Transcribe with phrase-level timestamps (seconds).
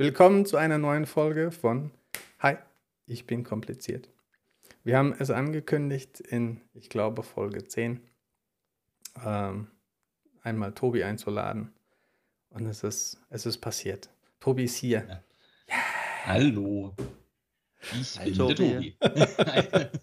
[0.00, 1.90] Willkommen zu einer neuen Folge von
[2.38, 2.54] Hi,
[3.06, 4.08] ich bin kompliziert.
[4.84, 8.00] Wir haben es angekündigt in, ich glaube, Folge 10,
[9.26, 9.66] ähm,
[10.44, 11.72] einmal Tobi einzuladen.
[12.50, 14.08] Und es ist, es ist passiert.
[14.38, 14.98] Tobi ist hier.
[15.00, 15.22] Ja.
[15.68, 16.26] Yeah.
[16.26, 16.94] Hallo.
[18.00, 18.96] Ich bin Tobi.
[19.02, 19.16] der
[19.82, 20.02] Tobi.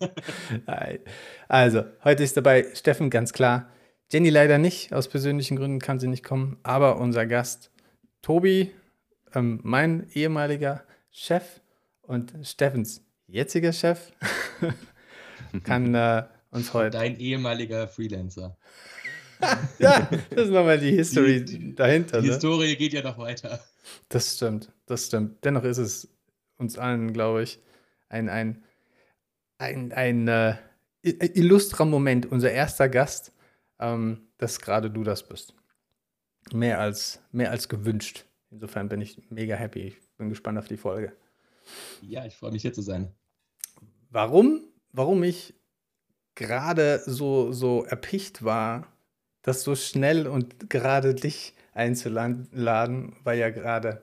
[1.47, 3.71] also, heute ist dabei Steffen, ganz klar.
[4.11, 7.71] Jenny leider nicht, aus persönlichen Gründen kann sie nicht kommen, aber unser Gast
[8.21, 8.73] Tobi,
[9.35, 11.61] ähm, mein ehemaliger Chef
[12.01, 14.11] und Steffens jetziger Chef,
[15.63, 16.97] kann äh, uns heute.
[16.97, 18.57] Dein ehemaliger Freelancer.
[19.79, 22.21] ja, das ist nochmal die History die, dahinter.
[22.21, 22.33] Die ne?
[22.33, 23.59] Historie geht ja noch weiter.
[24.09, 25.43] Das stimmt, das stimmt.
[25.43, 26.07] Dennoch ist es
[26.57, 27.59] uns allen, glaube ich,
[28.07, 28.63] ein, ein,
[29.57, 30.55] ein, ein äh,
[31.03, 33.33] illustrer Moment, unser erster Gast,
[33.79, 35.53] ähm, dass gerade du das bist.
[36.53, 38.25] Mehr als, mehr als gewünscht.
[38.51, 39.87] Insofern bin ich mega happy.
[39.87, 41.13] Ich bin gespannt auf die Folge.
[42.01, 43.13] Ja, ich freue mich hier zu sein.
[44.09, 45.55] Warum, warum ich
[46.35, 48.87] gerade so, so erpicht war,
[49.41, 54.01] das so schnell und gerade dich einzuladen, war ja gerade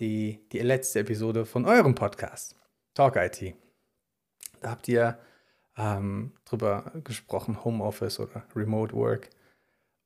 [0.00, 2.56] die, die letzte Episode von eurem Podcast,
[2.94, 3.54] Talk IT.
[4.60, 5.18] Da habt ihr
[5.76, 9.30] ähm, drüber gesprochen, Homeoffice oder Remote Work.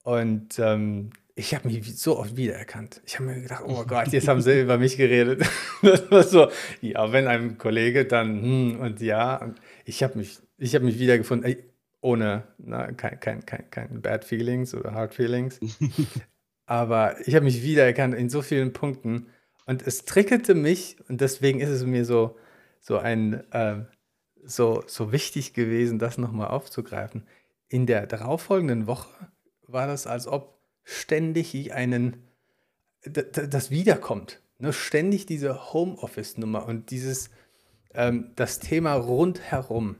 [0.04, 3.00] Und ähm, ich habe mich so oft wiedererkannt.
[3.06, 5.42] Ich habe mir gedacht, oh Gott, jetzt haben sie über mich geredet.
[5.82, 6.48] Das war so,
[6.80, 9.36] ja, wenn ein Kollege, dann hm, und ja.
[9.36, 11.54] Und ich habe mich, ich habe mich wiedergefunden,
[12.00, 15.60] ohne na, kein, kein, kein, kein Bad Feelings oder Hard Feelings.
[16.66, 19.28] Aber ich habe mich wiedererkannt in so vielen Punkten.
[19.66, 22.36] Und es triggerte mich, und deswegen ist es mir so,
[22.80, 23.84] so ein äh,
[24.42, 27.24] so, so wichtig gewesen, das nochmal aufzugreifen.
[27.68, 29.30] In der darauffolgenden Woche
[29.68, 30.57] war das, als ob
[30.88, 32.24] ständig einen,
[33.02, 34.40] das wiederkommt.
[34.58, 34.72] Ne?
[34.72, 37.28] Ständig diese Homeoffice-Nummer und dieses,
[37.92, 39.96] ähm, das Thema rundherum.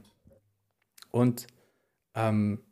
[1.11, 1.47] Und,
[2.15, 2.63] ähm,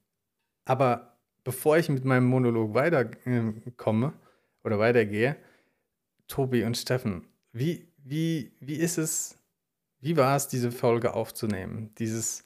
[0.64, 5.36] aber bevor ich mit meinem Monolog weiterkomme äh, oder weitergehe,
[6.26, 9.38] Tobi und Steffen, wie, wie, wie ist es,
[10.00, 11.94] wie war es, diese Folge aufzunehmen?
[11.98, 12.44] Dieses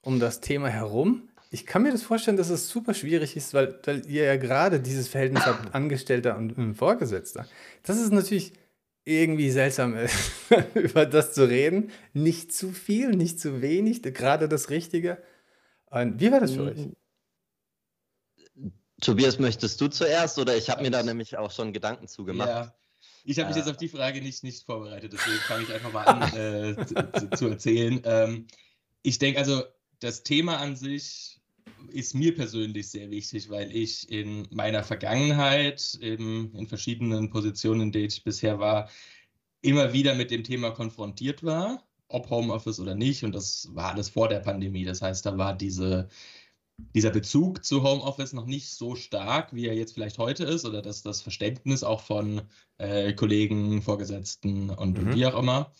[0.00, 1.28] um das Thema herum?
[1.54, 4.80] Ich kann mir das vorstellen, dass es super schwierig ist, weil, weil ihr ja gerade
[4.80, 7.46] dieses Verhältnis habt, Angestellter und, und Vorgesetzter.
[7.82, 8.54] Das ist natürlich
[9.04, 9.94] irgendwie seltsam,
[10.74, 11.90] über das zu reden.
[12.14, 15.22] Nicht zu viel, nicht zu wenig, gerade das Richtige.
[15.90, 16.88] Und wie war das für euch?
[19.02, 22.48] Tobias, möchtest du zuerst oder ich habe mir da nämlich auch schon Gedanken zugemacht.
[22.48, 22.74] Ja,
[23.24, 26.04] ich habe mich jetzt auf die Frage nicht, nicht vorbereitet, deswegen fange ich einfach mal
[26.04, 28.00] an äh, zu, zu, erzählen.
[28.04, 28.46] Ähm,
[29.02, 29.64] ich denke also,
[29.98, 31.31] das Thema an sich
[31.88, 37.92] ist mir persönlich sehr wichtig, weil ich in meiner Vergangenheit, eben in verschiedenen Positionen, in
[37.92, 38.88] denen ich bisher war,
[39.60, 43.24] immer wieder mit dem Thema konfrontiert war, ob Homeoffice oder nicht.
[43.24, 44.84] Und das war alles vor der Pandemie.
[44.84, 46.08] Das heißt, da war diese
[46.94, 50.82] dieser Bezug zu Homeoffice noch nicht so stark, wie er jetzt vielleicht heute ist, oder
[50.82, 52.42] dass das Verständnis auch von
[52.78, 55.14] äh, Kollegen, Vorgesetzten und, mhm.
[55.14, 55.72] wie auch immer.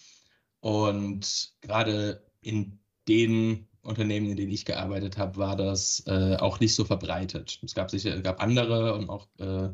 [0.60, 2.78] Und gerade in
[3.09, 7.59] den Unternehmen, in denen ich gearbeitet habe, war das äh, auch nicht so verbreitet.
[7.62, 9.70] Es gab sicher, gab andere und auch äh,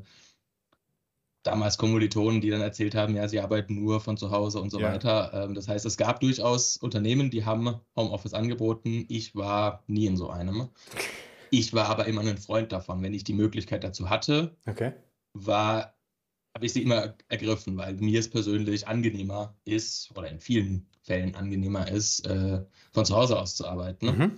[1.43, 4.81] damals Kommilitonen, die dann erzählt haben, ja, sie arbeiten nur von zu Hause und so
[4.81, 4.93] ja.
[4.93, 5.33] weiter.
[5.35, 9.05] Ähm, das heißt, es gab durchaus Unternehmen, die haben Homeoffice angeboten.
[9.09, 10.69] Ich war nie in so einem.
[11.51, 14.93] Ich war aber immer ein Freund davon, wenn ich die Möglichkeit dazu hatte, okay.
[15.33, 15.95] war
[16.55, 21.35] habe ich sie immer ergriffen, weil mir es persönlich angenehmer ist oder in vielen Fällen
[21.35, 22.61] angenehmer ist, äh,
[22.93, 24.07] von zu Hause aus zu arbeiten.
[24.07, 24.33] Mhm.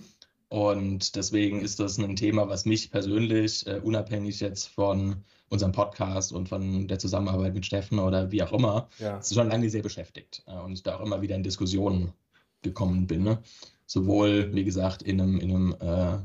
[0.47, 6.33] Und deswegen ist das ein Thema, was mich persönlich, äh, unabhängig jetzt von unserem Podcast
[6.33, 9.21] und von der Zusammenarbeit mit Steffen oder wie auch immer, ja.
[9.21, 12.13] schon lange sehr beschäftigt äh, und da auch immer wieder in Diskussionen
[12.61, 13.23] gekommen bin.
[13.23, 13.39] Ne?
[13.85, 16.17] Sowohl, wie gesagt, in einem, in einem äh,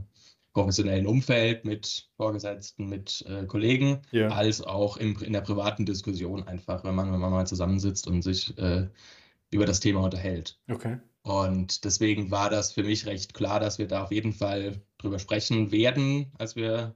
[0.53, 4.29] professionellen Umfeld mit Vorgesetzten, mit äh, Kollegen, ja.
[4.29, 8.23] als auch im, in der privaten Diskussion einfach, wenn man, wenn man mal zusammensitzt und
[8.23, 8.89] sich äh,
[9.57, 10.61] über das Thema unterhält.
[10.69, 10.99] Okay.
[11.23, 15.19] Und deswegen war das für mich recht klar, dass wir da auf jeden Fall drüber
[15.19, 16.95] sprechen werden, als wir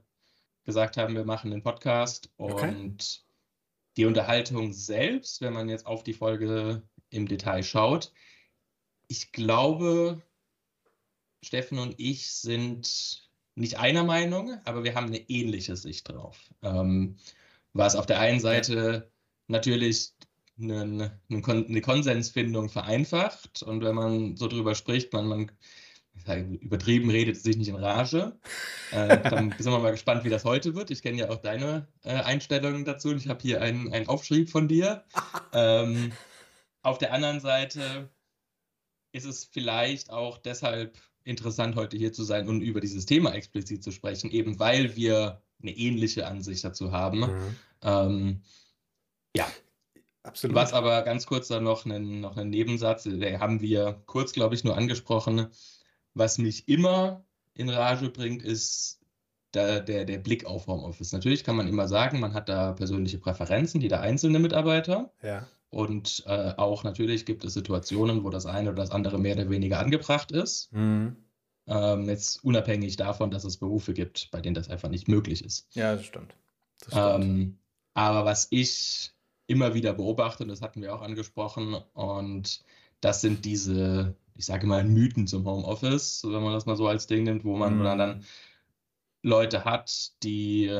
[0.63, 2.31] gesagt haben, wir machen den Podcast.
[2.37, 2.69] Okay.
[2.69, 3.25] Und
[3.97, 8.13] die Unterhaltung selbst, wenn man jetzt auf die Folge im Detail schaut,
[9.07, 10.21] ich glaube,
[11.43, 16.53] Steffen und ich sind nicht einer Meinung, aber wir haben eine ähnliche Sicht drauf.
[16.61, 17.17] Ähm,
[17.73, 19.11] was auf der einen Seite
[19.47, 20.13] natürlich
[20.63, 25.51] eine, eine Konsensfindung vereinfacht und wenn man so drüber spricht, man, man
[26.61, 28.37] übertrieben redet sich nicht in Rage.
[28.91, 30.91] Äh, dann sind wir mal gespannt, wie das heute wird.
[30.91, 34.49] Ich kenne ja auch deine äh, Einstellungen dazu und ich habe hier einen, einen Aufschrieb
[34.49, 35.03] von dir.
[35.53, 36.13] Ähm,
[36.81, 38.09] auf der anderen Seite
[39.11, 43.83] ist es vielleicht auch deshalb interessant, heute hier zu sein und über dieses Thema explizit
[43.83, 47.19] zu sprechen, eben weil wir eine ähnliche Ansicht dazu haben.
[47.19, 47.55] Mhm.
[47.81, 48.41] Ähm,
[49.35, 49.45] ja.
[50.23, 50.55] Absolut.
[50.55, 54.55] Was aber ganz kurz da noch einen, noch einen Nebensatz, den haben wir kurz, glaube
[54.55, 55.47] ich, nur angesprochen.
[56.13, 58.99] Was mich immer in Rage bringt, ist
[59.53, 61.11] der, der, der Blick auf Homeoffice.
[61.11, 65.11] Natürlich kann man immer sagen, man hat da persönliche Präferenzen, jeder einzelne Mitarbeiter.
[65.21, 65.47] Ja.
[65.69, 69.49] Und äh, auch natürlich gibt es Situationen, wo das eine oder das andere mehr oder
[69.49, 70.71] weniger angebracht ist.
[70.73, 71.15] Mhm.
[71.67, 75.67] Ähm, jetzt unabhängig davon, dass es Berufe gibt, bei denen das einfach nicht möglich ist.
[75.73, 76.35] Ja, das stimmt.
[76.79, 77.23] Das stimmt.
[77.23, 77.57] Ähm,
[77.93, 79.13] aber was ich
[79.51, 82.63] immer wieder beobachte, das hatten wir auch angesprochen, und
[83.01, 87.07] das sind diese, ich sage mal, Mythen zum Homeoffice, wenn man das mal so als
[87.07, 87.83] Ding nimmt, wo man mhm.
[87.83, 88.25] dann
[89.21, 90.71] Leute hat, die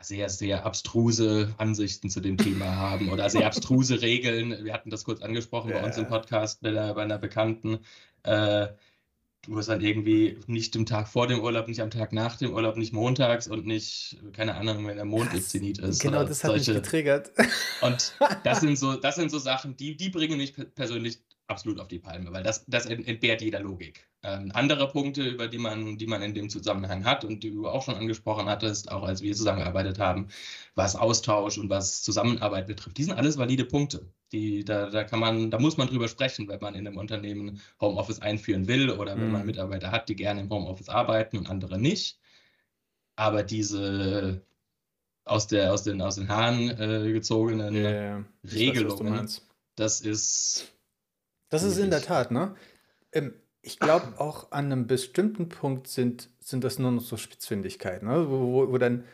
[0.00, 4.64] sehr, sehr abstruse Ansichten zu dem Thema haben oder sehr abstruse Regeln.
[4.64, 5.78] Wir hatten das kurz angesprochen ja.
[5.78, 7.78] bei uns im Podcast bei, der, bei einer Bekannten.
[8.22, 8.68] Äh,
[9.46, 12.52] du musst dann irgendwie nicht am Tag vor dem Urlaub, nicht am Tag nach dem
[12.52, 16.02] Urlaub, nicht montags und nicht, keine Ahnung, wenn der Mond im Zenit ist.
[16.02, 16.72] Genau, das hat solche.
[16.72, 17.32] mich getriggert.
[17.80, 18.14] Und
[18.44, 21.98] das sind so, das sind so Sachen, die, die bringen mich persönlich absolut auf die
[21.98, 24.08] Palme, weil das, das entbehrt jeder Logik.
[24.22, 27.68] Ähm, andere Punkte, über die man, die man in dem Zusammenhang hat und die du
[27.68, 30.28] auch schon angesprochen hattest, auch als wir zusammengearbeitet haben,
[30.74, 34.10] was Austausch und was Zusammenarbeit betrifft, die sind alles valide Punkte.
[34.32, 37.60] Die, da, da kann man, da muss man drüber sprechen, wenn man in einem Unternehmen
[37.80, 39.46] Homeoffice einführen will oder wenn man mhm.
[39.46, 42.18] Mitarbeiter hat, die gerne im Homeoffice arbeiten und andere nicht.
[43.14, 44.42] Aber diese
[45.24, 49.42] aus, der, aus, den, aus den Haaren äh, gezogenen yeah, Regelungen, weiß,
[49.76, 50.75] das ist
[51.48, 52.54] das ist in der Tat, ne?
[53.12, 58.06] Ähm, ich glaube auch an einem bestimmten Punkt sind, sind das nur noch so Spitzfindigkeiten,
[58.08, 58.30] ne?
[58.30, 59.04] wo, wo, wo dann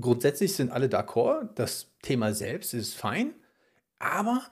[0.00, 3.34] grundsätzlich sind alle d'accord, das Thema selbst ist fein,
[3.98, 4.42] aber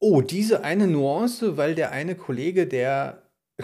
[0.00, 3.22] oh, diese eine Nuance, weil der eine Kollege, der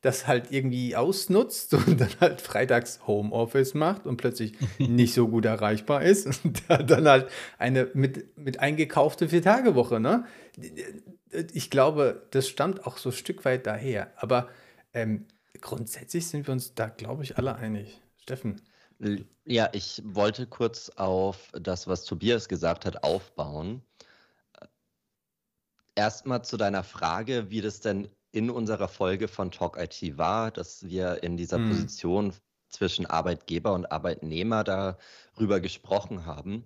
[0.00, 5.44] das halt irgendwie ausnutzt und dann halt freitags Homeoffice macht und plötzlich nicht so gut
[5.44, 7.28] erreichbar ist und dann halt
[7.58, 10.24] eine mit, mit eingekaufte Vier-Tage-Woche, ne?
[11.32, 14.12] Ich glaube, das stammt auch so ein Stück weit daher.
[14.16, 14.48] Aber
[14.92, 15.26] ähm,
[15.60, 18.00] grundsätzlich sind wir uns da, glaube ich, alle einig.
[18.18, 18.60] Steffen.
[19.44, 23.82] Ja, ich wollte kurz auf das, was Tobias gesagt hat, aufbauen.
[25.94, 30.86] Erstmal zu deiner Frage, wie das denn in unserer Folge von Talk IT war, dass
[30.86, 31.68] wir in dieser hm.
[31.68, 32.32] Position
[32.68, 36.64] zwischen Arbeitgeber und Arbeitnehmer darüber gesprochen haben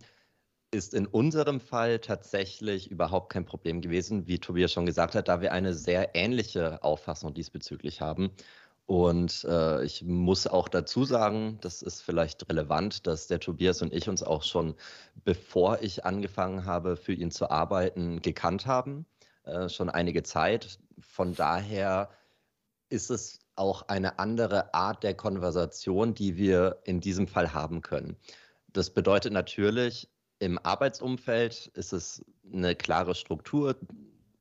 [0.77, 5.41] ist in unserem Fall tatsächlich überhaupt kein Problem gewesen, wie Tobias schon gesagt hat, da
[5.41, 8.31] wir eine sehr ähnliche Auffassung diesbezüglich haben.
[8.87, 13.93] Und äh, ich muss auch dazu sagen, das ist vielleicht relevant, dass der Tobias und
[13.93, 14.77] ich uns auch schon,
[15.25, 19.07] bevor ich angefangen habe, für ihn zu arbeiten, gekannt haben.
[19.43, 20.79] Äh, schon einige Zeit.
[21.01, 22.11] Von daher
[22.89, 28.17] ist es auch eine andere Art der Konversation, die wir in diesem Fall haben können.
[28.69, 30.09] Das bedeutet natürlich,
[30.39, 33.77] im Arbeitsumfeld ist es eine klare Struktur.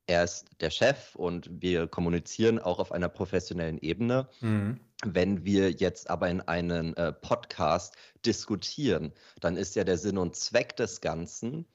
[0.08, 4.28] Er ist der Chef und wir kommunizieren auch auf einer professionellen Ebene.
[4.42, 4.80] Mhm.
[5.04, 7.96] Wenn wir jetzt aber in einem äh, Podcast
[8.26, 11.66] diskutieren, dann ist ja der Sinn und Zweck des Ganzen,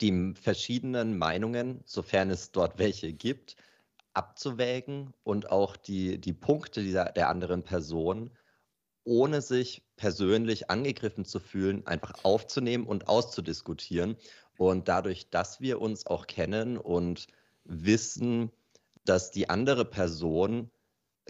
[0.00, 3.56] die verschiedenen Meinungen, sofern es dort welche gibt,
[4.14, 8.30] abzuwägen und auch die, die Punkte dieser, der anderen Person
[9.04, 14.16] ohne sich persönlich angegriffen zu fühlen, einfach aufzunehmen und auszudiskutieren.
[14.58, 17.26] Und dadurch, dass wir uns auch kennen und
[17.64, 18.50] wissen,
[19.04, 20.70] dass die andere Person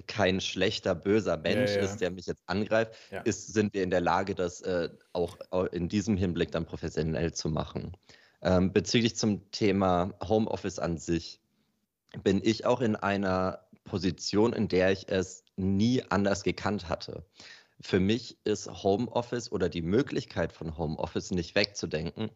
[0.07, 1.83] kein schlechter, böser Mensch ja, ja.
[1.83, 3.21] ist, der mich jetzt angreift, ja.
[3.23, 5.37] ist, sind wir in der Lage, das äh, auch
[5.73, 7.97] in diesem Hinblick dann professionell zu machen.
[8.41, 11.41] Ähm, bezüglich zum Thema Homeoffice an sich
[12.23, 17.25] bin ich auch in einer Position, in der ich es nie anders gekannt hatte
[17.83, 22.31] für mich ist Homeoffice oder die Möglichkeit von Homeoffice nicht wegzudenken.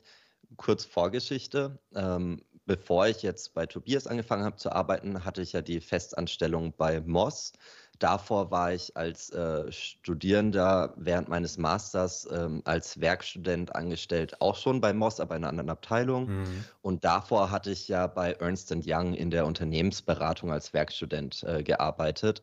[0.57, 1.79] Kurz Vorgeschichte.
[1.95, 6.75] Ähm, bevor ich jetzt bei Tobias angefangen habe zu arbeiten, hatte ich ja die Festanstellung
[6.77, 7.53] bei Moss.
[7.99, 14.81] Davor war ich als äh, Studierender während meines Masters ähm, als Werkstudent angestellt, auch schon
[14.81, 16.27] bei Moss, aber in einer anderen Abteilung.
[16.27, 16.65] Mhm.
[16.83, 22.43] Und davor hatte ich ja bei Ernst Young in der Unternehmensberatung als Werkstudent äh, gearbeitet.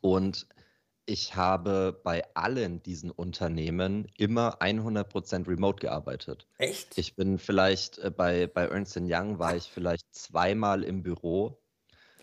[0.00, 0.46] Und
[1.08, 6.46] ich habe bei allen diesen Unternehmen immer 100% remote gearbeitet.
[6.58, 6.98] Echt?
[6.98, 11.62] Ich bin vielleicht äh, bei, bei Ernst Young war ich vielleicht zweimal im Büro,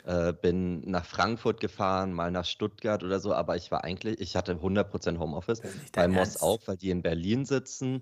[0.03, 4.35] äh, bin nach Frankfurt gefahren, mal nach Stuttgart oder so, aber ich war eigentlich, ich
[4.35, 5.63] hatte 100% Homeoffice.
[5.93, 8.01] Bei Moss auch, weil die in Berlin sitzen.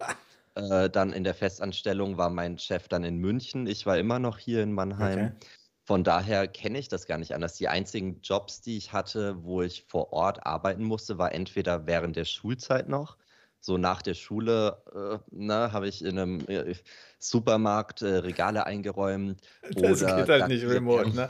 [0.56, 3.68] Äh, dann in der Festanstellung war mein Chef dann in München.
[3.68, 5.34] Ich war immer noch hier in Mannheim.
[5.38, 5.48] Okay.
[5.86, 7.56] Von daher kenne ich das gar nicht anders.
[7.58, 12.16] Die einzigen Jobs, die ich hatte, wo ich vor Ort arbeiten musste, war entweder während
[12.16, 13.18] der Schulzeit noch.
[13.60, 16.75] So nach der Schule äh, ne, habe ich in einem äh,
[17.20, 19.42] Supermarkt äh, Regale eingeräumt.
[19.75, 21.30] Das oder geht halt nicht remote, ne?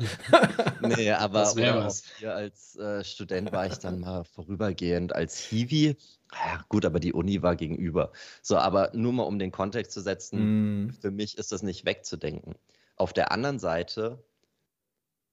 [0.81, 2.03] Nee, aber Das was.
[2.17, 5.95] hier als äh, Student war ich dann mal vorübergehend als Hiwi.
[6.33, 8.11] Ja, gut, aber die Uni war gegenüber.
[8.41, 11.85] So, aber nur mal um den Kontext zu setzen, Mm, für mich ist das nicht
[11.85, 12.55] wegzudenken.
[12.95, 14.23] Auf der anderen Seite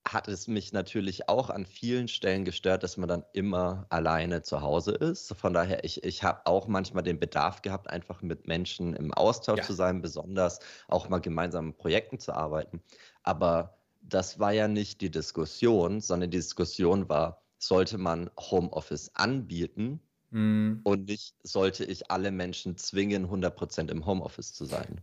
[0.06, 4.62] hat es mich natürlich auch an vielen Stellen gestört, dass man dann immer alleine zu
[4.62, 5.34] Hause ist.
[5.34, 9.58] Von daher, ich, ich habe auch manchmal den Bedarf gehabt, einfach mit Menschen im Austausch
[9.60, 9.64] Ja.
[9.64, 12.82] zu sein, besonders auch mal gemeinsam an Projekten zu arbeiten.
[13.22, 20.00] Aber das war ja nicht die Diskussion, sondern die Diskussion war, sollte man Homeoffice anbieten
[20.30, 20.80] mm.
[20.84, 25.02] und nicht sollte ich alle Menschen zwingen, 100% im Homeoffice zu sein.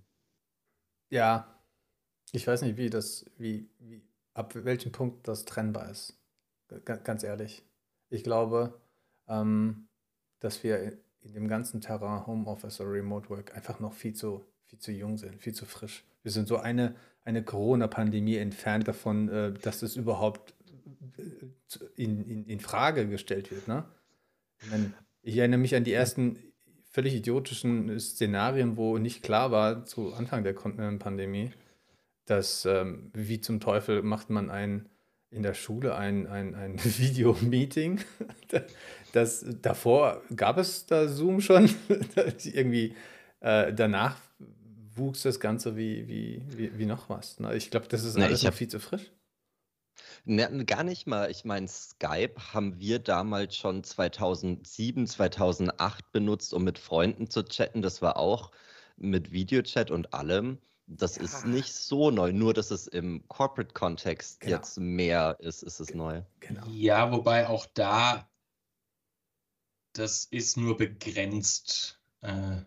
[1.10, 1.62] Ja,
[2.32, 4.07] ich weiß nicht, wie das, wie, wie,
[4.38, 6.18] ab welchem Punkt das trennbar ist.
[6.86, 7.64] Ga- Ganz ehrlich.
[8.10, 8.80] Ich glaube,
[9.28, 9.88] ähm,
[10.40, 14.80] dass wir in dem ganzen Terrain Homeoffice oder Remote Work einfach noch viel zu, viel
[14.80, 16.06] zu jung sind, viel zu frisch.
[16.24, 20.54] Wir sind so eine, eine Corona-Pandemie entfernt davon, äh, dass das überhaupt
[21.18, 23.68] äh, in, in, in Frage gestellt wird.
[23.68, 23.84] Ne?
[24.62, 26.38] Ich, meine, ich erinnere mich an die ersten
[26.92, 31.52] völlig idiotischen Szenarien, wo nicht klar war zu Anfang der äh, Pandemie,
[32.28, 34.88] dass ähm, wie zum Teufel macht man ein
[35.30, 38.02] in der Schule ein, ein, ein Videomeeting.
[39.14, 41.70] Das, davor gab es da Zoom schon.
[42.44, 42.94] Irgendwie
[43.40, 44.18] äh, danach
[44.94, 47.40] wuchs das Ganze wie, wie, wie, wie noch was.
[47.40, 47.56] Ne?
[47.56, 49.12] Ich glaube, das ist Na, alles noch hab- viel zu frisch.
[50.26, 51.32] Ne, gar nicht mal.
[51.32, 57.82] Ich meine, Skype haben wir damals schon 2007, 2008 benutzt, um mit Freunden zu chatten.
[57.82, 58.52] Das war auch
[58.98, 60.60] mit Videochat und allem.
[60.88, 61.50] Das ist Ja.
[61.50, 64.56] nicht so neu, nur dass es im Corporate-Kontext Genau.
[64.56, 66.22] jetzt mehr ist, ist es neu.
[66.40, 66.66] Genau.
[66.68, 68.30] Ja, wobei auch da,
[69.94, 72.62] das ist nur begrenzt äh,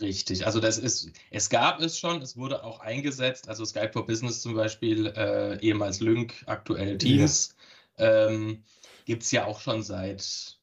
[0.00, 0.46] richtig.
[0.46, 4.42] Also das ist, es gab es schon, es wurde auch eingesetzt, also Skype for Business
[4.42, 7.54] zum Beispiel, äh, ehemals Lync, aktuell Teams,
[7.98, 8.64] ähm,
[9.04, 10.58] gibt es ja auch schon seit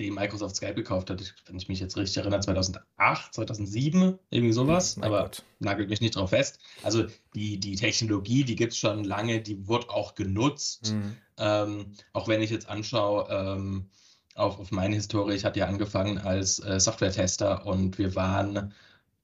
[0.00, 4.96] dem Microsoft Skype gekauft hat, wenn ich mich jetzt richtig erinnere, 2008, 2007, irgendwie sowas,
[4.96, 5.44] Mein aber Gott.
[5.58, 6.58] nagelt mich nicht drauf fest.
[6.82, 7.04] Also
[7.34, 10.92] die, die Technologie, die gibt es schon lange, die wird auch genutzt.
[10.92, 11.16] Mhm.
[11.38, 13.90] Ähm, auch wenn ich jetzt anschaue, ähm,
[14.34, 18.72] auf, auf meine Historie, ich hatte ja angefangen als äh, Software-Tester und wir waren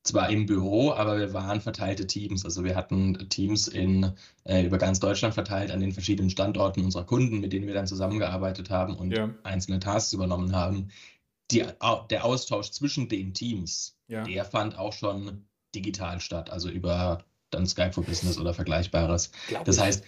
[0.06, 2.44] zwar im Büro, aber wir waren verteilte Teams.
[2.44, 4.12] Also wir hatten Teams in,
[4.44, 7.86] äh, über ganz Deutschland verteilt an den verschiedenen Standorten unserer Kunden, mit denen wir dann
[7.86, 9.30] zusammengearbeitet haben und Ja.
[9.42, 10.88] einzelne Tasks übernommen haben.
[11.50, 11.64] Die,
[12.10, 14.25] der Austausch zwischen den Teams, Ja.
[14.25, 19.30] der fand auch schon digital statt, also über dann Skype for Business oder Vergleichbares.
[19.48, 20.04] Glaub Das heißt,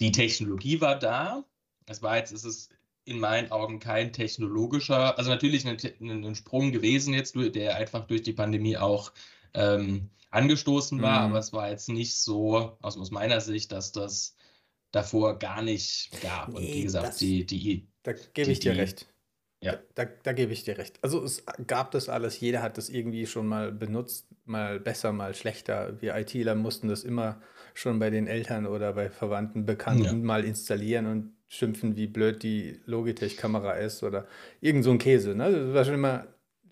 [0.00, 1.44] die Technologie war da.
[1.86, 2.70] Es war jetzt, es ist
[3.04, 8.22] in meinen Augen kein technologischer, also natürlich ein, ein Sprung gewesen jetzt, der einfach durch
[8.22, 9.12] die Pandemie auch
[9.54, 11.30] ähm, angestoßen war, Mhm.
[11.32, 14.36] aber es war jetzt nicht so, aus, aus meiner Sicht, dass das
[14.92, 16.48] davor gar nicht gab.
[16.48, 19.06] Und Nee, wie gesagt, das- die, die, Da gebe ich dir die- recht.
[19.62, 19.78] Ja.
[19.94, 20.98] Da, da, da gebe ich dir recht.
[21.02, 25.34] Also es gab das alles, jeder hat das irgendwie schon mal benutzt, mal besser, mal
[25.34, 26.00] schlechter.
[26.00, 27.40] Wir ITler mussten das immer
[27.74, 30.12] schon bei den Eltern oder bei Verwandten, Bekannten Ja.
[30.12, 34.26] mal installieren und schimpfen, wie blöd die Logitech-Kamera ist oder
[34.60, 35.34] irgend so ein Käse.
[35.34, 35.50] Ne?
[35.50, 36.26] Das war schon immer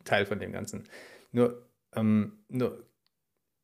[0.05, 0.85] Teil von dem Ganzen.
[1.33, 2.87] Nur, ähm, nur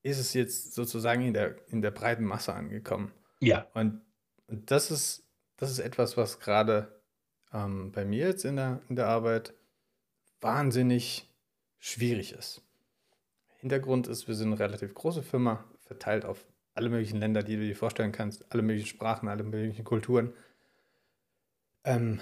[0.03, 3.13] ist es jetzt sozusagen in der, in der breiten Masse angekommen.
[3.41, 4.01] ja, Und,
[4.47, 5.25] und das ist,
[5.57, 7.03] das ist etwas, was gerade
[7.53, 9.55] ähm, bei mir jetzt in der, in der Arbeit
[10.41, 11.29] wahnsinnig
[11.79, 12.63] schwierig ist.
[13.59, 17.63] Hintergrund ist, wir sind eine relativ große Firma, verteilt auf alle möglichen Länder, die du
[17.67, 20.33] dir vorstellen kannst, alle möglichen Sprachen, alle möglichen Kulturen.
[21.85, 22.21] Ähm,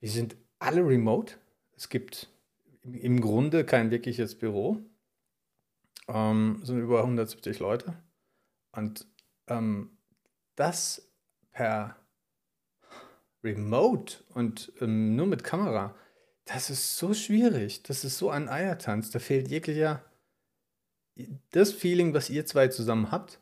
[0.00, 1.34] wir sind alle remote.
[1.76, 2.28] Es gibt
[2.82, 4.78] im- im Grunde kein wirkliches Büro.
[6.12, 7.94] Ähm, sind über 170 Leute.
[8.72, 9.06] Und
[9.46, 9.96] ähm,
[10.56, 11.10] das
[11.52, 11.96] per
[13.42, 15.94] Remote und ähm, nur mit Kamera,
[16.44, 17.82] das ist so schwierig.
[17.84, 19.10] Das ist so ein Eiertanz.
[19.10, 20.04] Da fehlt jeglicher
[21.50, 23.40] das Feeling, was ihr zwei zusammen habt,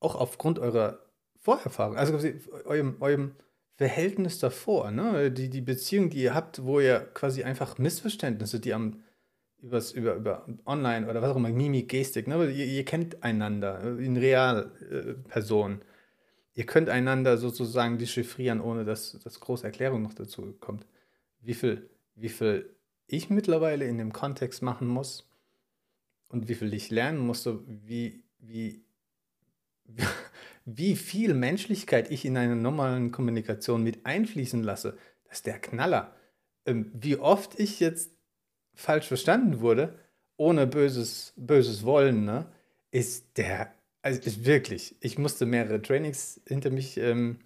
[0.00, 0.98] auch aufgrund eurer
[1.38, 2.18] Vorerfahrung, also
[2.64, 3.36] eurem, eurem
[3.76, 5.30] Verhältnis davor, ne?
[5.30, 9.02] die, die Beziehung, die ihr habt, wo ihr quasi einfach Missverständnisse, die am
[9.62, 12.50] übers, über, über online oder was auch immer, Mimik, Gestik, ne?
[12.50, 14.70] ihr, ihr kennt einander in real
[15.30, 15.80] äh.
[16.54, 20.86] Ihr könnt einander sozusagen dechiffrieren, ohne dass, dass große Erklärung noch dazu kommt.
[21.40, 22.74] Wie viel, wie viel
[23.06, 25.32] ich mittlerweile in dem Kontext machen muss,
[26.32, 28.82] und wie viel ich lernen musste, wie, wie,
[30.64, 36.16] wie viel Menschlichkeit ich in einer normalen Kommunikation mit einfließen lasse, das ist der Knaller.
[36.64, 38.12] Ähm, wie oft ich jetzt
[38.74, 39.98] falsch verstanden wurde,
[40.36, 42.46] ohne böses, böses Wollen, ne,
[42.90, 47.40] ist der, also ist wirklich, ich musste mehrere Trainings hinter mich ähm,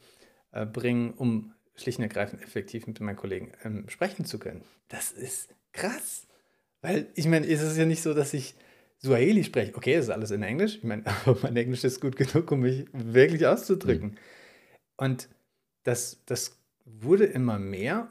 [0.52, 4.62] äh, bringen, um schlicht und ergreifend effektiv mit meinen Kollegen ähm, sprechen zu können.
[4.88, 6.26] Das ist krass.
[6.80, 8.54] Weil, ich meine, ist es ja nicht so, dass ich
[8.98, 9.74] Suaheli spreche.
[9.74, 10.76] Okay, ist alles in Englisch.
[10.76, 14.10] Ich meine, aber mein Englisch ist gut genug, um mich wirklich auszudrücken.
[14.10, 14.16] Mhm.
[14.96, 15.28] Und
[15.82, 18.10] das, das wurde immer mehr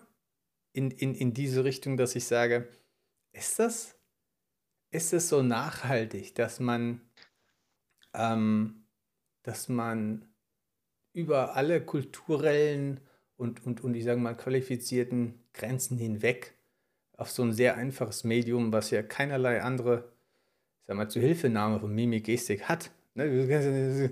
[0.74, 2.68] in, in, in diese Richtung, dass ich sage,
[3.36, 3.96] ist das,
[4.92, 7.02] ist das so nachhaltig, dass man,
[8.14, 8.86] ähm,
[9.44, 10.26] dass man
[11.14, 13.02] über alle kulturellen
[13.38, 16.54] und, und, und ich sage mal qualifizierten Grenzen hinweg
[17.18, 20.12] auf so ein sehr einfaches Medium, was ja keinerlei andere,
[20.88, 22.92] sag mal, Zuhilfenahme von Mimik, Gestik hat.
[23.14, 24.12] Ne?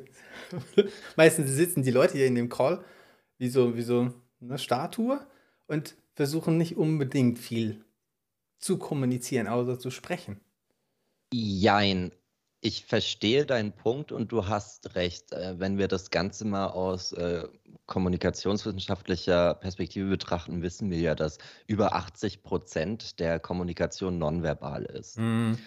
[1.15, 2.83] Meistens sitzen die Leute hier in dem Call
[3.37, 5.25] wie so, wie so eine Statue
[5.67, 7.82] und versuchen nicht unbedingt viel
[8.63, 10.39] zu kommunizieren, außer zu sprechen.
[11.33, 12.11] Jein.
[12.61, 15.33] Ich verstehe deinen Punkt und du hast recht.
[15.33, 17.45] Äh, wenn wir das Ganze mal aus äh,
[17.87, 25.17] kommunikationswissenschaftlicher Perspektive betrachten, wissen wir ja, dass über 80 Prozent der Kommunikation nonverbal ist.
[25.17, 25.57] Mhm.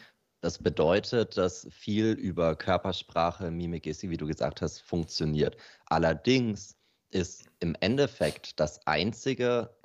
[0.40, 5.56] Das bedeutet, dass viel über Körpersprache, Mimik, Gestik, wie du gesagt hast, funktioniert.
[5.86, 6.76] Allerdings
[7.10, 9.76] ist im Endeffekt das Einzige,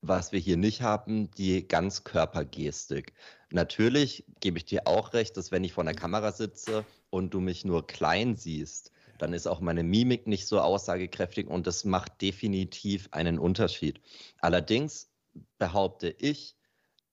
[0.00, 3.14] was wir hier nicht haben, die Ganzkörpergestik.
[3.50, 7.40] Natürlich gebe ich dir auch recht, dass wenn ich vor der Kamera sitze und du
[7.40, 12.20] mich nur klein siehst, dann ist auch meine Mimik nicht so aussagekräftig und das macht
[12.22, 14.00] definitiv einen Unterschied.
[14.40, 15.10] Allerdings
[15.58, 16.56] behaupte ich,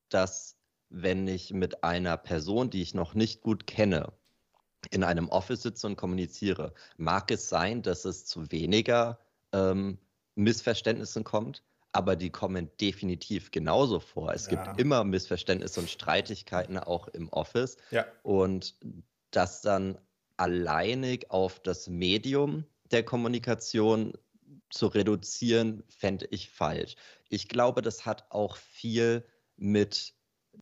[0.10, 0.56] dass
[0.90, 4.14] wenn ich mit einer Person, die ich noch nicht gut kenne,
[4.92, 9.20] in einem Office sitze und kommuniziere, mag es sein, dass es zu weniger
[9.52, 9.98] ähm,
[10.36, 11.64] Missverständnissen kommt,
[11.96, 14.34] aber die kommen definitiv genauso vor.
[14.34, 14.64] Es ja.
[14.64, 17.78] gibt immer Missverständnisse und Streitigkeiten auch im Office.
[17.90, 18.06] Ja.
[18.22, 18.76] Und
[19.32, 19.98] das dann
[20.36, 24.12] alleinig auf das Medium der Kommunikation
[24.70, 26.98] zu reduzieren, fände ich falsch.
[27.30, 30.14] Ich glaube, das hat auch viel mit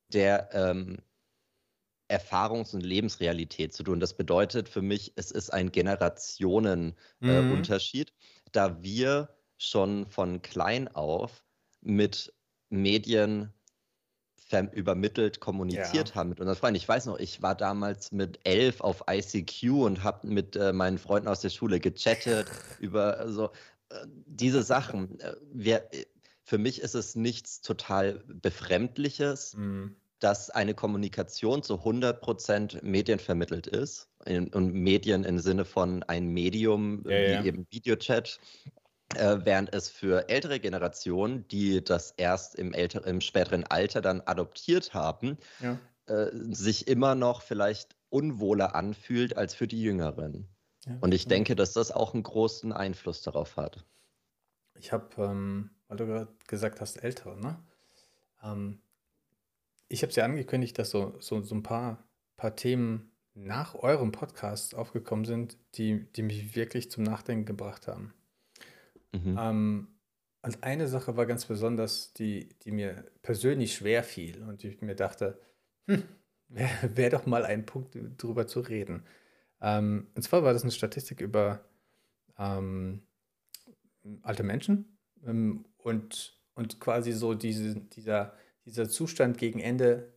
[0.09, 0.99] der ähm,
[2.09, 3.99] Erfahrungs- und Lebensrealität zu tun.
[3.99, 8.49] Das bedeutet für mich, es ist ein Generationenunterschied, äh, mhm.
[8.51, 11.43] da wir schon von klein auf
[11.81, 12.33] mit
[12.69, 13.53] Medien
[14.71, 16.15] übermittelt kommuniziert ja.
[16.15, 16.75] haben mit unseren Freunden.
[16.75, 20.99] Ich weiß noch, ich war damals mit elf auf ICQ und habe mit äh, meinen
[20.99, 22.47] Freunden aus der Schule gechattet
[22.79, 23.45] über so
[23.89, 25.19] äh, diese Sachen.
[25.19, 26.05] Äh, wir, äh,
[26.43, 29.95] für mich ist es nichts total Befremdliches, mhm.
[30.19, 34.09] dass eine Kommunikation zu 100% medienvermittelt ist.
[34.25, 37.43] In, und Medien im Sinne von ein Medium ja, wie ja.
[37.43, 38.39] eben Videochat
[39.17, 44.21] äh, während es für ältere Generationen, die das erst im, älter, im späteren Alter dann
[44.21, 45.79] adoptiert haben, ja.
[46.07, 50.47] äh, sich immer noch vielleicht unwohler anfühlt als für die Jüngeren.
[50.85, 51.29] Ja, Und ich ja.
[51.29, 53.85] denke, dass das auch einen großen Einfluss darauf hat.
[54.75, 57.59] Ich habe, ähm, weil du gerade gesagt hast, ältere, ne?
[58.43, 58.79] Ähm,
[59.87, 62.03] ich habe es ja angekündigt, dass so, so, so ein paar,
[62.35, 68.13] paar Themen nach eurem Podcast aufgekommen sind, die, die mich wirklich zum Nachdenken gebracht haben.
[69.13, 69.37] Mhm.
[69.39, 69.87] Ähm,
[70.41, 74.95] und eine Sache war ganz besonders, die, die mir persönlich schwer fiel und ich mir
[74.95, 75.39] dachte,
[75.87, 76.03] hm,
[76.49, 79.03] wäre wär doch mal ein Punkt, darüber zu reden.
[79.61, 81.63] Ähm, und zwar war das eine Statistik über
[82.37, 83.03] ähm,
[84.21, 88.33] alte Menschen ähm, und, und quasi so diese, dieser,
[88.65, 90.13] dieser Zustand gegen Ende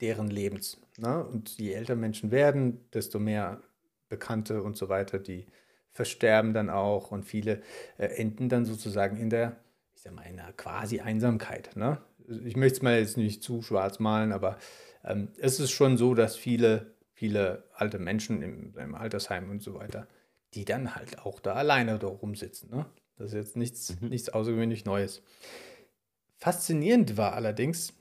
[0.00, 0.80] deren Lebens.
[0.96, 1.24] Ne?
[1.24, 3.62] Und je älter Menschen werden, desto mehr
[4.08, 5.46] Bekannte und so weiter, die
[5.92, 7.62] versterben dann auch und viele
[7.98, 9.56] äh, enden dann sozusagen in der,
[9.94, 11.76] ich sag mal, in der quasi Einsamkeit.
[11.76, 11.98] Ne?
[12.44, 14.58] Ich möchte es mal jetzt nicht zu schwarz malen, aber
[15.04, 19.74] ähm, es ist schon so, dass viele, viele alte Menschen im, im, Altersheim und so
[19.74, 20.06] weiter,
[20.54, 22.70] die dann halt auch da alleine da rumsitzen.
[22.70, 22.86] Ne?
[23.16, 24.08] Das ist jetzt nichts, mhm.
[24.08, 25.22] nichts außergewöhnlich Neues.
[26.36, 27.92] Faszinierend war allerdings,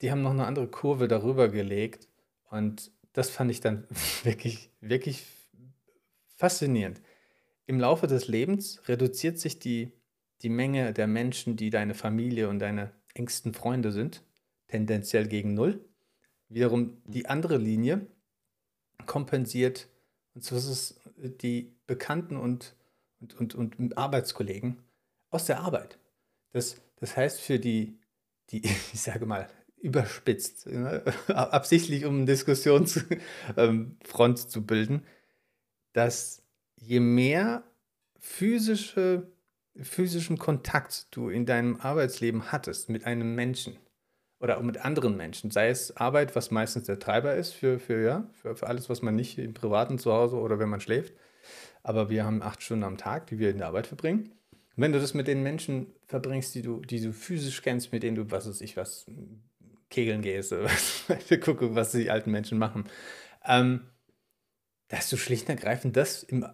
[0.00, 2.08] die haben noch eine andere Kurve darüber gelegt
[2.50, 3.86] und das fand ich dann
[4.24, 5.26] wirklich, wirklich
[6.36, 7.00] Faszinierend.
[7.66, 9.92] Im Laufe des Lebens reduziert sich die,
[10.42, 14.22] die Menge der Menschen, die deine Familie und deine engsten Freunde sind,
[14.68, 15.84] tendenziell gegen Null.
[16.48, 18.06] Wiederum die andere Linie
[19.06, 19.88] kompensiert,
[20.34, 22.76] und zwar ist es die Bekannten und,
[23.20, 24.82] und, und, und Arbeitskollegen
[25.30, 25.98] aus der Arbeit.
[26.52, 27.98] Das, das heißt, für die,
[28.50, 31.02] die, ich sage mal, überspitzt, ne?
[31.28, 33.18] absichtlich um eine Diskussionsfront
[33.56, 35.04] ähm, zu bilden,
[35.96, 36.42] dass
[36.76, 37.64] je mehr
[38.20, 39.32] physische,
[39.80, 43.78] physischen Kontakt du in deinem Arbeitsleben hattest mit einem Menschen
[44.38, 48.28] oder mit anderen Menschen, sei es Arbeit, was meistens der Treiber ist für, für, ja,
[48.34, 51.14] für, für alles, was man nicht im privaten Zuhause oder wenn man schläft,
[51.82, 54.32] aber wir haben acht Stunden am Tag, die wir in der Arbeit verbringen.
[54.52, 58.02] Und wenn du das mit den Menschen verbringst, die du, die du physisch kennst, mit
[58.02, 59.06] denen du, was weiß ich, was,
[59.88, 61.04] kegeln gehst, oder was,
[61.40, 62.84] gucke, was die alten Menschen machen,
[63.46, 63.80] ähm,
[64.88, 66.46] dass du schlicht und ergreifend das im,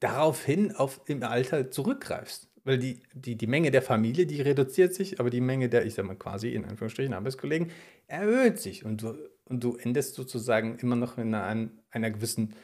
[0.00, 2.48] daraufhin auf, im Alter zurückgreifst.
[2.64, 5.94] Weil die, die, die Menge der Familie, die reduziert sich, aber die Menge der, ich
[5.94, 7.70] sag mal quasi in Anführungsstrichen, Arbeitskollegen
[8.06, 8.86] erhöht sich.
[8.86, 9.14] Und du,
[9.44, 12.54] und du endest sozusagen immer noch in einer, einer gewissen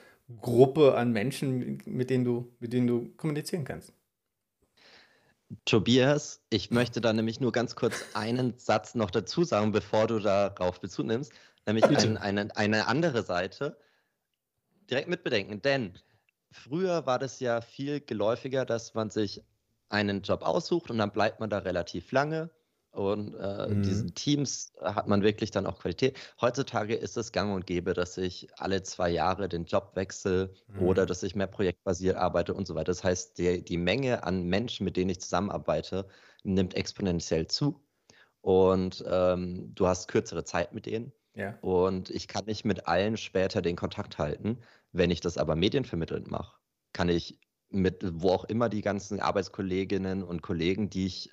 [0.41, 3.93] Gruppe an Menschen, mit denen du, mit denen du kommunizieren kannst.
[5.65, 10.21] Tobias, ich möchte da nämlich nur ganz kurz einen Satz noch dazu sagen, bevor du
[10.21, 11.33] darauf Bezug nimmst,
[11.67, 13.77] nämlich ein, eine, eine andere Seite
[14.91, 15.63] direkt mitbedenken.
[15.63, 15.99] Denn
[16.51, 19.43] früher war das ja viel geläufiger, dass man sich
[19.89, 22.51] einen Job aussucht und dann bleibt man da relativ lange
[22.93, 23.83] und äh, mhm.
[23.83, 26.19] diesen Teams hat man wirklich dann auch Qualität.
[26.41, 30.83] Heutzutage ist es gang und gäbe, dass ich alle zwei Jahre den Job wechsle mhm.
[30.83, 32.87] oder dass ich mehr projektbasiert arbeite und so weiter.
[32.87, 36.09] Das heißt, die, die Menge an Menschen, mit denen ich zusammenarbeite,
[36.43, 37.81] nimmt exponentiell zu.
[38.41, 41.13] Und ähm, du hast kürzere Zeit mit denen.
[41.35, 41.57] Ja.
[41.61, 44.59] Und ich kann nicht mit allen später den Kontakt halten.
[44.93, 46.57] Wenn ich das aber medienvermittelnd mache,
[46.93, 47.39] kann ich
[47.71, 51.31] mit wo auch immer die ganzen Arbeitskolleginnen und Kollegen, die ich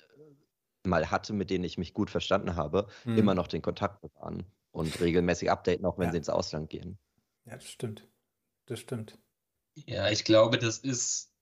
[0.84, 3.18] mal hatte, mit denen ich mich gut verstanden habe, mhm.
[3.18, 6.12] immer noch den Kontakt bewahren und regelmäßig updaten, auch wenn ja.
[6.12, 6.98] sie ins Ausland gehen.
[7.44, 8.06] Ja, das stimmt.
[8.66, 9.18] Das stimmt.
[9.86, 11.32] Ja, ich glaube, das ist.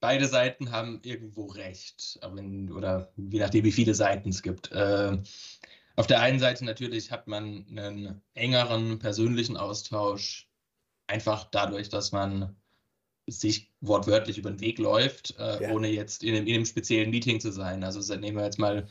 [0.00, 4.72] Beide Seiten haben irgendwo recht, wenn, oder je nachdem, wie viele Seiten es gibt.
[4.72, 5.22] Äh,
[5.94, 10.50] auf der einen Seite natürlich hat man einen engeren persönlichen Austausch,
[11.06, 12.56] einfach dadurch, dass man
[13.28, 15.70] sich wortwörtlich über den Weg läuft, äh, ja.
[15.70, 17.84] ohne jetzt in einem, in einem, speziellen Meeting zu sein.
[17.84, 18.88] Also nehmen wir jetzt mal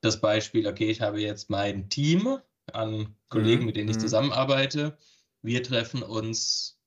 [0.00, 2.38] das Beispiel, okay, ich habe jetzt mein Team
[2.72, 3.66] an Kollegen, mhm.
[3.66, 4.00] mit denen ich mhm.
[4.00, 4.96] zusammenarbeite.
[5.42, 6.78] Wir treffen uns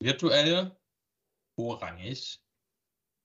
[0.00, 0.74] virtuell,
[1.54, 2.40] vorrangig,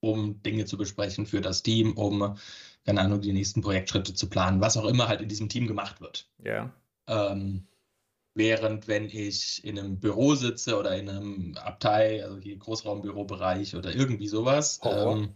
[0.02, 2.38] um Dinge zu besprechen für das Team, um,
[2.86, 6.02] keine Ahnung, die nächsten Projektschritte zu planen, was auch immer halt in diesem Team gemacht
[6.02, 6.30] wird.
[6.44, 6.74] Ja.
[7.08, 7.68] Ähm,
[8.38, 13.92] Während wenn ich in einem Büro sitze oder in einem Abteil, also hier Großraumbürobereich oder
[13.92, 15.34] irgendwie sowas, ähm,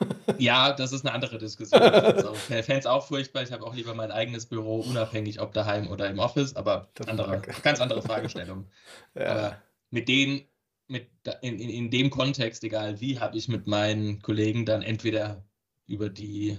[0.38, 1.82] ja, das ist eine andere Diskussion.
[1.82, 3.42] Also, es auch furchtbar.
[3.42, 7.42] Ich habe auch lieber mein eigenes Büro, unabhängig ob daheim oder im Office, aber andere,
[7.62, 8.66] ganz andere Fragestellung.
[9.14, 9.26] ja.
[9.26, 10.40] Aber mit denen,
[10.88, 11.08] mit,
[11.42, 15.44] in, in, in dem Kontext, egal wie, habe ich mit meinen Kollegen dann entweder
[15.86, 16.56] über die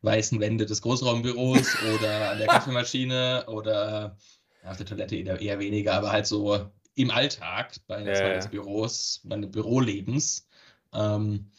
[0.00, 4.16] weißen Wände des Großraumbüros oder an der Kaffeemaschine oder
[4.64, 9.20] auf der Toilette eher, eher weniger, aber halt so im Alltag bei ja, des Büros,
[9.24, 10.46] meines Bürolebens,
[10.92, 11.50] ähm,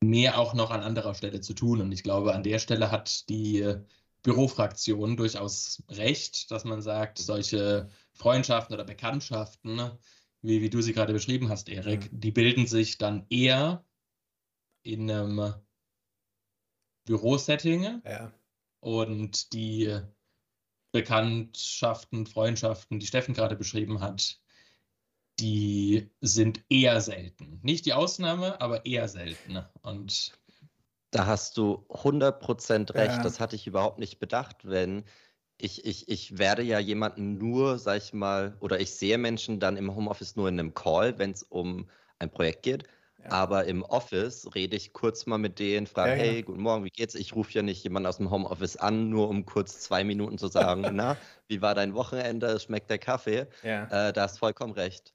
[0.00, 1.80] mehr auch noch an anderer Stelle zu tun.
[1.80, 3.74] Und ich glaube, an der Stelle hat die
[4.22, 9.90] Bürofraktion durchaus recht, dass man sagt, solche Freundschaften oder Bekanntschaften,
[10.42, 12.20] wie, wie du sie gerade beschrieben hast, Erik, mhm.
[12.20, 13.84] die bilden sich dann eher
[14.82, 15.54] in einem
[17.04, 18.02] Bürosetting.
[18.04, 18.32] Ja.
[18.80, 20.00] Und die
[20.92, 24.38] Bekanntschaften, Freundschaften, die Steffen gerade beschrieben hat,
[25.40, 27.58] die sind eher selten.
[27.62, 29.64] Nicht die Ausnahme, aber eher selten.
[29.80, 30.32] Und
[31.10, 33.16] da hast du 100% recht.
[33.16, 33.22] Ja.
[33.22, 35.04] Das hatte ich überhaupt nicht bedacht, wenn
[35.58, 39.76] ich, ich, ich werde ja jemanden nur, sag ich mal, oder ich sehe Menschen dann
[39.76, 42.84] im Homeoffice nur in einem Call, wenn es um ein Projekt geht.
[43.30, 46.90] Aber im Office rede ich kurz mal mit denen, frage, ja, hey, guten Morgen, wie
[46.90, 47.14] geht's?
[47.14, 50.48] Ich rufe ja nicht jemanden aus dem Homeoffice an, nur um kurz zwei Minuten zu
[50.48, 51.16] sagen, na,
[51.48, 52.58] wie war dein Wochenende?
[52.60, 53.46] Schmeckt der Kaffee?
[53.62, 54.08] Ja.
[54.08, 55.14] Äh, da hast vollkommen recht.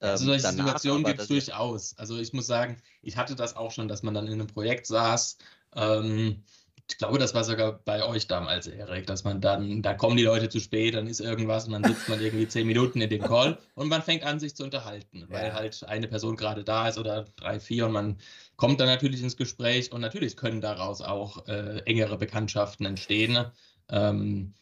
[0.00, 1.96] Also solche ähm, Situationen gibt es durchaus.
[1.96, 4.86] Also ich muss sagen, ich hatte das auch schon, dass man dann in einem Projekt
[4.86, 5.38] saß.
[5.76, 6.44] Ähm,
[6.90, 10.24] ich glaube, das war sogar bei euch damals, Erik, dass man dann, da kommen die
[10.24, 13.22] Leute zu spät, dann ist irgendwas und dann sitzt man irgendwie zehn Minuten in dem
[13.24, 15.54] Call und man fängt an, sich zu unterhalten, weil ja.
[15.54, 18.18] halt eine Person gerade da ist oder drei, vier und man
[18.56, 23.46] kommt dann natürlich ins Gespräch und natürlich können daraus auch äh, engere Bekanntschaften entstehen.
[23.88, 24.52] Ähm,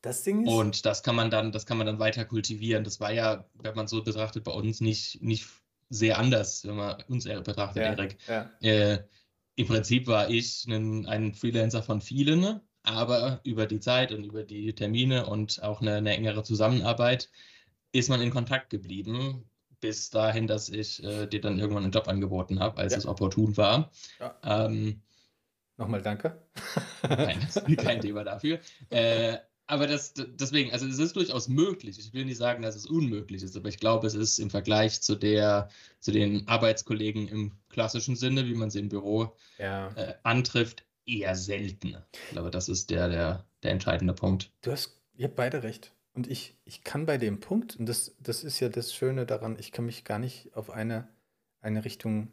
[0.00, 0.52] das Ding ist.
[0.52, 2.84] Und das kann man dann, das kann man dann weiter kultivieren.
[2.84, 5.48] Das war ja, wenn man so betrachtet, bei uns nicht, nicht
[5.90, 8.16] sehr anders, wenn man uns betrachtet, ja, Erik.
[8.28, 8.50] Ja.
[8.60, 9.02] Äh,
[9.58, 14.44] im Prinzip war ich ein, ein, Freelancer von vielen, aber über die Zeit und über
[14.44, 17.28] die Termine und auch eine, eine engere Zusammenarbeit
[17.90, 22.06] ist man in Kontakt geblieben, bis dahin, dass ich äh, dir dann irgendwann einen Job
[22.06, 22.98] angeboten habe, als ja.
[22.98, 23.90] es opportun war.
[24.20, 24.38] Ja.
[24.44, 25.02] Ähm,
[25.76, 26.40] Nochmal danke.
[27.02, 28.60] Kein, kein Thema dafür.
[28.90, 29.38] Äh,
[29.68, 31.98] aber das, deswegen, also es ist durchaus möglich.
[31.98, 35.00] Ich will nicht sagen, dass es unmöglich ist, aber ich glaube, es ist im Vergleich
[35.02, 35.68] zu der,
[36.00, 39.88] zu den Arbeitskollegen im klassischen Sinne, wie man sie im Büro Ja.
[39.94, 41.96] äh, antrifft, eher selten.
[42.12, 44.50] Ich glaube, das ist der, der, der entscheidende Punkt.
[44.62, 45.92] Du hast, ihr habt beide recht.
[46.14, 49.56] Und ich, ich kann bei dem Punkt, und das, das ist ja das Schöne daran,
[49.60, 51.08] ich kann mich gar nicht auf eine,
[51.60, 52.32] eine Richtung.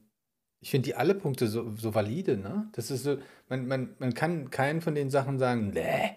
[0.61, 2.69] Ich finde die alle Punkte so, so valide, ne?
[2.71, 3.17] Das ist so,
[3.49, 6.15] man, man, man kann keinen von den Sachen sagen, nee,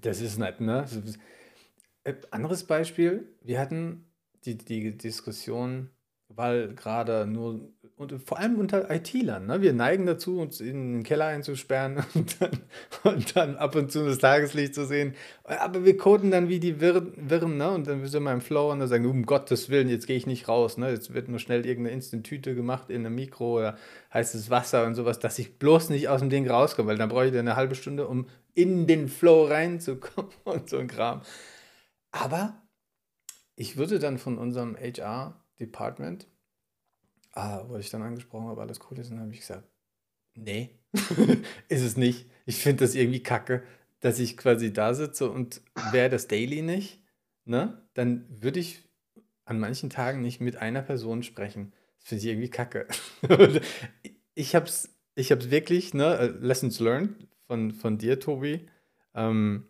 [0.00, 0.84] das ist nicht, ne?
[2.04, 4.06] Äh, Anderes Beispiel, wir hatten
[4.44, 5.90] die, die Diskussion,
[6.28, 9.62] weil gerade nur, und vor allem unter IT-Lern, ne?
[9.62, 12.60] Wir neigen dazu, uns in den Keller einzusperren und dann,
[13.04, 15.14] und dann ab und zu das Tageslicht zu sehen.
[15.44, 17.70] Aber wir coden dann wie die Wirren, ne?
[17.70, 20.26] Und dann sind wir im Flow und dann sagen, um Gottes Willen, jetzt gehe ich
[20.26, 20.90] nicht raus, ne?
[20.90, 23.78] Jetzt wird nur schnell irgendeine Instant-Tüte gemacht in einem Mikro oder
[24.12, 27.26] heißes Wasser und sowas, dass ich bloß nicht aus dem Ding rauskomme, weil dann brauche
[27.26, 31.22] ich dann eine halbe Stunde, um in den Flow reinzukommen und so ein Kram.
[32.10, 32.66] Aber
[33.54, 36.26] ich würde dann von unserem HR-Department,
[37.32, 39.68] ah, wurde ich dann angesprochen, ob alles cool ist, und dann habe ich gesagt,
[40.34, 40.78] nee,
[41.68, 42.28] ist es nicht.
[42.46, 43.62] Ich finde das irgendwie kacke,
[44.00, 45.60] dass ich quasi da sitze und
[45.92, 47.02] wäre das Daily nicht,
[47.44, 48.88] ne, dann würde ich
[49.44, 51.72] an manchen Tagen nicht mit einer Person sprechen.
[51.98, 52.88] Das finde ich irgendwie kacke.
[54.34, 58.68] ich habe es ich hab's wirklich, ne, Lessons learned von, von dir, Tobi.
[59.14, 59.66] Ähm,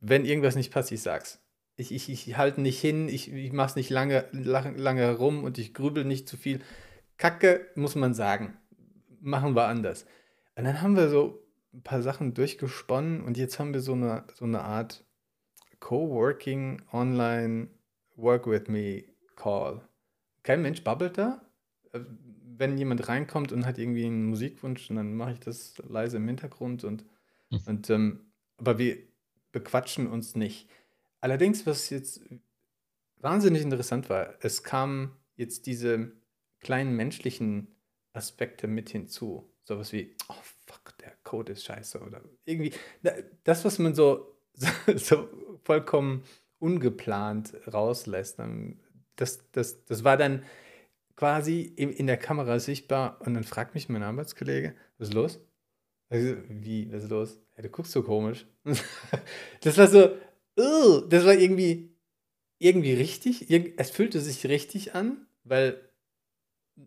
[0.00, 1.40] wenn irgendwas nicht passt, ich sag's.
[1.76, 5.44] Ich, ich, ich halte nicht hin, ich, ich mache es nicht lange, lange, lange herum
[5.44, 6.60] und ich grübel nicht zu viel.
[7.16, 8.56] Kacke, muss man sagen.
[9.20, 10.04] Machen wir anders.
[10.56, 14.24] Und dann haben wir so ein paar Sachen durchgesponnen und jetzt haben wir so eine,
[14.34, 15.04] so eine Art
[15.80, 17.68] Coworking Online
[18.16, 19.04] Work with Me
[19.36, 19.80] Call.
[20.42, 21.40] Kein Mensch babbelt da.
[22.58, 26.84] Wenn jemand reinkommt und hat irgendwie einen Musikwunsch, dann mache ich das leise im Hintergrund
[26.84, 27.04] und,
[27.50, 27.60] Mhm.
[27.66, 28.20] und ähm,
[28.58, 28.96] aber wir
[29.52, 30.68] bequatschen uns nicht.
[31.20, 32.22] Allerdings, was jetzt
[33.20, 36.12] wahnsinnig interessant war, es kamen jetzt diese
[36.60, 37.68] kleinen menschlichen
[38.12, 39.48] Aspekte mit hinzu.
[39.64, 40.34] Sowas wie, oh
[40.66, 42.72] fuck, der Code ist scheiße oder irgendwie.
[43.02, 43.12] da-
[43.44, 44.36] Das, was man so,
[44.96, 45.28] so
[45.64, 46.24] vollkommen
[46.58, 48.38] ungeplant rauslässt,
[49.16, 50.42] das, das, das war dann
[51.22, 55.40] quasi in, der Kamera sichtbar und dann fragt mich mein Arbeitskollege, was ist los?
[56.08, 57.40] Also, wie, was ist los?
[57.56, 58.44] Ja, du guckst so komisch.
[59.60, 60.16] Das war so,
[60.58, 61.94] "Ugh", das war irgendwie,
[62.58, 63.48] irgendwie richtig.
[63.76, 65.80] Es fühlte sich richtig an, weil,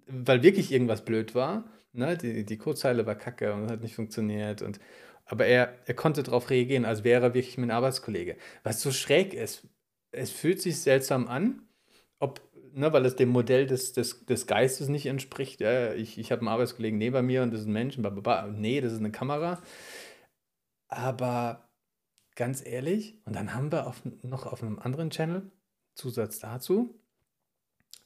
[0.07, 1.71] weil wirklich irgendwas blöd war.
[1.93, 2.17] Ne?
[2.17, 4.61] Die, die Codezeile war kacke und hat nicht funktioniert.
[4.61, 4.81] Und,
[5.23, 8.35] aber er, er konnte darauf reagieren, als wäre er wirklich mein Arbeitskollege.
[8.63, 9.65] Was so schräg ist,
[10.11, 11.61] es fühlt sich seltsam an,
[12.19, 12.41] ob,
[12.75, 15.61] ne, weil es dem Modell des, des, des Geistes nicht entspricht.
[15.61, 17.97] Ja, ich ich habe einen Arbeitskollegen neben mir und das ist ein Mensch.
[17.97, 18.47] bla, bla, bla.
[18.47, 19.61] Nee, das ist eine Kamera.
[20.87, 21.69] Aber
[22.35, 25.51] ganz ehrlich, und dann haben wir auf, noch auf einem anderen Channel,
[25.95, 26.99] Zusatz dazu,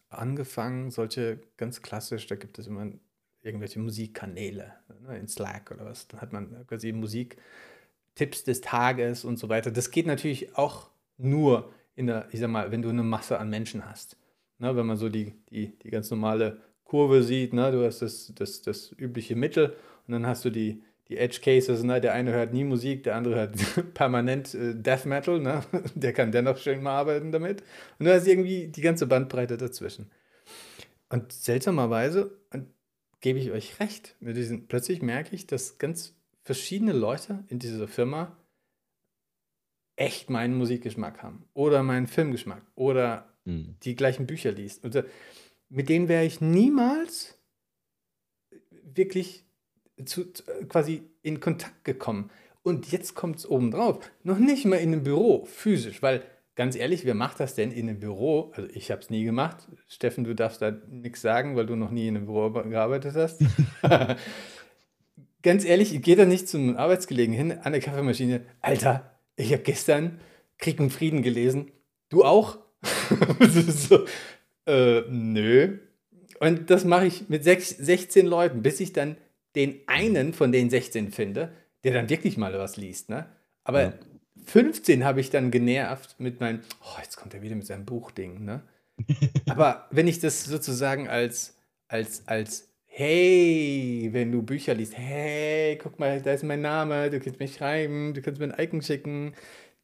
[0.10, 2.92] angefangen, solche ganz klassisch, da gibt es immer
[3.42, 6.08] irgendwelche Musikkanäle ne, in Slack oder was.
[6.08, 9.72] Da hat man quasi Musiktipps des Tages und so weiter.
[9.72, 13.50] Das geht natürlich auch nur in der, ich sag mal, wenn du eine Masse an
[13.50, 14.16] Menschen hast.
[14.60, 18.34] Ne, wenn man so die, die, die ganz normale Kurve sieht, ne, du hast das,
[18.36, 22.34] das, das übliche Mittel und dann hast du die, die Edge Cases, ne, der eine
[22.34, 25.64] hört nie Musik, der andere hört permanent äh, Death Metal, ne,
[25.96, 27.64] der kann dennoch schön mal arbeiten damit.
[28.00, 30.12] Und du hast irgendwie die ganze Bandbreite dazwischen.
[31.10, 32.68] Und seltsamerweise, und
[33.22, 37.88] gebe ich euch recht, mit diesen, plötzlich merke ich, dass ganz verschiedene Leute in dieser
[37.88, 38.38] Firma
[39.96, 43.76] echt meinen Musikgeschmack haben oder meinen Filmgeschmack oder Hm.
[43.84, 44.84] die gleichen Bücher liest.
[44.84, 45.04] Und äh,
[45.70, 47.38] mit denen wäre ich niemals
[48.84, 49.46] wirklich
[50.06, 52.30] zu, zu, äh, quasi in Kontakt gekommen.
[52.62, 54.00] Und jetzt kommt es obendrauf.
[54.24, 56.24] Noch nicht mal in einem Büro, physisch, weil
[56.56, 58.52] ganz ehrlich, wer macht das denn in einem Büro?
[58.56, 59.68] Also ich habe es nie gemacht.
[59.88, 63.42] Steffen, du darfst da nichts sagen, weil du noch nie in einem Büro gearbeitet hast.
[65.42, 68.46] ganz ehrlich, ich gehe da nicht zum Arbeitskollegen hin an der Kaffeemaschine.
[68.62, 70.20] Alter, ich habe gestern
[70.58, 71.72] Krieg und Frieden gelesen.
[72.10, 72.60] Du auch?
[73.68, 74.06] so,
[74.66, 75.80] äh, nö.
[76.40, 79.18] Und das mache ich mit sechs, 16 Leuten, bis ich dann
[79.56, 81.52] den einen von den 16 finde,
[81.84, 83.10] der dann wirklich mal was liest.
[83.10, 83.26] Ne?
[83.64, 83.94] Aber Ja.
[84.46, 88.46] 15 habe ich dann genervt mit meinem, oh, jetzt kommt er wieder mit seinem Buchding.
[88.46, 88.64] Ne?
[89.50, 96.00] Aber wenn ich das sozusagen als, als, als, hey, wenn du Bücher liest, hey, guck
[96.00, 99.34] mal, da ist mein Name, du kannst mich schreiben, du kannst mir ein Icon schicken,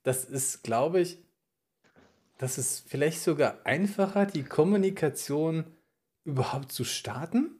[0.03, 1.17] das ist, glaube ich,
[2.37, 5.65] das ist vielleicht sogar einfacher, die Kommunikation
[6.23, 7.59] überhaupt zu starten.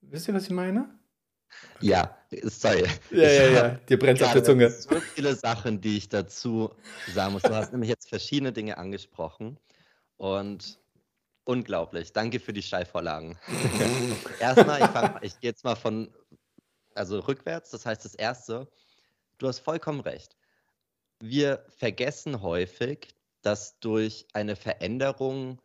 [0.00, 0.98] Wisst ihr, was ich meine?
[1.80, 2.84] Ja, sorry.
[3.10, 4.70] Ja, ja, ja, dir brennt auf der Zunge.
[4.70, 6.70] So viele Sachen, die ich dazu
[7.14, 7.42] sagen muss.
[7.42, 9.58] Du hast nämlich jetzt verschiedene Dinge angesprochen
[10.16, 10.78] und
[11.44, 12.12] unglaublich.
[12.12, 13.38] Danke für die Steilvorlagen.
[14.40, 14.82] Erstmal,
[15.22, 16.12] ich, ich gehe jetzt mal von,
[16.94, 17.70] also rückwärts.
[17.70, 18.68] Das heißt, das Erste,
[19.38, 20.36] du hast vollkommen recht.
[21.20, 23.08] Wir vergessen häufig,
[23.42, 25.60] dass durch eine Veränderung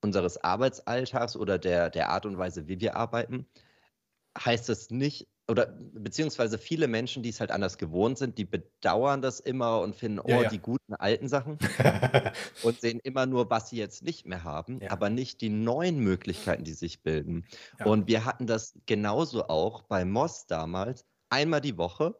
[0.00, 3.46] unseres Arbeitsalltags oder der, der Art und Weise, wie wir arbeiten,
[4.38, 9.22] heißt es nicht, oder beziehungsweise viele Menschen, die es halt anders gewohnt sind, die bedauern
[9.22, 10.48] das immer und finden, oh, ja, ja.
[10.48, 11.58] die guten alten Sachen
[12.64, 14.90] und sehen immer nur, was sie jetzt nicht mehr haben, ja.
[14.90, 17.46] aber nicht die neuen Möglichkeiten, die sich bilden.
[17.84, 22.16] Und wir hatten das genauso auch bei Moss damals, einmal die Woche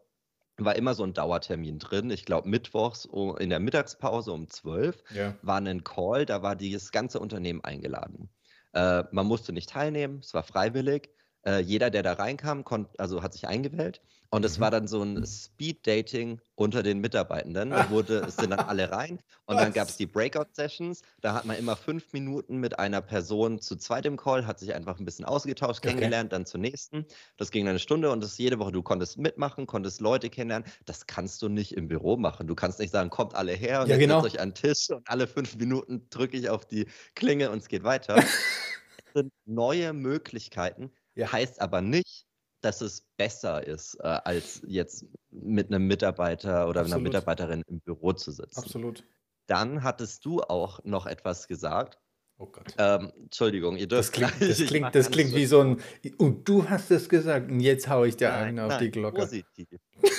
[0.59, 2.11] war immer so ein Dauertermin drin.
[2.11, 3.05] Ich glaube, mittwochs
[3.39, 5.03] in der Mittagspause um 12
[5.43, 8.31] war ein Call, da war dieses ganze Unternehmen eingeladen.
[8.73, 11.11] Äh, man musste nicht teilnehmen, es war freiwillig
[11.47, 14.03] äh, jeder, der da reinkam, konnt, also hat sich eingewählt.
[14.31, 14.63] Und es mhm.
[14.63, 17.71] war dann so ein Speed-Dating unter den Mitarbeitenden.
[17.71, 19.21] Da wurde, es sind dann alle rein.
[19.47, 19.63] Und Was?
[19.63, 21.03] dann gab es die Breakout-Sessions.
[21.21, 24.75] Da hat man immer fünf Minuten mit einer Person zu zweit im Call, hat sich
[24.75, 25.89] einfach ein bisschen ausgetauscht, okay.
[25.89, 27.07] kennengelernt, dann zur nächsten.
[27.37, 28.73] Das ging eine Stunde und das jede Woche.
[28.73, 30.69] Du konntest mitmachen, konntest Leute kennenlernen.
[30.85, 32.49] Das kannst du nicht im Büro machen.
[32.49, 34.21] Du kannst nicht sagen, kommt alle her und ja, genau.
[34.23, 37.59] setzt euch an den Tisch und alle fünf Minuten drücke ich auf die Klinge und
[37.59, 38.17] es geht weiter.
[39.07, 41.31] es sind neue Möglichkeiten, ja.
[41.31, 42.26] Heißt aber nicht,
[42.67, 46.95] dass es besser ist, äh, als jetzt mit einem Mitarbeiter oder Absolut.
[46.95, 48.59] einer Mitarbeiterin im Büro zu sitzen.
[48.59, 49.05] Absolut.
[49.47, 52.01] Dann hattest du auch noch etwas gesagt.
[52.39, 52.75] Oh Gott.
[52.77, 54.09] Ähm, Entschuldigung, ihr dürft.
[54.09, 55.81] Das klingt, das klingt, das klingt wie so ein.
[56.19, 59.21] Und du hast es gesagt und jetzt haue ich dir einen auf nein, die Glocke.
[59.21, 59.69] Positiv.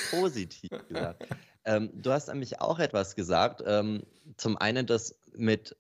[0.09, 1.27] Positiv gesagt.
[1.65, 3.61] ähm, du hast nämlich auch etwas gesagt.
[3.67, 4.03] Ähm,
[4.37, 5.75] zum einen das mit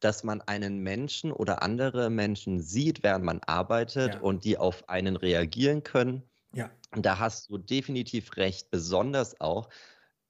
[0.00, 4.20] dass man einen Menschen oder andere Menschen sieht, während man arbeitet ja.
[4.20, 6.22] und die auf einen reagieren können.
[6.52, 6.70] Ja.
[6.94, 9.68] Und da hast du definitiv recht, besonders auch,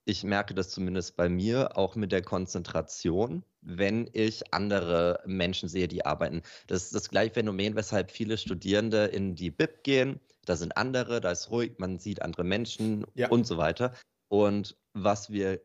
[0.04, 5.88] ich merke das zumindest bei mir, auch mit der Konzentration, wenn ich andere Menschen sehe,
[5.88, 6.42] die arbeiten.
[6.66, 10.20] Das ist das gleiche Phänomen, weshalb viele Studierende in die BIP gehen.
[10.46, 13.28] Da sind andere, da ist ruhig, man sieht andere Menschen ja.
[13.28, 13.94] und so weiter.
[14.28, 15.60] Und was wir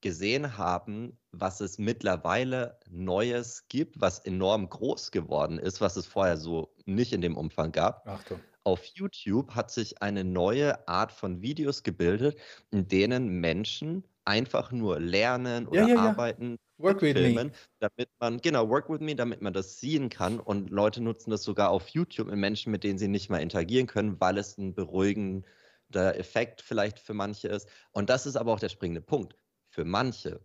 [0.00, 6.36] gesehen haben, was es mittlerweile Neues gibt, was enorm groß geworden ist, was es vorher
[6.36, 8.06] so nicht in dem Umfang gab.
[8.06, 8.40] Achtung.
[8.64, 12.38] Auf YouTube hat sich eine neue Art von Videos gebildet,
[12.70, 17.52] in denen Menschen einfach nur lernen oder ja, ja, arbeiten, Work with filmen, me.
[17.78, 20.40] damit man, genau, work with me, damit man das sehen kann.
[20.40, 23.86] Und Leute nutzen das sogar auf YouTube mit Menschen, mit denen sie nicht mal interagieren
[23.86, 25.44] können, weil es ein beruhigender
[25.94, 27.68] Effekt vielleicht für manche ist.
[27.92, 29.36] Und das ist aber auch der springende Punkt
[29.68, 30.40] für manche.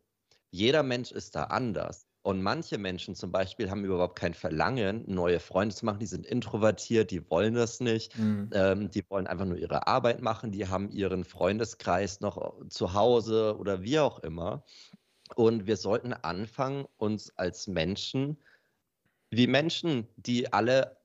[0.51, 2.07] Jeder Mensch ist da anders.
[2.21, 5.99] Und manche Menschen zum Beispiel haben überhaupt kein Verlangen, neue Freunde zu machen.
[5.99, 8.17] Die sind introvertiert, die wollen das nicht.
[8.17, 8.49] Mhm.
[8.53, 10.51] Ähm, die wollen einfach nur ihre Arbeit machen.
[10.51, 14.63] Die haben ihren Freundeskreis noch zu Hause oder wie auch immer.
[15.35, 18.37] Und wir sollten anfangen, uns als Menschen,
[19.29, 20.98] wie Menschen, die alle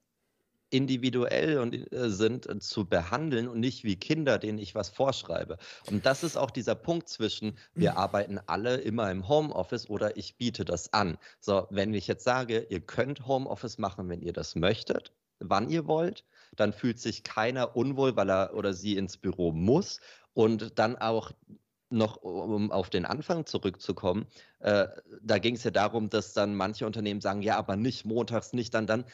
[0.75, 5.57] individuell und, äh, sind, äh, zu behandeln und nicht wie Kinder, denen ich was vorschreibe.
[5.87, 7.97] Und das ist auch dieser Punkt zwischen, wir mhm.
[7.97, 11.17] arbeiten alle immer im Homeoffice oder ich biete das an.
[11.39, 15.87] So, wenn ich jetzt sage, ihr könnt Homeoffice machen, wenn ihr das möchtet, wann ihr
[15.87, 16.25] wollt,
[16.57, 20.01] dann fühlt sich keiner unwohl, weil er oder sie ins Büro muss
[20.33, 21.31] und dann auch
[21.89, 24.27] noch, um auf den Anfang zurückzukommen,
[24.59, 24.89] äh,
[25.23, 28.75] da ging es ja darum, dass dann manche Unternehmen sagen, ja, aber nicht montags, nicht
[28.75, 29.05] dann, dann.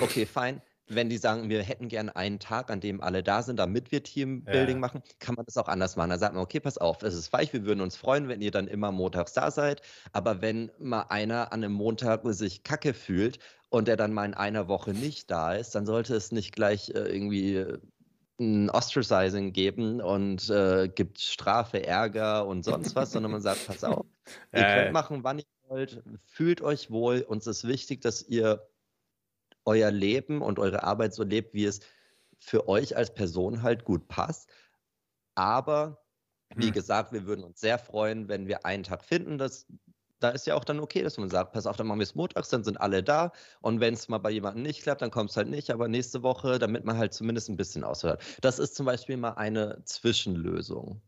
[0.00, 3.58] Okay, fein wenn die sagen, wir hätten gerne einen Tag, an dem alle da sind,
[3.58, 4.80] damit wir Teambuilding ja.
[4.80, 6.10] machen, kann man das auch anders machen.
[6.10, 8.50] Da sagt man, okay, pass auf, es ist weich, wir würden uns freuen, wenn ihr
[8.50, 9.82] dann immer montags da seid.
[10.12, 14.34] Aber wenn mal einer an einem Montag sich kacke fühlt und der dann mal in
[14.34, 17.78] einer Woche nicht da ist, dann sollte es nicht gleich äh, irgendwie äh,
[18.40, 23.84] ein Ostracizing geben und äh, gibt Strafe, Ärger und sonst was, sondern man sagt, pass
[23.84, 24.06] auf,
[24.52, 27.20] ihr könnt machen, wann ihr wollt, fühlt euch wohl.
[27.20, 28.66] Uns ist wichtig, dass ihr
[29.70, 31.80] euer Leben und eure Arbeit so lebt, wie es
[32.40, 34.50] für euch als Person halt gut passt.
[35.36, 36.02] Aber
[36.56, 36.72] wie hm.
[36.72, 39.38] gesagt, wir würden uns sehr freuen, wenn wir einen Tag finden.
[39.38, 39.66] Das,
[40.18, 42.16] da ist ja auch dann okay, dass man sagt, pass auf, dann machen wir es
[42.16, 43.32] montags, dann sind alle da.
[43.60, 45.70] Und wenn es mal bei jemandem nicht klappt, dann kommt es halt nicht.
[45.70, 48.20] Aber nächste Woche, damit man halt zumindest ein bisschen aushört.
[48.40, 51.00] Das ist zum Beispiel mal eine Zwischenlösung.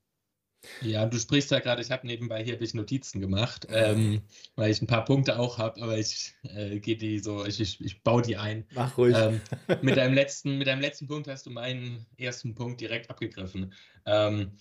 [0.80, 4.22] Ja, du sprichst ja gerade, ich habe nebenbei hier ich Notizen gemacht, ähm,
[4.54, 7.80] weil ich ein paar Punkte auch habe, aber ich äh, gehe die so, ich, ich,
[7.80, 8.64] ich baue die ein.
[8.74, 9.16] Mach ruhig.
[9.18, 9.40] Ähm,
[9.82, 13.72] mit, deinem letzten, mit deinem letzten Punkt hast du meinen ersten Punkt direkt abgegriffen.
[14.06, 14.52] Ähm,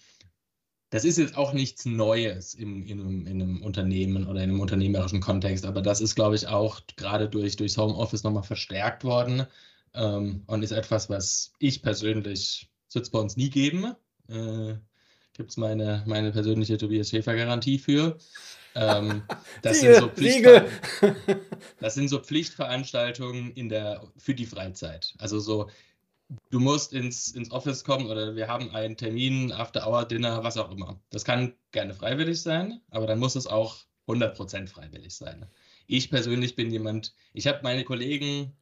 [0.90, 4.60] das ist jetzt auch nichts Neues im, in, einem, in einem Unternehmen oder in einem
[4.60, 9.48] unternehmerischen Kontext, aber das ist, glaube ich, auch gerade durch, durchs Homeoffice nochmal verstärkt worden
[9.94, 13.96] ähm, und ist etwas, was ich persönlich Das wird es bei uns nie geben.
[14.28, 14.76] Äh,
[15.34, 18.18] Gibt es meine, meine persönliche Tobias Schäfer-Garantie für.
[18.76, 19.24] Ähm,
[19.62, 20.08] das, sind so
[21.80, 25.14] das, sind so Pflichtveranstaltungen in der, für die Freizeit.
[25.20, 25.70] Also so,
[26.50, 31.00] du musst ins, ins Office kommen oder wir haben einen Termin, After-Hour-Dinner, was auch immer.
[31.10, 33.78] Das kann gerne freiwillig sein, aber dann muss es auch
[34.08, 35.46] 100% freiwillig sein.
[35.88, 38.56] Ich persönlich bin jemand, ich habe meine Kollegen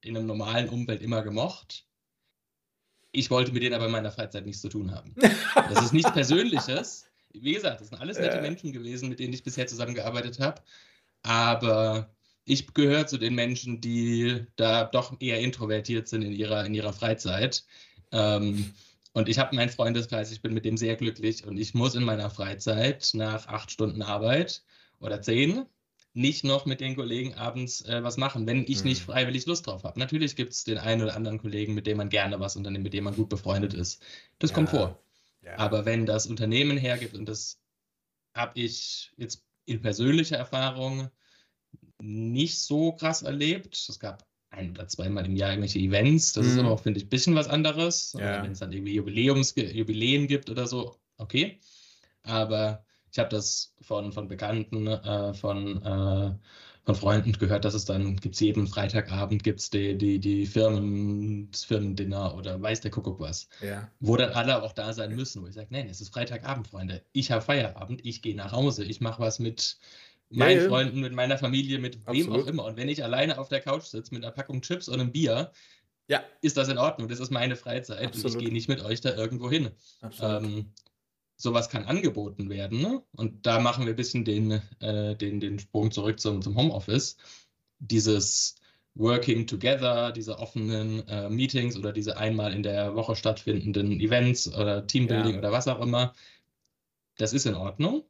[0.00, 1.86] in einem normalen Umfeld immer gemocht.
[3.14, 5.14] Ich wollte mit denen aber in meiner Freizeit nichts zu tun haben.
[5.54, 7.06] Das ist nichts Persönliches.
[7.32, 8.40] Wie gesagt, das sind alles nette.
[8.40, 10.60] Menschen gewesen, mit denen ich bisher zusammengearbeitet habe.
[11.22, 12.10] Aber
[12.44, 16.92] ich gehöre zu den Menschen, die da doch eher introvertiert sind in ihrer, in ihrer
[16.92, 17.64] Freizeit.
[18.12, 18.74] Ähm,
[19.12, 22.02] und ich habe meinen Freundeskreis, ich bin mit dem sehr glücklich und ich muss in
[22.02, 24.62] meiner Freizeit nach acht Stunden Arbeit
[24.98, 25.66] oder zehn
[26.14, 28.90] nicht noch mit den Kollegen abends äh, was machen, wenn ich mhm.
[28.90, 29.98] nicht freiwillig Lust drauf habe.
[29.98, 32.94] Natürlich gibt es den einen oder anderen Kollegen, mit dem man gerne was unternimmt, mit
[32.94, 34.00] dem man gut befreundet ist.
[34.38, 34.54] Das ja.
[34.54, 35.02] kommt vor.
[35.42, 35.58] Ja.
[35.58, 37.60] Aber wenn das Unternehmen hergibt, und das
[38.32, 41.10] habe ich jetzt in persönlicher Erfahrung
[42.00, 43.74] nicht so krass erlebt.
[43.74, 46.32] Es gab ein oder zweimal im Jahr irgendwelche Events.
[46.32, 46.52] Das mhm.
[46.52, 48.14] ist aber auch, finde ich, ein bisschen was anderes.
[48.18, 48.42] Ja.
[48.42, 51.60] Wenn es dann irgendwie Jubiläums Jubiläen gibt oder so, okay.
[52.22, 52.83] Aber
[53.14, 56.34] ich habe das von, von Bekannten, äh, von, äh,
[56.84, 61.62] von Freunden gehört, dass es dann gibt jeden Freitagabend gibt's die, die, die Firmen, das
[61.62, 63.48] Firmendinner oder weiß der Kuckuck was.
[63.62, 63.88] Ja.
[64.00, 65.42] Wo dann alle auch da sein müssen.
[65.42, 67.02] Wo ich sage, nein, es ist Freitagabend, Freunde.
[67.12, 69.78] Ich habe Feierabend, ich gehe nach Hause, ich mache was mit
[70.28, 72.26] meinen ja, Freunden, mit meiner Familie, mit Absolut.
[72.26, 72.64] wem auch immer.
[72.64, 75.52] Und wenn ich alleine auf der Couch sitze mit einer Packung Chips und einem Bier,
[76.08, 76.20] ja.
[76.42, 77.08] ist das in Ordnung.
[77.08, 78.24] Das ist meine Freizeit Absolut.
[78.24, 79.70] und ich gehe nicht mit euch da irgendwo hin.
[80.20, 80.72] Ähm,
[81.36, 82.80] sowas kann angeboten werden.
[82.80, 83.02] Ne?
[83.12, 87.16] Und da machen wir ein bisschen den, äh, den, den Sprung zurück zum, zum Homeoffice.
[87.78, 88.56] Dieses
[88.94, 94.86] Working Together, diese offenen äh, Meetings oder diese einmal in der Woche stattfindenden Events oder
[94.86, 95.38] Teambuilding ja.
[95.38, 96.14] oder was auch immer,
[97.18, 98.04] das ist in Ordnung.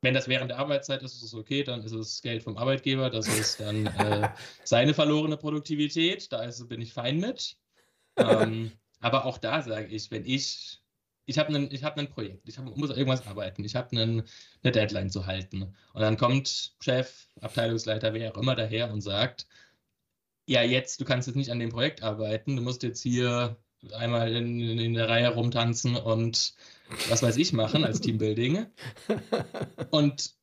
[0.00, 3.10] Wenn das während der Arbeitszeit ist, ist es okay, dann ist es Geld vom Arbeitgeber,
[3.10, 4.28] das ist dann äh,
[4.64, 7.56] seine verlorene Produktivität, da ist, bin ich fein mit.
[8.16, 10.81] Ähm, aber auch da sage ich, wenn ich
[11.26, 14.24] ich habe ein, hab Projekt, ich hab, muss irgendwas arbeiten, ich habe eine
[14.64, 15.74] Deadline zu halten.
[15.92, 19.46] Und dann kommt Chef, Abteilungsleiter, wer auch immer daher und sagt,
[20.46, 23.56] ja, jetzt, du kannst jetzt nicht an dem Projekt arbeiten, du musst jetzt hier
[23.92, 26.54] einmal in, in der Reihe rumtanzen und
[27.08, 28.66] was weiß ich machen als Teambuilding.
[29.90, 30.34] Und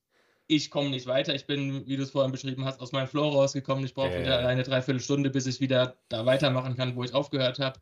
[0.48, 1.36] ich komme nicht weiter.
[1.36, 3.86] Ich bin, wie du es vorhin beschrieben hast, aus meinem Flow rausgekommen.
[3.86, 7.80] Ich brauche wieder eine Dreiviertelstunde, bis ich wieder da weitermachen kann, wo ich aufgehört habe.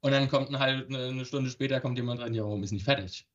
[0.00, 2.84] Und dann kommt eine, halbe, eine Stunde später kommt jemand rein, ja, warum ist nicht
[2.84, 3.26] fertig?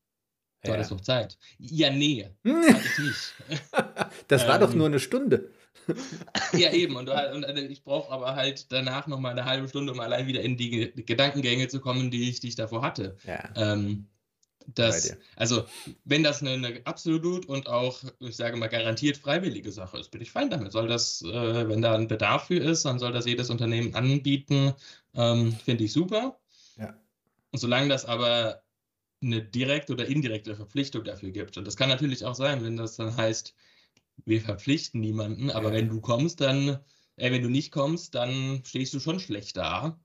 [0.62, 0.74] Du ja.
[0.74, 1.38] hattest doch Zeit.
[1.58, 3.34] Ja, nee, hatte ich nicht.
[4.28, 5.50] das war ähm, doch nur eine Stunde.
[6.52, 6.96] ja, eben.
[6.96, 10.40] Und, und äh, ich brauche aber halt danach nochmal eine halbe Stunde, um allein wieder
[10.40, 13.16] in die Gedankengänge zu kommen, die ich, die ich davor hatte.
[13.26, 13.50] Ja.
[13.56, 14.06] Ähm,
[14.66, 15.64] das, also,
[16.04, 20.22] wenn das eine, eine, absolut und auch, ich sage mal, garantiert freiwillige Sache ist, bin
[20.22, 20.72] ich fein damit.
[20.72, 24.72] Soll das, äh, wenn da ein Bedarf für ist, dann soll das jedes Unternehmen anbieten.
[25.14, 26.38] Ähm, Finde ich super.
[26.76, 26.98] Ja.
[27.50, 28.62] Und solange das aber
[29.22, 32.96] eine direkte oder indirekte Verpflichtung dafür gibt, und das kann natürlich auch sein, wenn das
[32.96, 33.54] dann heißt,
[34.24, 35.74] wir verpflichten niemanden, aber ja.
[35.76, 36.80] wenn du kommst, dann,
[37.16, 39.98] äh, wenn du nicht kommst, dann stehst du schon schlecht da.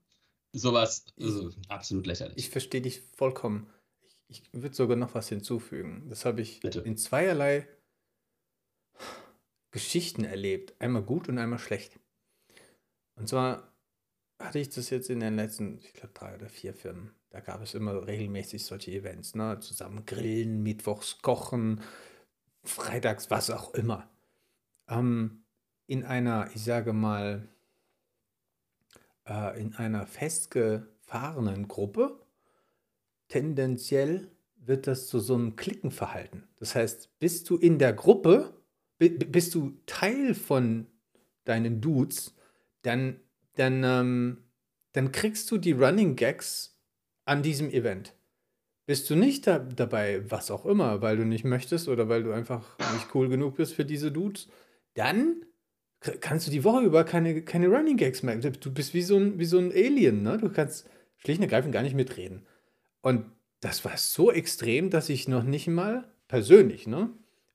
[0.52, 2.36] Sowas, also absolut lächerlich.
[2.36, 3.68] Ich verstehe dich vollkommen.
[4.26, 6.08] Ich, ich würde sogar noch was hinzufügen.
[6.08, 6.80] Das habe ich Bitte.
[6.80, 7.68] in zweierlei
[9.70, 10.74] Geschichten erlebt.
[10.80, 12.00] Einmal gut und einmal schlecht.
[13.14, 13.69] Und zwar
[14.40, 17.12] hatte ich das jetzt in den letzten, ich glaube, drei oder vier Firmen.
[17.30, 19.60] Da gab es immer regelmäßig solche Events, ne?
[19.60, 21.80] Zusammen grillen, mittwochs kochen,
[22.64, 24.10] freitags, was auch immer.
[24.88, 25.44] Ähm,
[25.86, 27.48] in einer, ich sage mal,
[29.26, 32.20] äh, in einer festgefahrenen Gruppe,
[33.28, 36.48] tendenziell wird das zu so einem Klickenverhalten.
[36.56, 38.54] Das heißt, bist du in der Gruppe,
[38.98, 40.86] bist du Teil von
[41.44, 42.34] deinen Dudes,
[42.82, 43.20] dann,
[43.56, 44.38] dann, ähm,
[44.92, 46.78] dann kriegst du die Running Gags
[47.24, 48.14] an diesem Event.
[48.86, 52.32] Bist du nicht da, dabei, was auch immer, weil du nicht möchtest oder weil du
[52.32, 54.48] einfach nicht cool genug bist für diese Dudes,
[54.94, 55.44] dann
[56.20, 58.36] kannst du die Woche über keine, keine Running Gags mehr.
[58.36, 60.38] Du bist wie so ein, wie so ein Alien, ne?
[60.38, 60.88] Du kannst
[61.18, 62.46] schlicht und ergreifend gar nicht mitreden.
[63.02, 63.26] Und
[63.60, 67.10] das war so extrem, dass ich noch nicht mal, persönlich, ne?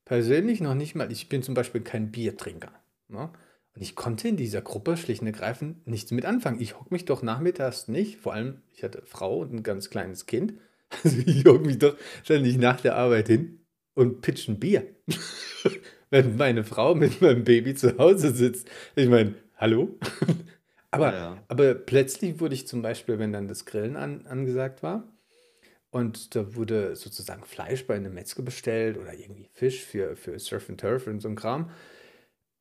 [0.06, 2.72] Persönlich noch nicht mal, ich bin zum Beispiel kein Biertrinker.
[3.08, 3.30] Ne?
[3.76, 6.62] Und ich konnte in dieser Gruppe schlicht und ergreifend nichts mit anfangen.
[6.62, 10.26] Ich hocke mich doch nachmittags nicht, vor allem, ich hatte Frau und ein ganz kleines
[10.26, 10.54] Kind,
[11.04, 13.60] also ich hocke mich doch ständig nach der Arbeit hin
[13.96, 14.88] und pitch ein Bier.
[16.10, 18.70] Wenn meine Frau mit meinem Baby zu Hause sitzt.
[18.96, 19.98] Ich meine, hallo?
[20.92, 21.44] aber, ja.
[21.48, 25.12] aber plötzlich wurde ich zum Beispiel, wenn dann das Grillen an, angesagt war,
[25.90, 30.70] Und da wurde sozusagen Fleisch bei einem Metzger bestellt oder irgendwie Fisch für, für Surf
[30.70, 31.72] and Turf und so ein Kram.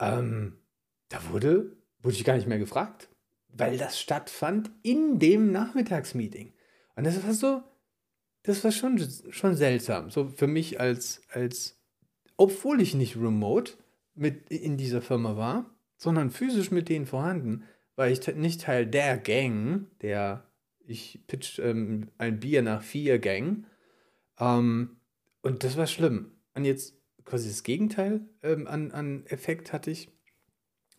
[0.01, 0.64] Ähm,
[1.09, 3.09] da wurde, wurde ich gar nicht mehr gefragt,
[3.49, 6.53] weil das stattfand in dem Nachmittagsmeeting.
[6.97, 7.63] Und das war so,
[8.43, 8.99] das war schon,
[9.31, 10.11] schon seltsam.
[10.11, 11.81] So für mich als, als,
[12.37, 13.73] obwohl ich nicht remote
[14.15, 17.65] mit in dieser Firma war, sondern physisch mit denen vorhanden,
[17.97, 20.45] war ich nicht Teil der Gang, der
[20.87, 23.65] ich pitch ähm, ein Bier nach vier Gang.
[24.39, 24.97] Ähm,
[25.43, 26.33] und das war schlimm.
[26.55, 30.11] Und jetzt quasi das Gegenteil ähm, an, an Effekt hatte ich.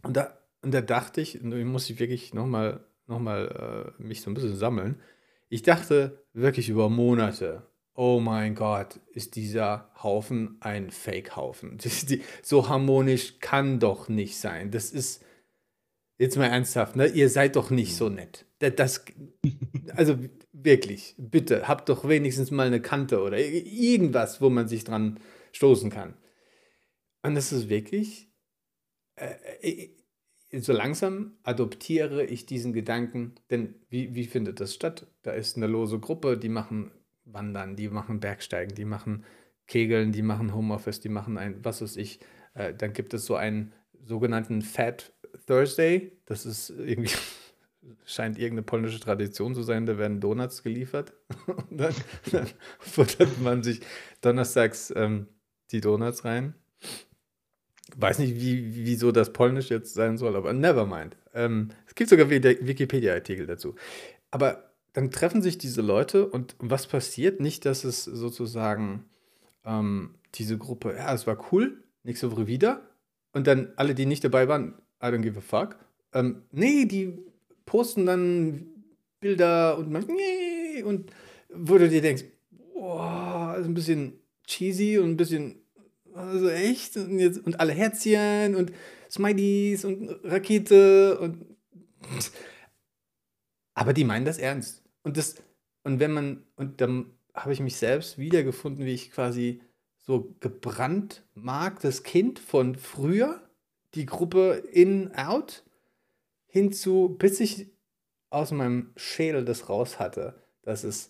[0.05, 4.01] Und da, und da dachte ich, und da muss ich wirklich nochmal noch mal, äh,
[4.01, 5.01] mich so ein bisschen sammeln.
[5.49, 11.77] Ich dachte wirklich über Monate, oh mein Gott, ist dieser Haufen ein Fake-Haufen.
[12.41, 14.71] So harmonisch kann doch nicht sein.
[14.71, 15.23] Das ist,
[16.17, 17.07] jetzt mal ernsthaft, ne?
[17.07, 18.45] ihr seid doch nicht so nett.
[18.59, 19.05] Das,
[19.95, 20.17] also
[20.51, 25.19] wirklich, bitte, habt doch wenigstens mal eine Kante oder irgendwas, wo man sich dran
[25.51, 26.15] stoßen kann.
[27.21, 28.29] Und das ist wirklich,
[29.15, 29.89] äh, äh
[30.59, 35.07] so langsam adoptiere ich diesen Gedanken, denn wie, wie findet das statt?
[35.23, 36.91] Da ist eine lose Gruppe, die machen
[37.25, 39.25] Wandern, die machen Bergsteigen, die machen
[39.67, 42.19] Kegeln, die machen Homeoffice, die machen ein, was weiß ich.
[42.53, 45.13] Äh, dann gibt es so einen sogenannten Fat
[45.47, 46.11] Thursday.
[46.25, 47.15] Das ist irgendwie,
[48.05, 49.85] scheint irgendeine polnische Tradition zu sein.
[49.85, 51.13] Da werden Donuts geliefert.
[51.47, 51.95] Und dann,
[52.31, 52.47] dann
[52.79, 53.81] futtert man sich
[54.21, 55.27] donnerstags ähm,
[55.71, 56.53] die Donuts rein
[57.97, 61.17] weiß nicht, wie, wieso das Polnisch jetzt sein soll, aber never mind.
[61.33, 63.75] Ähm, es gibt sogar Wikipedia-Artikel dazu.
[64.31, 67.39] Aber dann treffen sich diese Leute und was passiert?
[67.39, 69.05] Nicht, dass es sozusagen
[69.65, 72.81] ähm, diese Gruppe, ja, es war cool, nächste Woche wieder.
[73.33, 75.77] Und dann alle, die nicht dabei waren, I don't give a fuck.
[76.13, 77.19] Ähm, nee, die
[77.65, 78.67] posten dann
[79.19, 81.11] Bilder und man, nee, und
[81.53, 82.23] wo du dir denkst,
[82.73, 85.64] boah, ist ein bisschen cheesy und ein bisschen
[86.15, 86.97] also echt?
[86.97, 88.71] Und, jetzt, und alle Herzchen und
[89.09, 91.45] Smileys und Rakete und.
[93.73, 94.83] Aber die meinen das ernst.
[95.03, 95.35] Und das,
[95.83, 99.61] und wenn man, und dann habe ich mich selbst wiedergefunden, wie ich quasi
[99.97, 103.41] so gebrannt mag, das Kind von früher,
[103.93, 105.63] die Gruppe In-Out,
[106.47, 107.67] hinzu, bis ich
[108.29, 111.09] aus meinem Schädel das raus hatte, dass es,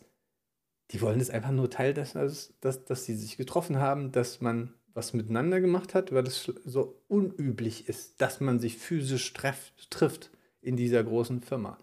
[0.91, 2.13] die wollen es einfach nur Teil dass,
[2.61, 7.01] dass, dass sie sich getroffen haben, dass man was miteinander gemacht hat, weil es so
[7.07, 10.31] unüblich ist, dass man sich physisch treff, trifft
[10.61, 11.77] in dieser großen Firma.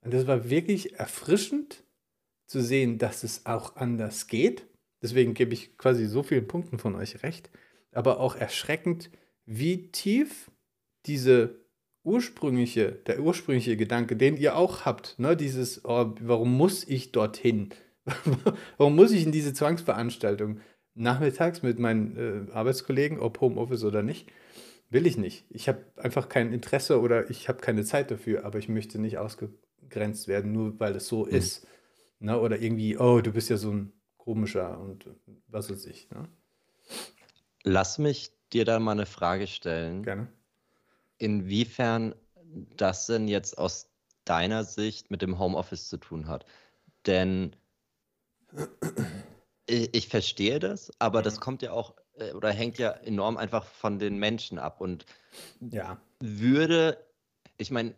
[0.00, 1.82] Und das war wirklich erfrischend
[2.46, 4.66] zu sehen, dass es auch anders geht.
[5.02, 7.50] Deswegen gebe ich quasi so vielen Punkten von euch recht.
[7.92, 9.10] Aber auch erschreckend,
[9.44, 10.50] wie tief
[11.06, 11.60] diese
[12.04, 17.70] ursprüngliche, der ursprüngliche Gedanke, den ihr auch habt, ne, dieses, oh, warum muss ich dorthin?
[18.76, 20.60] warum muss ich in diese Zwangsveranstaltung?
[20.98, 24.30] Nachmittags mit meinen äh, Arbeitskollegen, ob Homeoffice oder nicht,
[24.90, 25.44] will ich nicht.
[25.50, 29.18] Ich habe einfach kein Interesse oder ich habe keine Zeit dafür, aber ich möchte nicht
[29.18, 31.30] ausgegrenzt werden, nur weil es so mhm.
[31.30, 31.66] ist.
[32.20, 32.38] Ne?
[32.38, 35.08] Oder irgendwie, oh, du bist ja so ein komischer und
[35.46, 36.10] was weiß ich.
[36.10, 36.28] Ne?
[37.62, 40.02] Lass mich dir da mal eine Frage stellen.
[40.02, 40.28] Gerne.
[41.18, 42.14] Inwiefern
[42.76, 43.90] das denn jetzt aus
[44.24, 46.44] deiner Sicht mit dem Homeoffice zu tun hat.
[47.06, 47.54] Denn
[49.68, 51.40] ich verstehe das, aber das mhm.
[51.40, 55.04] kommt ja auch äh, oder hängt ja enorm einfach von den Menschen ab und
[55.60, 56.00] ja.
[56.20, 56.98] würde,
[57.58, 57.94] ich meine,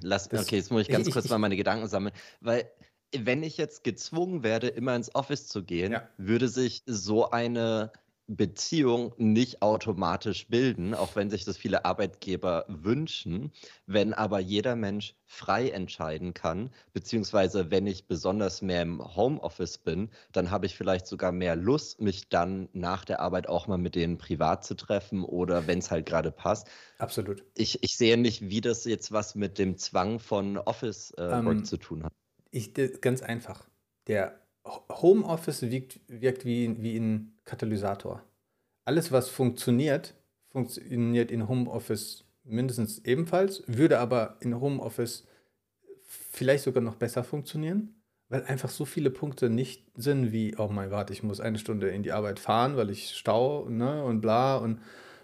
[0.00, 2.70] lass, okay, jetzt muss ich ganz ich, kurz ich, mal meine Gedanken sammeln, weil
[3.16, 6.08] wenn ich jetzt gezwungen werde, immer ins Office zu gehen, ja.
[6.16, 7.92] würde sich so eine
[8.28, 13.52] Beziehung nicht automatisch bilden, auch wenn sich das viele Arbeitgeber wünschen.
[13.86, 20.10] Wenn aber jeder Mensch frei entscheiden kann, beziehungsweise wenn ich besonders mehr im Homeoffice bin,
[20.32, 23.94] dann habe ich vielleicht sogar mehr Lust, mich dann nach der Arbeit auch mal mit
[23.94, 26.68] denen privat zu treffen oder wenn es halt gerade passt.
[26.98, 27.44] Absolut.
[27.54, 31.64] Ich, ich sehe nicht, wie das jetzt was mit dem Zwang von Office-Work äh, ähm,
[31.64, 32.12] zu tun hat.
[32.50, 33.68] Ich, ganz einfach.
[34.06, 34.45] Der
[34.90, 38.22] Homeoffice wirkt, wirkt wie, wie ein Katalysator.
[38.84, 40.14] Alles, was funktioniert,
[40.50, 45.26] funktioniert in Homeoffice mindestens ebenfalls, würde aber in Homeoffice
[46.04, 47.94] vielleicht sogar noch besser funktionieren,
[48.28, 51.88] weil einfach so viele Punkte nicht sind wie, oh mein Gott, ich muss eine Stunde
[51.90, 54.80] in die Arbeit fahren, weil ich stau ne, und bla und,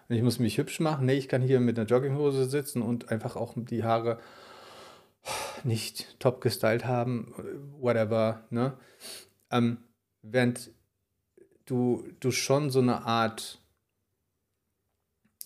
[0.09, 1.07] und ich muss mich hübsch machen.
[1.07, 4.19] Nee, ich kann hier mit einer Jogginghose sitzen und einfach auch die Haare
[5.65, 7.33] nicht top gestylt haben,
[7.81, 8.45] whatever.
[8.51, 8.75] Ne?
[9.53, 9.79] Ähm,
[10.23, 10.71] während
[11.67, 13.61] du, du schon so eine Art,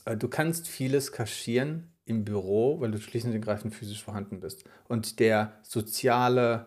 [0.04, 4.64] äh, du kannst vieles kaschieren im Büro, weil du schließlich und ergreifend physisch vorhanden bist.
[4.88, 6.66] Und der soziale,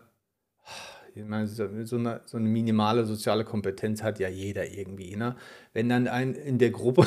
[1.14, 5.36] ich meine, so eine, so eine minimale soziale Kompetenz hat ja jeder irgendwie, ne?
[5.72, 7.06] Wenn dann ein in der Gruppe,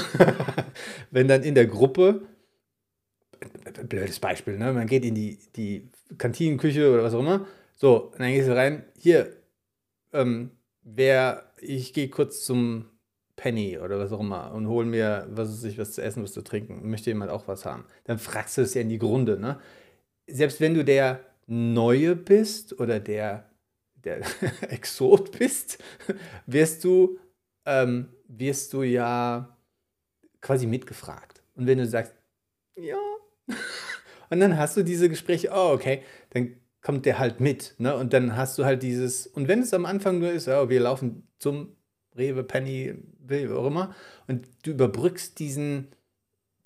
[1.12, 2.24] wenn dann in der Gruppe,
[3.88, 4.74] blödes Beispiel, ne?
[4.74, 8.56] Man geht in die, die Kantinenküche oder was auch immer, so, und dann gehst du
[8.56, 9.32] rein, hier,
[10.14, 10.52] ähm,
[10.84, 12.90] wer, ich gehe kurz zum
[13.36, 16.34] Penny oder was auch immer und hol mir, was weiß ich, was zu essen, was
[16.34, 16.90] zu trinken.
[16.90, 17.86] Möchte jemand auch was haben?
[18.06, 19.60] Dann fragst du es ja in die Grunde, ne?
[20.28, 23.50] Selbst wenn du der Neue bist oder der,
[23.96, 24.22] der
[24.70, 25.84] Exot bist,
[26.46, 27.20] wirst du,
[27.66, 29.58] ähm, wirst du ja
[30.40, 31.42] quasi mitgefragt.
[31.56, 32.14] Und wenn du sagst,
[32.78, 32.98] ja,
[34.30, 37.74] und dann hast du diese Gespräche, oh, okay, dann kommt der halt mit.
[37.80, 37.96] Ne?
[37.96, 40.82] Und dann hast du halt dieses, und wenn es am Anfang nur ist, oh, wir
[40.82, 41.76] laufen zum
[42.16, 43.96] Rewe, Penny, wie auch immer,
[44.28, 45.88] und du überbrückst diesen,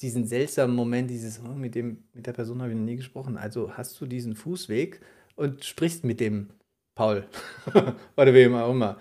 [0.02, 3.38] diesen seltsamen Moment, dieses, oh, mit, dem, mit der Person habe ich noch nie gesprochen.
[3.38, 5.00] Also hast du diesen Fußweg
[5.36, 6.50] und sprichst mit dem
[6.96, 7.26] Paul
[8.18, 9.00] oder wem auch immer.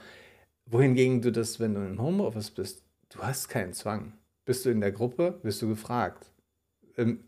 [0.67, 4.13] Wohingegen du das, wenn du im Homeoffice bist, du hast keinen Zwang.
[4.45, 6.31] Bist du in der Gruppe, wirst du gefragt.
[6.99, 7.26] Ähm,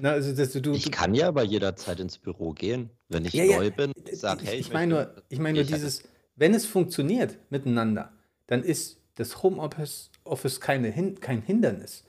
[0.00, 3.44] na, also, dass du, ich kann ja aber jederzeit ins Büro gehen, wenn ich ja,
[3.44, 3.92] neu ja, bin.
[4.12, 6.02] Sag, hey, ich, ich meine nur, ich meine nur dieses,
[6.36, 8.12] wenn es funktioniert miteinander,
[8.46, 12.04] dann ist das Homeoffice Office keine, kein Hindernis.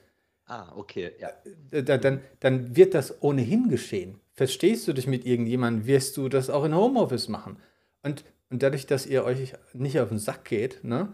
[0.46, 1.30] Ah, okay, ja.
[1.72, 4.20] Äh, da, dann, dann wird das ohnehin geschehen.
[4.34, 7.58] Verstehst du dich mit irgendjemandem, wirst du das auch in Homeoffice machen.
[8.02, 11.14] Und, und dadurch, dass ihr euch nicht auf den Sack geht, ne,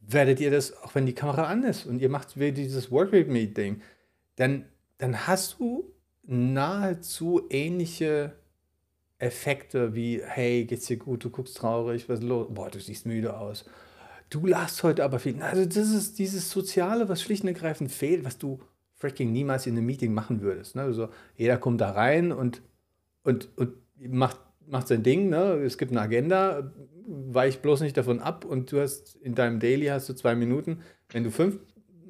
[0.00, 3.12] werdet ihr das, auch wenn die Kamera an ist und ihr macht wie dieses Work
[3.12, 3.82] with Me Ding,
[4.36, 4.64] dann,
[5.00, 5.92] dann hast du
[6.22, 8.34] nahezu ähnliche
[9.18, 12.46] Effekte wie, hey, geht's dir gut, du guckst traurig, was ist los?
[12.50, 13.64] Boah, du siehst müde aus
[14.30, 15.42] du lachst heute aber viel.
[15.42, 18.60] Also das ist dieses Soziale, was schlicht und ergreifend fehlt, was du
[18.94, 20.76] freaking niemals in einem Meeting machen würdest.
[20.76, 20.82] Ne?
[20.82, 22.62] Also jeder kommt da rein und,
[23.24, 25.28] und, und macht, macht sein Ding.
[25.28, 25.54] Ne?
[25.64, 26.72] Es gibt eine Agenda,
[27.06, 30.80] weich bloß nicht davon ab und du hast in deinem Daily hast du zwei Minuten.
[31.10, 31.58] Wenn du fünf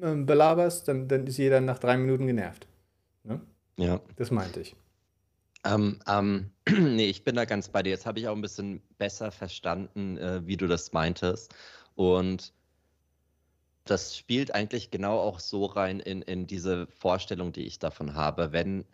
[0.01, 2.67] äh, belaberst, dann, dann ist jeder nach drei Minuten genervt.
[3.23, 3.41] Ne?
[3.77, 4.01] Ja.
[4.15, 4.75] Das meinte ich.
[5.63, 7.91] Ähm, ähm, nee, ich bin da ganz bei dir.
[7.91, 11.53] Jetzt habe ich auch ein bisschen besser verstanden, äh, wie du das meintest.
[11.95, 12.53] Und
[13.85, 18.51] das spielt eigentlich genau auch so rein in, in diese Vorstellung, die ich davon habe.
[18.51, 18.85] Wenn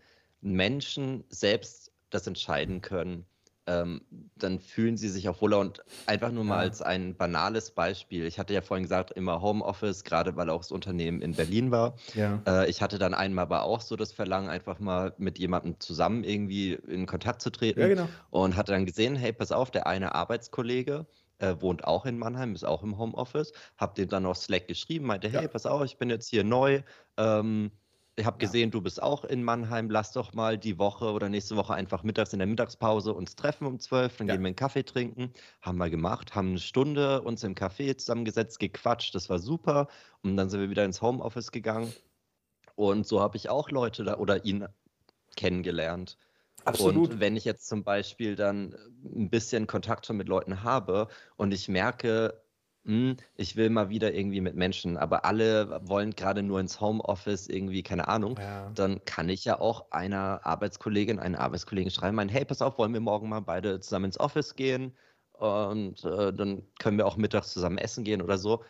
[0.42, 3.26] Menschen selbst das entscheiden können,
[3.68, 4.02] ähm,
[4.38, 5.60] dann fühlen sie sich auch wohler.
[5.60, 8.26] Und einfach nur mal als ein banales Beispiel.
[8.26, 11.96] Ich hatte ja vorhin gesagt, immer Homeoffice, gerade weil auch das Unternehmen in Berlin war.
[12.16, 12.42] Ja.
[12.48, 16.24] Äh, ich hatte dann einmal aber auch so das Verlangen, einfach mal mit jemandem zusammen
[16.24, 17.80] irgendwie in Kontakt zu treten.
[17.80, 18.08] Ja, genau.
[18.30, 21.06] Und hatte dann gesehen, hey, pass auf, der eine Arbeitskollege,
[21.40, 23.52] äh, wohnt auch in Mannheim, ist auch im Homeoffice.
[23.78, 25.48] Hab dem dann auf Slack geschrieben, meinte, hey, ja.
[25.48, 26.82] pass auf, ich bin jetzt hier neu.
[27.18, 27.72] Ähm,
[28.20, 28.72] ich habe gesehen, ja.
[28.72, 29.92] du bist auch in Mannheim.
[29.92, 33.68] Lass doch mal die Woche oder nächste Woche einfach mittags in der Mittagspause uns treffen
[33.68, 34.18] um 12.
[34.18, 34.34] Dann ja.
[34.34, 35.32] gehen wir einen Kaffee trinken.
[35.62, 39.14] Haben wir gemacht, haben eine Stunde uns im Café zusammengesetzt, gequatscht.
[39.14, 39.88] Das war super.
[40.24, 41.94] Und dann sind wir wieder ins Homeoffice gegangen.
[42.76, 44.66] Und so habe ich auch Leute da oder ihn
[45.36, 46.18] kennengelernt.
[46.66, 47.12] Absolut.
[47.12, 51.54] Und wenn ich jetzt zum Beispiel dann ein bisschen Kontakt schon mit Leuten habe und
[51.54, 52.42] ich merke,
[53.36, 57.84] ich will mal wieder irgendwie mit Menschen, aber alle wollen gerade nur ins Homeoffice, irgendwie,
[57.84, 58.70] keine Ahnung, ja.
[58.70, 62.94] dann kann ich ja auch einer Arbeitskollegin, einen Arbeitskollegen schreiben, meinen, hey, pass auf, wollen
[62.94, 64.96] wir morgen mal beide zusammen ins Office gehen
[65.34, 68.64] und äh, dann können wir auch mittags zusammen essen gehen oder so.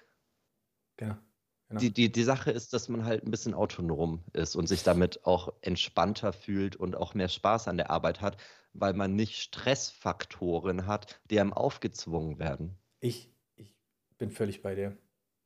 [1.00, 1.22] Ja.
[1.70, 1.82] Genau.
[1.82, 5.26] Die, die, die Sache ist, dass man halt ein bisschen autonom ist und sich damit
[5.26, 8.38] auch entspannter fühlt und auch mehr Spaß an der Arbeit hat,
[8.72, 12.78] weil man nicht Stressfaktoren hat, die einem aufgezwungen werden.
[13.02, 13.37] Ich
[14.18, 14.98] bin völlig bei dir.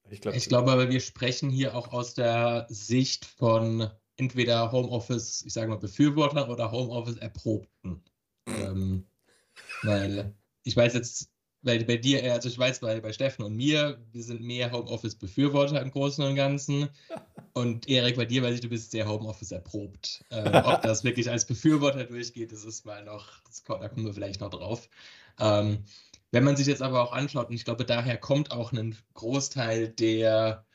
[0.10, 5.44] Ich, glaub, ich glaube aber, wir sprechen hier auch aus der Sicht von entweder Homeoffice,
[5.46, 8.04] ich sage mal, Befürworter oder Homeoffice Erprobten.
[8.48, 9.06] ähm,
[9.84, 11.32] weil ich weiß jetzt
[11.64, 15.82] weil bei dir, also ich weiß, bei, bei Steffen und mir, wir sind mehr Homeoffice-Befürworter
[15.82, 16.90] im Großen und Ganzen.
[17.54, 20.24] Und Erik, bei dir weiß ich, du bist sehr Homeoffice erprobt.
[20.32, 24.14] Ähm, ob das wirklich als Befürworter durchgeht, das ist mal noch, das, da kommen wir
[24.14, 24.90] vielleicht noch drauf.
[25.40, 25.84] Ähm,
[26.32, 29.90] wenn man sich jetzt aber auch anschaut, und ich glaube, daher kommt auch ein Großteil
[29.90, 30.66] der,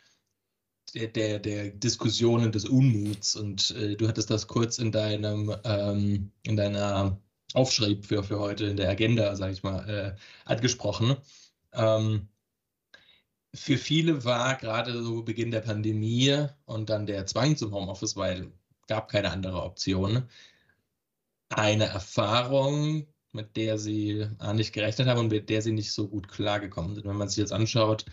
[0.94, 3.36] der, der, der Diskussionen des Unmuts.
[3.36, 7.20] Und äh, du hattest das kurz in deinem, ähm, in deiner
[7.54, 11.16] aufschrieb für, für heute in der Agenda, sage ich mal, äh, angesprochen.
[11.72, 12.28] Ähm,
[13.54, 18.52] für viele war gerade so Beginn der Pandemie und dann der Zwang zum Homeoffice, weil
[18.86, 20.28] gab keine andere Option,
[21.48, 26.28] eine Erfahrung, mit der sie nicht gerechnet haben und mit der sie nicht so gut
[26.28, 27.06] klargekommen sind.
[27.06, 28.04] Wenn man sich jetzt anschaut,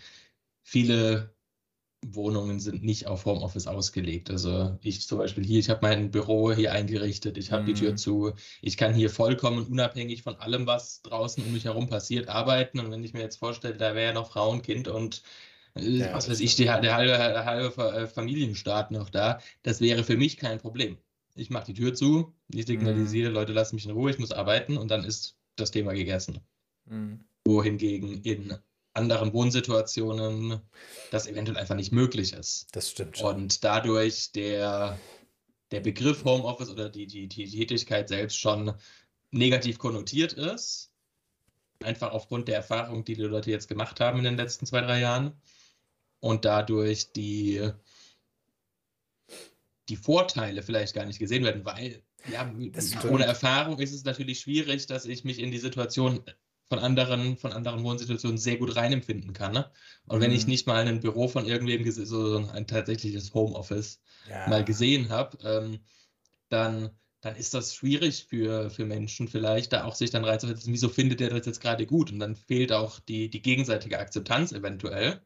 [0.62, 1.34] viele
[2.06, 4.30] Wohnungen sind nicht auf Homeoffice ausgelegt.
[4.30, 7.66] Also ich zum Beispiel hier, ich habe mein Büro hier eingerichtet, ich habe mhm.
[7.66, 7.96] die Tür mhm.
[7.96, 12.80] zu, ich kann hier vollkommen unabhängig von allem, was draußen um mich herum passiert, arbeiten.
[12.80, 15.22] Und wenn ich mir jetzt vorstelle, da wäre ja noch Frauenkind und
[15.74, 19.80] äh, ja, was weiß ich, der, der, halbe, der halbe äh, Familienstaat noch da, das
[19.80, 20.98] wäre für mich kein Problem.
[21.34, 23.34] Ich mache die Tür zu, ich signalisiere, mhm.
[23.34, 26.40] Leute, lassen mich in Ruhe, ich muss arbeiten und dann ist das Thema gegessen.
[26.86, 27.24] Mhm.
[27.44, 28.56] Wohingegen in
[28.94, 30.60] anderen Wohnsituationen
[31.10, 32.68] das eventuell einfach nicht möglich ist.
[32.72, 33.18] Das stimmt.
[33.18, 33.34] Schon.
[33.34, 34.98] Und dadurch der,
[35.72, 38.72] der Begriff Homeoffice oder die, die, die Tätigkeit selbst schon
[39.32, 40.92] negativ konnotiert ist.
[41.82, 45.00] Einfach aufgrund der Erfahrung, die die Leute jetzt gemacht haben in den letzten zwei, drei
[45.00, 45.32] Jahren.
[46.20, 47.70] Und dadurch die,
[49.88, 52.50] die Vorteile vielleicht gar nicht gesehen werden, weil ja,
[53.10, 56.24] ohne Erfahrung ist es natürlich schwierig, dass ich mich in die Situation
[56.68, 59.52] von anderen, von anderen Wohnsituationen sehr gut reinempfinden kann.
[59.52, 59.70] Ne?
[60.06, 60.22] Und mhm.
[60.22, 60.50] wenn ich mhm.
[60.50, 64.48] nicht mal ein Büro von irgendwem, so ein tatsächliches Homeoffice ja.
[64.48, 65.80] mal gesehen habe, ähm,
[66.48, 70.88] dann, dann ist das schwierig für, für Menschen vielleicht, da auch sich dann reinzusetzen, wieso
[70.88, 72.10] findet der das jetzt gerade gut?
[72.10, 75.20] Und dann fehlt auch die, die gegenseitige Akzeptanz eventuell.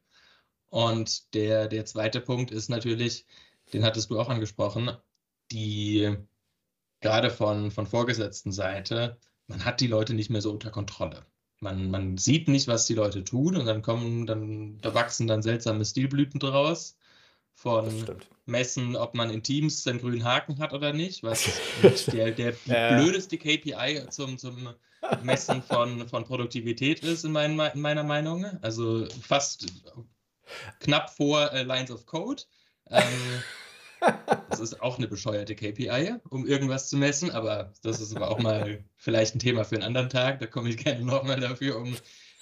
[0.71, 3.25] Und der, der zweite Punkt ist natürlich,
[3.73, 4.91] den hattest du auch angesprochen,
[5.51, 6.17] die
[7.01, 11.25] gerade von, von vorgesetzten Seite man hat die Leute nicht mehr so unter Kontrolle.
[11.61, 15.43] Man, man sieht nicht, was die Leute tun und dann kommen, dann, da wachsen dann
[15.43, 16.97] seltsame Stilblüten draus.
[17.55, 18.05] Von
[18.47, 21.45] Messen, ob man in Teams den grünen Haken hat oder nicht, was
[22.13, 22.97] der, der ja.
[22.97, 24.69] blödeste KPI zum, zum
[25.25, 28.45] Messen von, von Produktivität ist, in, mein, in meiner Meinung.
[28.63, 29.67] Also fast
[30.79, 32.45] knapp vor äh, Lines of Code.
[32.91, 33.43] Ähm,
[34.49, 38.39] das ist auch eine bescheuerte KPI, um irgendwas zu messen, aber das ist aber auch
[38.39, 40.41] mal vielleicht ein Thema für einen anderen Tag.
[40.41, 41.97] Da komme ich gerne nochmal dafür, um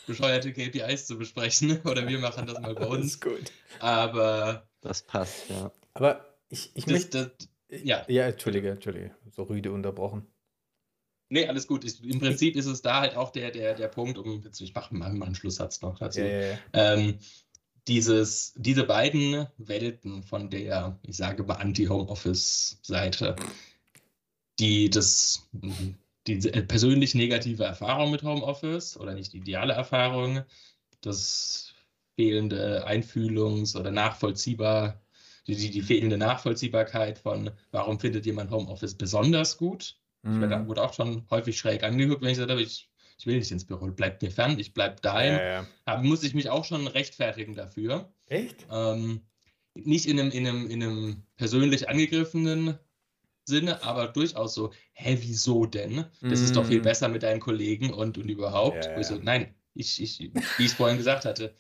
[0.07, 1.81] bescheuerte KPIs zu besprechen.
[1.85, 2.99] Oder wir machen das mal bei uns.
[2.99, 3.53] Das ist gut.
[3.81, 4.69] Aber.
[4.81, 5.73] Das passt, ja.
[5.95, 7.35] Aber ich, ich das, möchte.
[7.69, 8.05] Das, ja.
[8.09, 9.15] ja, Entschuldige, Entschuldige.
[9.31, 10.27] So rüde unterbrochen.
[11.29, 11.85] Nee, alles gut.
[11.85, 14.75] Ich, Im Prinzip ist es da halt auch der, der, der Punkt, um jetzt, ich
[14.75, 16.21] mache mal einen Schlusssatz noch dazu.
[16.21, 16.59] Ja, ja, ja.
[16.73, 17.19] Ähm,
[17.89, 23.37] dieses, diese beiden Welten von der, ich sage mal, Anti-Homeoffice-Seite,
[24.59, 25.49] die das,
[26.27, 30.43] die persönlich negative Erfahrung mit Homeoffice oder nicht die ideale Erfahrung,
[31.01, 31.75] das
[32.17, 35.01] fehlende Einfühlungs- oder nachvollziehbar,
[35.47, 39.97] die, die fehlende Nachvollziehbarkeit von, warum findet jemand Homeoffice besonders gut.
[40.23, 40.43] Mhm.
[40.43, 43.39] Ich werde, wurde auch schon häufig schräg angeguckt, wenn ich gesagt habe, ich ich will
[43.39, 45.33] nicht ins Büro, bleibt mir fern, ich bleib daheim.
[45.33, 45.67] Ja, ja.
[45.85, 48.13] Da muss ich mich auch schon rechtfertigen dafür.
[48.27, 48.67] Echt?
[48.71, 49.23] Ähm,
[49.75, 52.79] nicht in einem, in, einem, in einem persönlich angegriffenen
[53.45, 56.05] Sinne, aber durchaus so, hä, wieso denn?
[56.21, 56.45] Das mm.
[56.45, 56.83] ist doch viel mm.
[56.83, 58.85] besser mit deinen Kollegen und, und überhaupt.
[58.85, 61.55] Ja, ich so, nein, ich, ich, wie ich es vorhin gesagt hatte,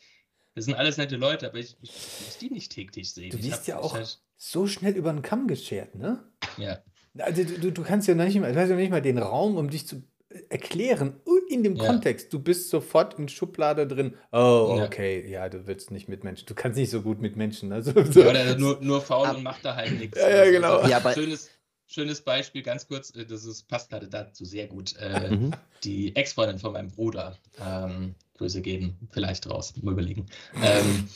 [0.54, 3.30] das sind alles nette Leute, aber ich, ich muss die nicht täglich sehen.
[3.30, 4.20] Du bist ja auch halt...
[4.36, 6.24] so schnell über den Kamm geschert, ne?
[6.56, 6.82] Ja.
[7.18, 9.70] Also, du, du kannst ja nicht mal, du hast ja nicht mal den Raum, um
[9.70, 10.02] dich zu
[10.48, 11.86] erklären in dem ja.
[11.86, 12.32] Kontext.
[12.32, 14.14] Du bist sofort in Schublade drin.
[14.32, 15.44] Oh, okay, ja.
[15.44, 16.46] ja, du willst nicht mit Menschen.
[16.46, 17.72] Du kannst nicht so gut mit Menschen.
[17.72, 18.20] Also, so.
[18.20, 20.18] Ja, oder nur, nur faul und macht da halt nichts.
[20.18, 20.76] Ja, ja genau.
[20.76, 21.50] Also, ja, aber schönes,
[21.86, 24.96] schönes Beispiel, ganz kurz, äh, das ist, passt gerade dazu sehr gut.
[24.98, 25.52] Äh, mhm.
[25.84, 30.26] Die Ex-Freundin von meinem Bruder, ähm, Grüße gehen vielleicht raus, mal überlegen.
[30.62, 31.08] Ähm,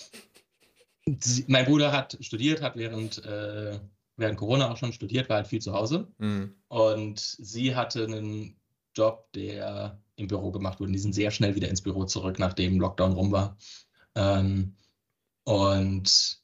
[1.21, 3.79] sie, mein Bruder hat studiert, hat während, äh,
[4.17, 6.09] während Corona auch schon studiert, war halt viel zu Hause.
[6.19, 6.55] Mhm.
[6.69, 8.57] Und sie hatte einen
[8.95, 10.93] Job, der im Büro gemacht wurde.
[10.93, 13.57] Die sind sehr schnell wieder ins Büro zurück, nachdem Lockdown rum war.
[14.15, 14.77] Ähm,
[15.45, 16.41] und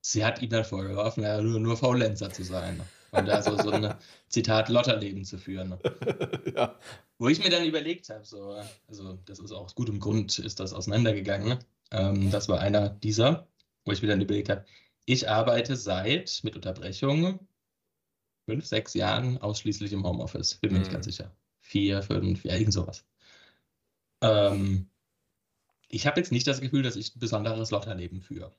[0.00, 2.80] sie hat ihm dann vorgeworfen, ja, nur, nur Faulenzer zu sein.
[3.10, 3.94] Und also so ein
[4.28, 5.78] Zitat Lotterleben zu führen.
[6.54, 6.78] ja.
[7.18, 10.60] Wo ich mir dann überlegt habe, so, also das ist auch aus gutem Grund, ist
[10.60, 11.58] das auseinandergegangen.
[11.90, 13.48] Ähm, das war einer dieser,
[13.84, 14.64] wo ich mir dann überlegt habe,
[15.04, 17.46] ich arbeite seit, mit Unterbrechung,
[18.44, 20.56] fünf, sechs Jahren ausschließlich im Homeoffice.
[20.56, 20.82] Bin mir mhm.
[20.82, 21.32] nicht ganz sicher
[21.66, 23.04] vier, fünf, ja, irgend sowas.
[24.20, 24.88] Ähm,
[25.88, 28.54] ich habe jetzt nicht das Gefühl, dass ich ein besonderes Lotterleben führe.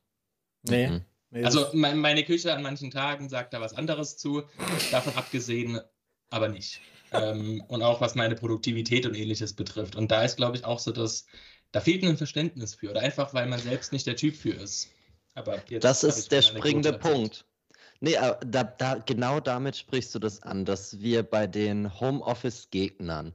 [0.62, 0.88] Nee.
[0.88, 1.44] Mhm.
[1.44, 4.44] Also mein, meine Küche an manchen Tagen sagt da was anderes zu,
[4.90, 5.80] davon abgesehen
[6.30, 6.80] aber nicht.
[7.12, 9.96] ähm, und auch was meine Produktivität und ähnliches betrifft.
[9.96, 11.26] Und da ist, glaube ich, auch so, dass
[11.72, 14.90] da fehlt ein Verständnis für oder einfach, weil man selbst nicht der Typ für ist.
[15.34, 17.44] Aber das ist der springende Punkt.
[18.00, 23.34] Nee, da, da, genau damit sprichst du das an, dass wir bei den Homeoffice-Gegnern.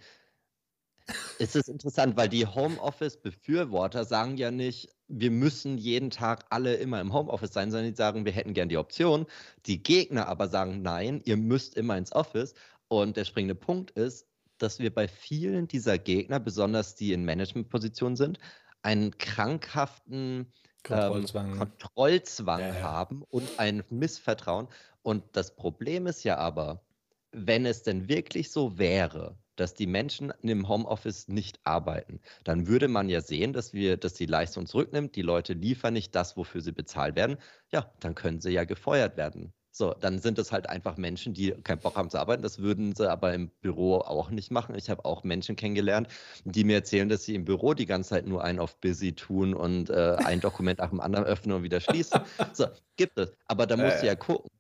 [1.40, 7.02] Es ist interessant, weil die Homeoffice-Befürworter sagen ja nicht, wir müssen jeden Tag alle immer
[7.02, 9.26] im Homeoffice sein, sondern die sagen, wir hätten gern die Option.
[9.66, 12.54] Die Gegner aber sagen, nein, ihr müsst immer ins Office.
[12.88, 14.28] Und der springende Punkt ist,
[14.58, 18.40] dass wir bei vielen dieser Gegner, besonders die in Managementpositionen sind,
[18.82, 20.52] einen krankhaften
[20.84, 22.82] Kontrollzwang, ähm, Kontrollzwang ja, ja.
[22.82, 24.68] haben und ein Missvertrauen.
[25.02, 26.84] Und das Problem ist ja aber,
[27.32, 32.88] wenn es denn wirklich so wäre, dass die Menschen im Homeoffice nicht arbeiten, dann würde
[32.88, 36.62] man ja sehen, dass wir, dass die Leistung zurücknimmt, die Leute liefern nicht das, wofür
[36.62, 37.38] sie bezahlt werden.
[37.72, 39.54] Ja, dann können sie ja gefeuert werden.
[39.76, 42.44] So, dann sind es halt einfach Menschen, die keinen Bock haben zu arbeiten.
[42.44, 44.76] Das würden sie aber im Büro auch nicht machen.
[44.76, 46.10] Ich habe auch Menschen kennengelernt,
[46.46, 49.56] die mir erzählen, dass sie im Büro die ganze Zeit nur einen auf Busy tun
[49.56, 52.22] und äh, ein Dokument nach dem anderen öffnen und wieder schließen.
[52.54, 53.32] So, gibt es.
[53.48, 54.02] Aber da musst äh.
[54.02, 54.52] du ja gucken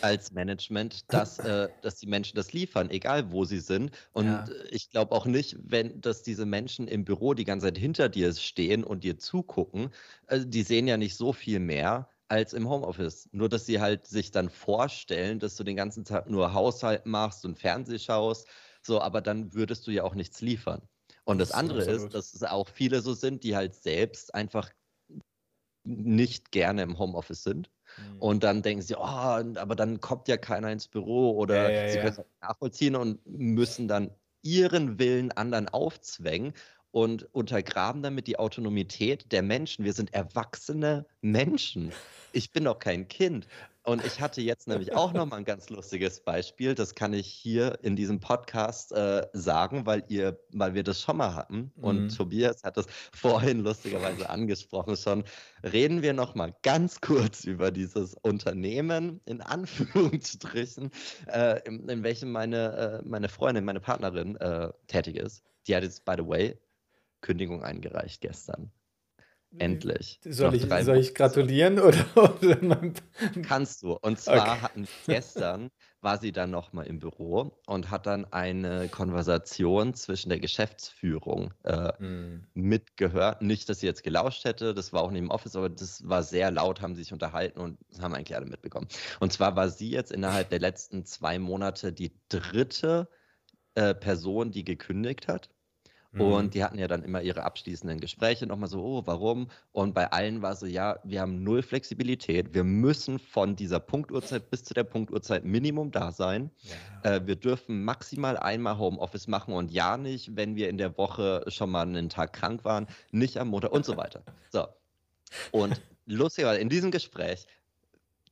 [0.00, 3.90] als Management, dass, äh, dass die Menschen das liefern, egal wo sie sind.
[4.12, 4.44] Und ja.
[4.70, 8.32] ich glaube auch nicht, wenn dass diese Menschen im Büro die ganze Zeit hinter dir
[8.34, 9.90] stehen und dir zugucken,
[10.28, 13.28] äh, die sehen ja nicht so viel mehr als im Homeoffice.
[13.32, 17.44] Nur, dass sie halt sich dann vorstellen, dass du den ganzen Tag nur Haushalt machst
[17.44, 18.48] und Fernseh schaust.
[18.82, 20.82] So, aber dann würdest du ja auch nichts liefern.
[21.24, 24.34] Und das, das andere ist, ist, dass es auch viele so sind, die halt selbst
[24.34, 24.70] einfach
[25.84, 27.70] nicht gerne im Homeoffice sind.
[27.96, 28.18] Mhm.
[28.20, 31.88] Und dann denken sie, oh, aber dann kommt ja keiner ins Büro oder ja, ja,
[31.88, 34.10] sie können es nachvollziehen und müssen dann
[34.42, 36.52] ihren Willen anderen aufzwängen
[36.90, 39.84] und untergraben damit die Autonomität der Menschen.
[39.84, 41.92] Wir sind erwachsene Menschen.
[42.32, 43.48] Ich bin doch kein Kind.
[43.84, 46.74] Und ich hatte jetzt nämlich auch noch mal ein ganz lustiges Beispiel.
[46.74, 51.18] Das kann ich hier in diesem Podcast äh, sagen, weil ihr, weil wir das schon
[51.18, 51.70] mal hatten.
[51.76, 52.08] Und mhm.
[52.08, 55.24] Tobias hat das vorhin lustigerweise angesprochen schon.
[55.62, 60.90] Reden wir noch mal ganz kurz über dieses Unternehmen in Anführungsstrichen,
[61.26, 65.42] äh, in, in, welchem meine, äh, meine Freundin, meine Partnerin äh, tätig ist.
[65.66, 66.58] Die hat jetzt, by the way,
[67.20, 68.72] Kündigung eingereicht gestern.
[69.58, 70.20] Endlich.
[70.24, 72.92] Soll, ich, soll ich, gratulieren oder, oder?
[73.42, 73.92] Kannst du.
[74.00, 74.60] Und zwar okay.
[74.60, 75.70] hatten gestern
[76.04, 81.92] war sie dann nochmal im Büro und hat dann eine Konversation zwischen der Geschäftsführung äh,
[81.98, 82.46] mm.
[82.52, 83.40] mitgehört.
[83.40, 86.22] Nicht, dass sie jetzt gelauscht hätte, das war auch nicht im Office, aber das war
[86.22, 88.86] sehr laut, haben sie sich unterhalten und haben eigentlich alle mitbekommen.
[89.18, 93.08] Und zwar war sie jetzt innerhalb der letzten zwei Monate die dritte
[93.74, 95.48] äh, Person, die gekündigt hat.
[96.18, 96.50] Und mhm.
[96.50, 99.48] die hatten ja dann immer ihre abschließenden Gespräche nochmal so, oh, warum?
[99.72, 102.54] Und bei allen war so, ja, wir haben null Flexibilität.
[102.54, 106.50] Wir müssen von dieser Punktuhrzeit bis zu der Punktuhrzeit Minimum da sein.
[107.02, 107.16] Ja.
[107.16, 111.44] Äh, wir dürfen maximal einmal Homeoffice machen und ja nicht, wenn wir in der Woche
[111.48, 114.22] schon mal einen Tag krank waren, nicht am Montag und so weiter.
[114.50, 114.68] So.
[115.50, 117.48] Und lustigerweise in diesem Gespräch,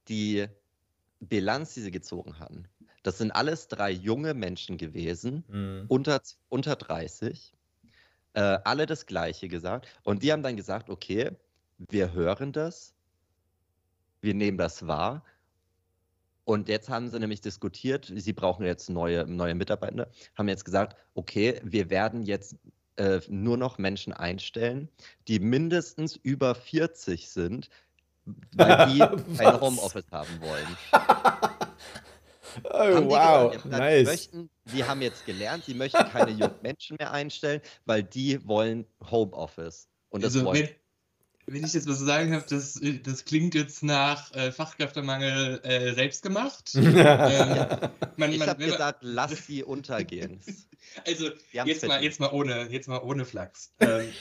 [0.09, 0.47] die
[1.19, 2.69] Bilanz, die sie gezogen hatten,
[3.03, 5.85] das sind alles drei junge Menschen gewesen, mhm.
[5.89, 7.53] unter, unter 30,
[8.35, 9.89] äh, alle das Gleiche gesagt.
[10.03, 11.31] Und die haben dann gesagt, okay,
[11.79, 12.95] wir hören das,
[14.21, 15.25] wir nehmen das wahr.
[16.45, 20.97] Und jetzt haben sie nämlich diskutiert, sie brauchen jetzt neue, neue Mitarbeiter, haben jetzt gesagt,
[21.15, 22.57] okay, wir werden jetzt
[22.97, 24.89] äh, nur noch Menschen einstellen,
[25.29, 27.69] die mindestens über 40 sind,
[28.55, 29.03] weil die
[29.39, 30.77] ein Homeoffice haben wollen.
[32.65, 34.07] Oh, wow, gesagt, nice.
[34.07, 38.87] Möchten, sie haben jetzt gelernt, sie möchten keine jungen Menschen mehr einstellen, weil die wollen
[39.11, 39.89] Homeoffice.
[40.11, 40.63] Und das also, wollen.
[40.63, 40.69] Wenn,
[41.47, 45.95] wenn ich jetzt was zu sagen habe, das, das klingt jetzt nach äh, Fachkräftemangel äh,
[45.95, 46.73] selbst gemacht.
[46.75, 47.93] ähm, ja.
[48.17, 50.41] man, ich habe gesagt, lass sie untergehen.
[51.07, 53.73] Also jetzt mal, jetzt mal ohne, jetzt mal ohne Flachs.
[53.81, 54.13] Ähm,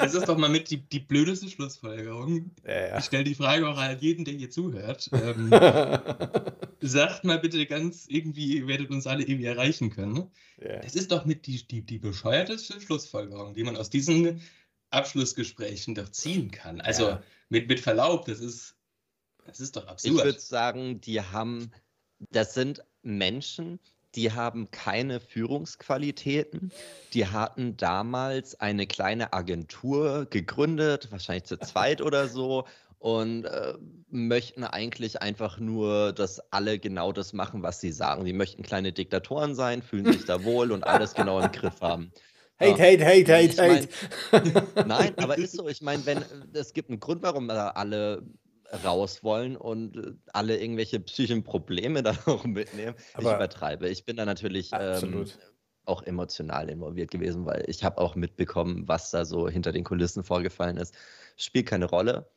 [0.00, 2.50] das ist doch mal mit die, die blödeste Schlussfolgerung.
[2.66, 2.98] Ja, ja.
[2.98, 5.10] Ich stelle die Frage auch an jeden, der hier zuhört.
[5.12, 5.50] Ähm,
[6.80, 10.30] sagt mal bitte ganz irgendwie, ihr werdet uns alle irgendwie erreichen können.
[10.60, 10.80] Ja.
[10.80, 14.40] Das ist doch mit die, die, die bescheuerteste Schlussfolgerung, die man aus diesen
[14.90, 16.80] Abschlussgesprächen doch ziehen kann.
[16.80, 18.76] Also mit, mit Verlaub, das ist,
[19.46, 20.18] das ist doch absurd.
[20.18, 21.70] Ich würde sagen, die haben,
[22.30, 23.78] das sind Menschen,
[24.14, 26.72] die haben keine Führungsqualitäten.
[27.12, 32.64] Die hatten damals eine kleine Agentur gegründet, wahrscheinlich zu zweit oder so,
[32.98, 33.74] und äh,
[34.10, 38.26] möchten eigentlich einfach nur, dass alle genau das machen, was sie sagen.
[38.26, 42.12] Sie möchten kleine Diktatoren sein, fühlen sich da wohl und alles genau im Griff haben.
[42.60, 43.88] Hate, hate, hate, hate, hate.
[44.76, 45.66] Mein, nein, aber ist so.
[45.66, 48.22] Ich meine, wenn es gibt einen Grund, warum da alle
[48.84, 52.94] raus wollen und äh, alle irgendwelche psychischen Probleme da auch mitnehmen.
[53.14, 53.88] Aber ich übertreibe.
[53.88, 55.26] Ich bin da natürlich ähm,
[55.84, 60.22] auch emotional involviert gewesen, weil ich habe auch mitbekommen, was da so hinter den Kulissen
[60.22, 60.94] vorgefallen ist.
[61.36, 62.30] Spielt keine Rolle.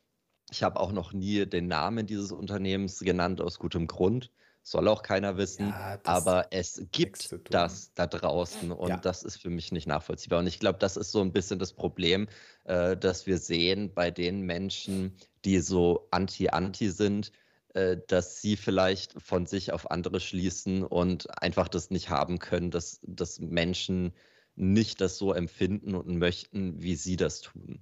[0.50, 4.30] Ich habe auch noch nie den Namen dieses Unternehmens genannt aus gutem Grund.
[4.66, 8.96] Soll auch keiner wissen, ja, aber es gibt das da draußen und ja.
[8.96, 10.38] das ist für mich nicht nachvollziehbar.
[10.38, 12.28] Und ich glaube, das ist so ein bisschen das Problem,
[12.64, 17.32] äh, das wir sehen bei den Menschen, die so anti-anti sind,
[17.74, 22.70] äh, dass sie vielleicht von sich auf andere schließen und einfach das nicht haben können,
[22.70, 24.12] dass, dass Menschen
[24.56, 27.80] nicht das so empfinden und möchten, wie sie das tun.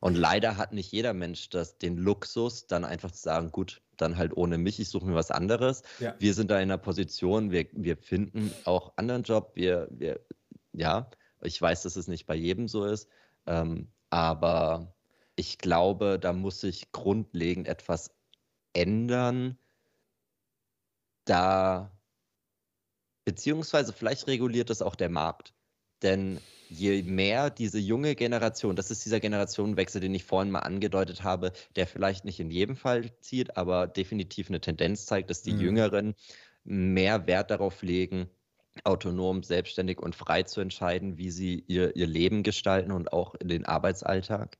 [0.00, 4.18] Und leider hat nicht jeder Mensch das, den Luxus, dann einfach zu sagen, gut, dann
[4.18, 5.82] halt ohne mich, ich suche mir was anderes.
[5.98, 6.14] Ja.
[6.18, 10.20] Wir sind da in einer Position, wir, wir finden auch anderen Job, wir, wir,
[10.72, 11.08] ja,
[11.40, 13.08] ich weiß, dass es nicht bei jedem so ist,
[13.46, 14.94] ähm, aber
[15.36, 18.10] ich glaube, da muss sich grundlegend etwas
[18.72, 19.58] ändern,
[21.24, 21.90] da,
[23.24, 25.54] beziehungsweise vielleicht reguliert es auch der Markt.
[26.02, 31.22] Denn je mehr diese junge Generation, das ist dieser Generationenwechsel, den ich vorhin mal angedeutet
[31.22, 35.52] habe, der vielleicht nicht in jedem Fall zieht, aber definitiv eine Tendenz zeigt, dass die
[35.52, 35.60] mhm.
[35.60, 36.14] Jüngeren
[36.64, 38.28] mehr Wert darauf legen,
[38.82, 43.48] autonom, selbstständig und frei zu entscheiden, wie sie ihr, ihr Leben gestalten und auch in
[43.48, 44.58] den Arbeitsalltag.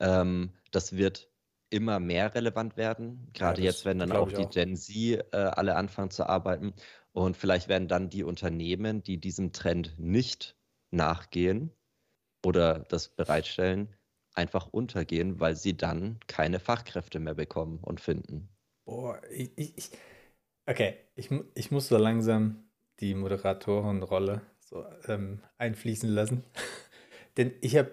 [0.00, 1.30] Ähm, das wird
[1.70, 3.30] immer mehr relevant werden.
[3.32, 4.50] Gerade ja, jetzt, wenn dann auch die auch.
[4.50, 6.74] Gen Z äh, alle anfangen zu arbeiten.
[7.12, 10.56] Und vielleicht werden dann die Unternehmen, die diesem Trend nicht
[10.90, 11.72] nachgehen
[12.44, 13.94] oder das bereitstellen,
[14.34, 18.48] einfach untergehen, weil sie dann keine Fachkräfte mehr bekommen und finden.
[18.84, 19.90] Boah, ich, ich
[20.66, 22.70] okay, ich, ich muss so langsam
[23.00, 26.44] die Moderatorenrolle so ähm, einfließen lassen.
[27.36, 27.90] Denn ich habe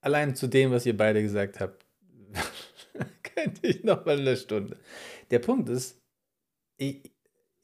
[0.00, 1.86] allein zu dem, was ihr beide gesagt habt,
[3.22, 4.78] könnte ich noch mal eine Stunde.
[5.30, 6.00] Der Punkt ist,
[6.76, 7.10] ich,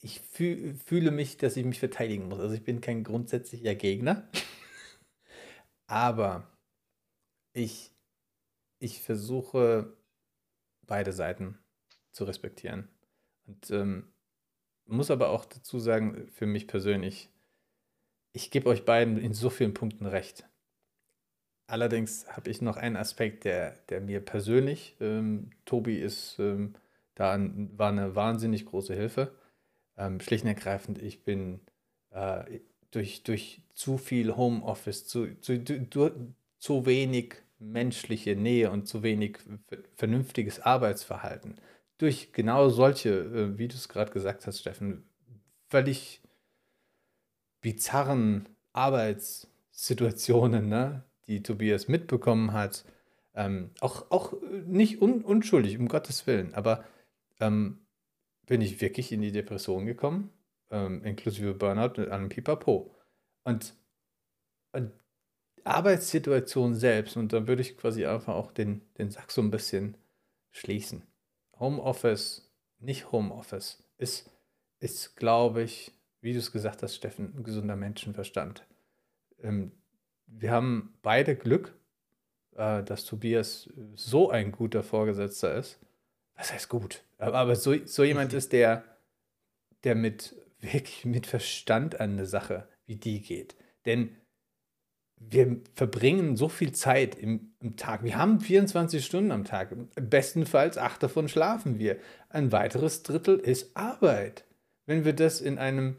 [0.01, 2.41] ich fühl, fühle mich, dass ich mich verteidigen muss.
[2.41, 4.29] Also ich bin kein grundsätzlicher Gegner.
[5.87, 6.51] Aber
[7.53, 7.91] ich,
[8.79, 9.97] ich versuche
[10.87, 11.59] beide Seiten
[12.13, 12.89] zu respektieren.
[13.47, 14.13] Und ähm,
[14.87, 17.31] muss aber auch dazu sagen, für mich persönlich,
[18.33, 20.49] ich gebe euch beiden in so vielen Punkten recht.
[21.73, 26.75] Allerdings habe ich noch einen Aspekt, der, der mir persönlich, ähm, Tobi ist ähm,
[27.15, 27.39] da
[27.79, 29.35] war eine wahnsinnig große Hilfe.
[29.97, 31.61] Ähm, schlicht und ergreifend, ich bin
[32.11, 32.61] äh,
[32.91, 39.39] durch, durch zu viel Homeoffice, zu, zu, zu, zu wenig menschliche Nähe und zu wenig
[39.97, 41.55] vernünftiges Arbeitsverhalten,
[41.97, 45.05] durch genau solche, äh, wie du es gerade gesagt hast, Steffen,
[45.71, 46.21] völlig
[47.63, 52.85] bizarren Arbeitssituationen, ne, die Tobias mitbekommen hat,
[53.35, 54.35] ähm, auch, auch
[54.67, 56.85] nicht un unschuldig, um Gottes Willen, aber
[57.41, 57.79] ähm,
[58.47, 60.31] bin ich wirklich in die Depression gekommen
[60.73, 62.91] ähm, inklusive Burnout mit einem Pipapo.
[63.45, 63.75] Und,
[64.73, 64.91] und
[65.65, 69.97] Arbeitssituation selbst, und da würde ich quasi einfach auch den, den Sack so ein bisschen
[70.51, 71.03] schließen.
[71.61, 72.51] Homeoffice,
[72.81, 74.31] nicht Homeoffice, ist,
[74.81, 78.67] ist glaube ich, wie du es gesagt hast, Steffen, ein gesunder Menschenverstand.
[79.41, 79.73] Ähm,
[80.39, 81.75] wir haben beide Glück,
[82.57, 85.79] äh, dass Tobias so ein guter Vorgesetzter ist.
[86.37, 87.03] Was heißt gut?
[87.19, 88.85] Aber, aber so, so jemand ist, der,
[89.85, 93.57] der mit wirklich mit Verstand an eine Sache, wie die geht.
[93.85, 94.17] Denn
[95.19, 98.03] wir verbringen so viel Zeit im, im, Tag.
[98.03, 99.75] Wir haben 24 Stunden am Tag.
[99.95, 101.97] Bestenfalls acht davon schlafen wir.
[102.29, 104.45] Ein weiteres Drittel ist Arbeit.
[104.87, 105.97] Wenn wir das in einem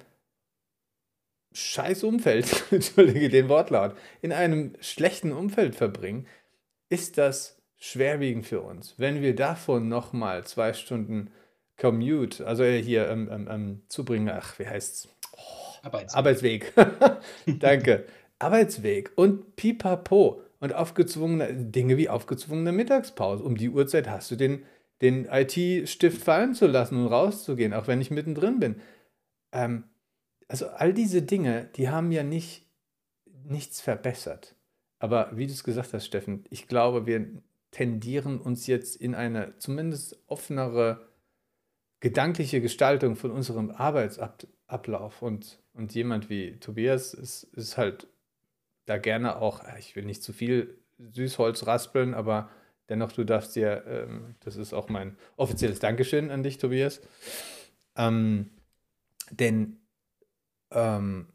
[1.53, 6.27] scheiß Umfeld, entschuldige den Wortlaut, in einem schlechten Umfeld verbringen,
[6.89, 8.95] ist das schwerwiegend für uns.
[8.97, 11.31] Wenn wir davon nochmal zwei Stunden
[11.77, 15.09] Commute, also hier ähm, ähm, ähm, zubringen, ach, wie heißt's?
[15.35, 16.15] Oh, Arbeitsweg.
[16.15, 16.73] Arbeitsweg.
[17.59, 18.05] Danke.
[18.39, 23.43] Arbeitsweg und pipapo und aufgezwungene Dinge wie aufgezwungene Mittagspause.
[23.43, 24.63] Um die Uhrzeit hast du den,
[25.01, 28.75] den IT-Stift fallen zu lassen und rauszugehen, auch wenn ich mittendrin bin.
[29.51, 29.85] Ähm,
[30.47, 32.63] also all diese Dinge, die haben ja nicht
[33.45, 34.55] nichts verbessert.
[34.99, 37.27] Aber wie du es gesagt hast, Steffen, ich glaube, wir
[37.71, 41.07] tendieren uns jetzt in eine zumindest offenere
[41.99, 45.21] gedankliche Gestaltung von unserem Arbeitsablauf.
[45.21, 48.07] Und, und jemand wie Tobias ist, ist halt
[48.85, 52.49] da gerne auch, ich will nicht zu viel Süßholz raspeln, aber
[52.89, 57.01] dennoch, du darfst dir, ähm, das ist auch mein offizielles Dankeschön an dich, Tobias.
[57.95, 58.49] Ähm,
[59.31, 59.77] denn
[60.73, 61.27] ähm,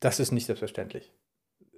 [0.00, 1.12] das ist nicht selbstverständlich.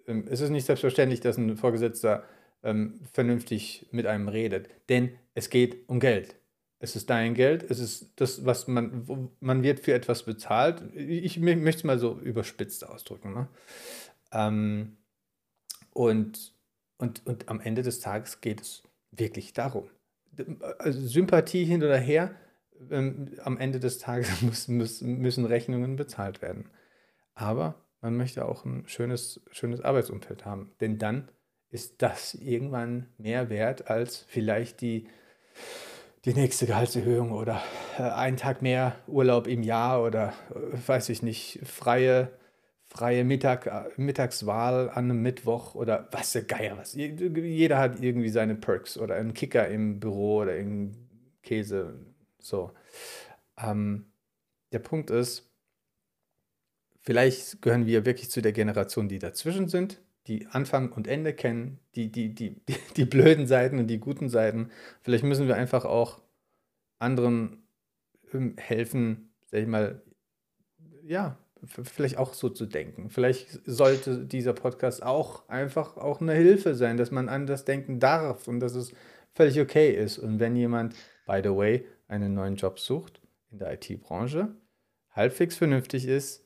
[0.07, 2.25] Ähm, es ist nicht selbstverständlich, dass ein Vorgesetzter
[2.63, 6.37] ähm, vernünftig mit einem redet, denn es geht um Geld.
[6.79, 10.83] Es ist dein Geld, es ist das, was man, man wird für etwas bezahlt.
[10.97, 13.35] Ich möchte es mal so überspitzt ausdrücken.
[13.35, 13.49] Ne?
[14.33, 14.97] Ähm,
[15.93, 16.55] und,
[16.99, 18.83] und, und am Ende des Tages geht es
[19.13, 19.89] wirklich darum.
[20.79, 22.35] Also Sympathie hin oder her,
[22.91, 26.69] ähm, am Ende des Tages muss, muss, müssen Rechnungen bezahlt werden.
[27.43, 30.71] Aber man möchte auch ein schönes, schönes Arbeitsumfeld haben.
[30.81, 31.29] Denn dann
[31.71, 35.09] ist das irgendwann mehr wert als vielleicht die
[36.25, 37.61] die nächste Gehaltserhöhung oder
[37.99, 42.31] äh, einen Tag mehr Urlaub im Jahr oder äh, weiß ich nicht, freie,
[42.85, 46.95] freie Mittag, äh, Mittagswahl an einem Mittwoch oder was der Geier was.
[46.95, 51.09] Jeder hat irgendwie seine Perks oder einen Kicker im Büro oder irgendeinen
[51.43, 52.07] Käse.
[52.39, 52.71] So.
[53.59, 54.13] Ähm,
[54.71, 55.52] der Punkt ist,
[57.03, 61.79] vielleicht gehören wir wirklich zu der Generation, die dazwischen sind, die Anfang und Ende kennen,
[61.95, 62.57] die, die, die,
[62.97, 64.71] die, blöden Seiten und die guten Seiten.
[65.03, 66.23] Vielleicht müssen wir einfach auch
[66.99, 67.65] anderen
[68.33, 70.03] ähm, helfen, sag ich mal,
[71.05, 73.11] ja, vielleicht auch so zu denken.
[73.11, 78.49] Vielleicht sollte dieser Podcast auch einfach auch eine Hilfe sein, dass man anders denken darf
[78.49, 78.93] und dass es
[79.35, 80.19] völlig okay ist.
[80.19, 80.95] Und wenn jemand,
[81.27, 84.55] by the way, einen neuen Job sucht in der IT-Branche,
[85.11, 86.45] halbwegs vernünftig ist,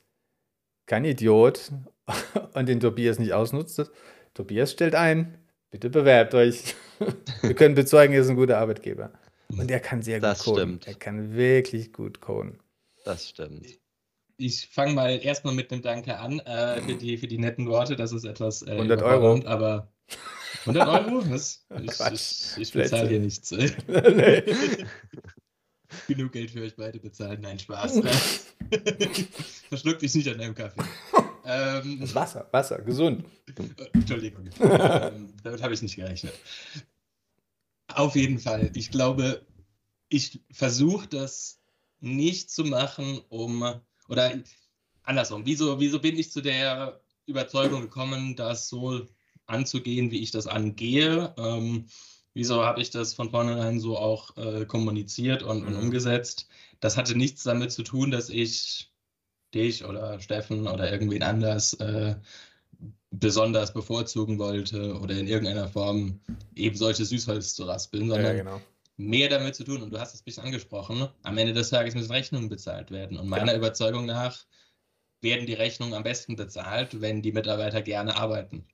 [0.86, 1.72] kein Idiot
[2.54, 3.90] und den Tobias nicht ausnutzt,
[4.34, 5.38] Tobias stellt ein,
[5.70, 6.74] bitte bewerbt euch.
[7.42, 9.12] Wir können bezeugen, er ist ein guter Arbeitgeber.
[9.48, 10.68] Und er kann sehr das gut coden.
[10.68, 10.86] Stimmt.
[10.88, 12.58] Er kann wirklich gut coden.
[13.04, 13.78] Das stimmt
[14.38, 17.96] ich fange mal erstmal mit einem Danke an äh, für, die, für die netten Worte.
[17.96, 18.62] Das ist etwas.
[18.62, 19.40] Äh, 100 Euro.
[19.46, 19.88] Aber
[20.66, 21.22] 100 Euro?
[21.30, 21.66] Was?
[21.82, 23.50] Ich, ich, ich bezahle hier nichts.
[23.50, 23.72] nee.
[26.08, 27.40] Genug Geld für euch beide bezahlen.
[27.40, 28.00] Nein, Spaß.
[29.68, 30.82] Verschluck dich nicht an deinem Kaffee.
[31.48, 33.24] Ähm, Wasser, Wasser, gesund.
[33.92, 34.50] Entschuldigung.
[34.58, 36.34] ähm, damit habe ich nicht gerechnet.
[37.86, 38.72] Auf jeden Fall.
[38.74, 39.46] Ich glaube,
[40.08, 41.60] ich versuche das
[42.00, 43.64] nicht zu machen, um
[44.08, 44.32] oder
[45.04, 49.06] andersrum, wieso, wieso bin ich zu der Überzeugung gekommen, das so
[49.46, 51.32] anzugehen, wie ich das angehe?
[51.38, 51.86] Ähm,
[52.36, 55.80] wieso habe ich das von vornherein so auch äh, kommuniziert und, und, mhm.
[55.80, 56.48] umgesetzt?
[56.80, 58.92] Das hatte nichts damit zu tun, dass ich
[59.54, 62.16] dich oder Steffen oder irgendwen anders äh,
[63.10, 66.20] besonders bevorzugen wollte oder in irgendeiner Form
[66.54, 68.60] eben solche Süßholz zu raspeln, sondern ja, genau
[68.98, 69.82] mehr damit zu tun.
[69.82, 71.08] Und du hast es ein bisschen angesprochen.
[71.22, 73.18] Am Ende des Tages müssen Rechnungen bezahlt werden.
[73.18, 73.58] Und meiner ja.
[73.58, 74.46] Überzeugung nach
[75.20, 78.66] werden die Rechnungen am besten bezahlt, wenn die Mitarbeiter gerne arbeiten.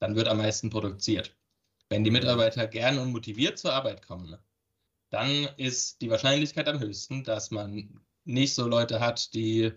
[0.00, 1.36] Dann wird am meisten produziert.
[1.90, 4.38] Wenn die Mitarbeiter gerne und motiviert zur Arbeit kommen,
[5.10, 9.72] dann ist die Wahrscheinlichkeit am höchsten, dass man nicht so Leute hat, die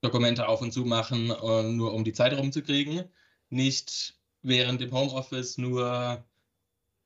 [0.00, 3.04] Dokumente auf und zu machen, äh, nur um die Zeit rumzukriegen,
[3.50, 6.24] nicht während dem Homeoffice nur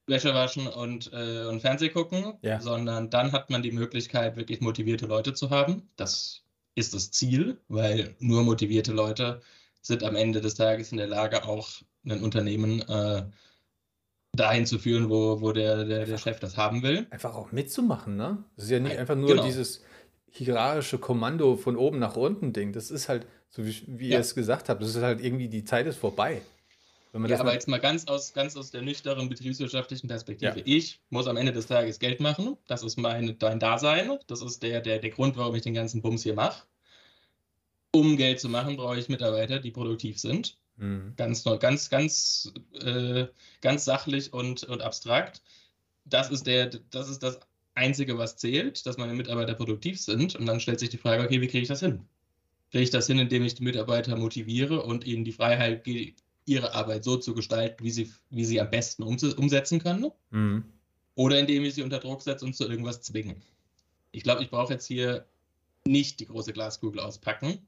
[0.06, 2.60] Wäsche waschen und, äh, und Fernseh gucken, ja.
[2.60, 5.88] sondern dann hat man die Möglichkeit, wirklich motivierte Leute zu haben.
[5.96, 6.44] Das
[6.76, 9.40] ist das Ziel, weil nur motivierte Leute
[9.80, 11.70] sind am Ende des Tages in der Lage, auch
[12.04, 13.24] ein Unternehmen äh,
[14.32, 17.06] dahin zu führen, wo, wo der, der, der Chef das haben will.
[17.10, 18.42] Einfach auch mitzumachen, ne?
[18.56, 19.44] Das ist ja nicht einfach nur genau.
[19.44, 19.82] dieses
[20.30, 22.72] hierarchische Kommando von oben nach unten Ding.
[22.72, 24.14] Das ist halt, so wie, wie ja.
[24.14, 26.40] ihr es gesagt habt, das ist halt irgendwie, die Zeit ist vorbei
[27.12, 30.58] ja, aber jetzt mal ganz aus, ganz aus der nüchternen betriebswirtschaftlichen Perspektive.
[30.58, 30.62] Ja.
[30.64, 32.56] Ich muss am Ende des Tages Geld machen.
[32.66, 34.18] Das ist mein, dein Dasein.
[34.28, 36.64] Das ist der, der, der Grund, warum ich den ganzen Bums hier mache.
[37.94, 40.56] Um Geld zu machen, brauche ich Mitarbeiter, die produktiv sind.
[40.76, 41.14] Mhm.
[41.16, 43.26] Ganz, ganz, ganz, äh,
[43.60, 45.42] ganz sachlich und, und abstrakt.
[46.04, 47.38] Das ist, der, das ist das
[47.74, 50.36] Einzige, was zählt, dass meine Mitarbeiter produktiv sind.
[50.36, 52.06] Und dann stellt sich die Frage, okay, wie kriege ich das hin?
[52.70, 56.14] Kriege ich das hin, indem ich die Mitarbeiter motiviere und ihnen die Freiheit gebe,
[56.44, 60.10] ihre Arbeit so zu gestalten, wie sie, wie sie am besten umsetzen können.
[60.30, 60.64] Mhm.
[61.14, 63.36] Oder indem ich sie unter Druck setze und zu irgendwas zwinge.
[64.10, 65.26] Ich glaube, ich brauche jetzt hier
[65.86, 67.58] nicht die große Glaskugel auspacken,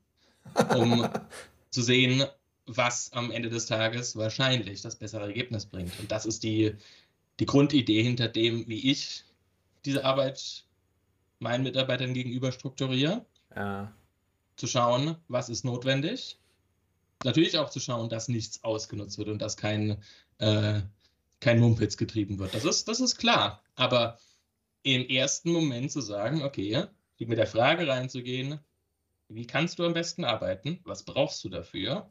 [0.77, 1.09] um
[1.71, 2.25] zu sehen,
[2.67, 5.99] was am Ende des Tages wahrscheinlich das bessere Ergebnis bringt.
[5.99, 6.75] Und das ist die,
[7.41, 9.25] die Grundidee hinter dem, wie ich
[9.85, 10.65] diese Arbeit
[11.39, 13.25] meinen Mitarbeitern gegenüber strukturiere.
[13.55, 13.93] Ja.
[14.57, 16.39] Zu schauen, was ist notwendig
[17.25, 20.03] natürlich auch zu schauen, dass nichts ausgenutzt wird und dass kein,
[20.39, 20.81] äh,
[21.41, 22.55] kein Mumpitz getrieben wird.
[22.55, 23.63] Das ist, das ist klar.
[23.75, 24.19] Aber
[24.83, 26.87] im ersten Moment zu sagen, okay,
[27.19, 28.61] mit der Frage reinzugehen,
[29.29, 30.81] wie kannst du am besten arbeiten?
[30.85, 32.09] Was brauchst du dafür?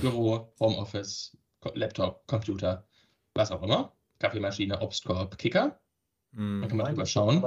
[0.00, 1.36] Büro, Homeoffice,
[1.74, 2.86] Laptop, Computer,
[3.34, 3.92] was auch immer.
[4.18, 5.80] Kaffeemaschine, Obstkorb, Kicker.
[6.32, 7.44] Mm, Dann kann man drüber schauen.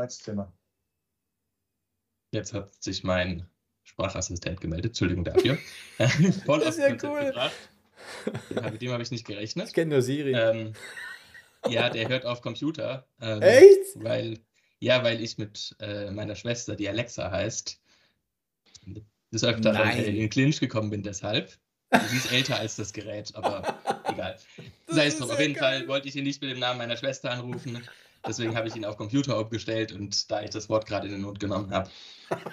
[2.31, 3.47] Jetzt hat sich mein
[3.83, 4.91] Sprachassistent gemeldet.
[4.91, 5.57] Entschuldigung dafür.
[6.45, 7.33] Voll das ist ja cool.
[8.71, 9.67] Mit dem habe ich nicht gerechnet.
[9.67, 10.33] Ich kenne nur Siri.
[10.33, 10.73] Ähm,
[11.69, 13.07] ja, der hört auf Computer.
[13.19, 13.95] Ähm, Echt?
[13.95, 14.39] Weil,
[14.79, 17.81] ja, weil ich mit äh, meiner Schwester, die Alexa heißt,
[19.31, 21.57] des Öfteren in den Clinch gekommen bin deshalb.
[21.91, 24.37] Sie ist älter als das Gerät, aber egal.
[24.87, 25.29] Sei es drum.
[25.31, 25.79] Auf jeden geil.
[25.79, 27.81] Fall wollte ich ihn nicht mit dem Namen meiner Schwester anrufen.
[28.27, 31.21] Deswegen habe ich ihn auf Computer umgestellt und da ich das Wort gerade in den
[31.21, 31.89] Mund genommen habe,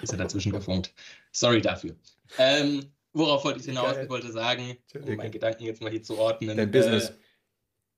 [0.01, 0.93] ist er dazwischen gefunkt.
[1.31, 1.95] Sorry dafür.
[2.37, 3.97] Ähm, worauf wollte ich hinaus?
[3.97, 6.55] Ich wollte sagen, um meinen Gedanken jetzt mal hier zu ordnen.
[6.55, 7.09] Dein Business.
[7.09, 7.13] Äh,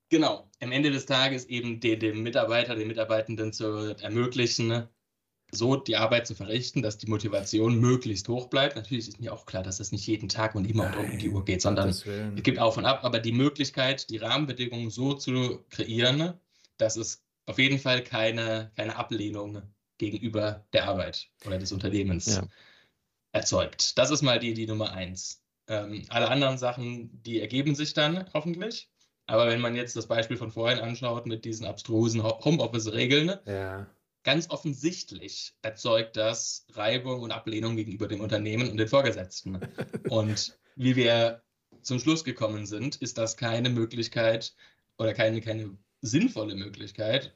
[0.10, 0.50] genau.
[0.62, 4.88] Am Ende des Tages eben den, dem Mitarbeiter, den Mitarbeitenden zu ermöglichen,
[5.52, 8.76] so die Arbeit zu verrichten, dass die Motivation möglichst hoch bleibt.
[8.76, 11.30] Natürlich ist mir auch klar, dass das nicht jeden Tag und immer Nein, um die
[11.30, 12.04] Uhr geht, sondern es
[12.44, 13.04] gibt auf und ab.
[13.04, 16.34] Aber die Möglichkeit, die Rahmenbedingungen so zu kreieren,
[16.78, 19.64] dass es auf jeden Fall keine, keine Ablehnung
[19.98, 22.48] gegenüber der Arbeit oder des Unternehmens ja.
[23.32, 23.98] erzeugt.
[23.98, 25.44] Das ist mal die, die Nummer eins.
[25.68, 28.90] Ähm, alle anderen Sachen, die ergeben sich dann hoffentlich.
[29.26, 33.88] Aber wenn man jetzt das Beispiel von vorhin anschaut mit diesen abstrusen Homeoffice-Regeln, ja
[34.24, 39.60] ganz offensichtlich erzeugt das Reibung und Ablehnung gegenüber dem Unternehmen und den Vorgesetzten.
[40.10, 41.42] und wie wir
[41.82, 44.56] zum Schluss gekommen sind, ist das keine Möglichkeit
[44.98, 47.36] oder keine, keine sinnvolle Möglichkeit,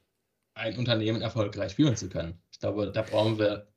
[0.54, 2.42] ein Unternehmen erfolgreich führen zu können.
[2.52, 3.68] Ich glaube, da brauchen wir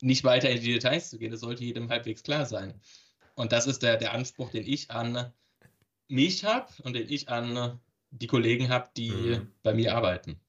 [0.00, 1.30] nicht weiter in die Details zu gehen.
[1.30, 2.80] Das sollte jedem halbwegs klar sein.
[3.34, 5.32] Und das ist der, der Anspruch, den ich an
[6.08, 7.80] mich habe und den ich an
[8.10, 9.52] die Kollegen habe, die mhm.
[9.62, 10.40] bei mir arbeiten.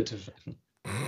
[0.00, 0.56] Bitte, Steffen.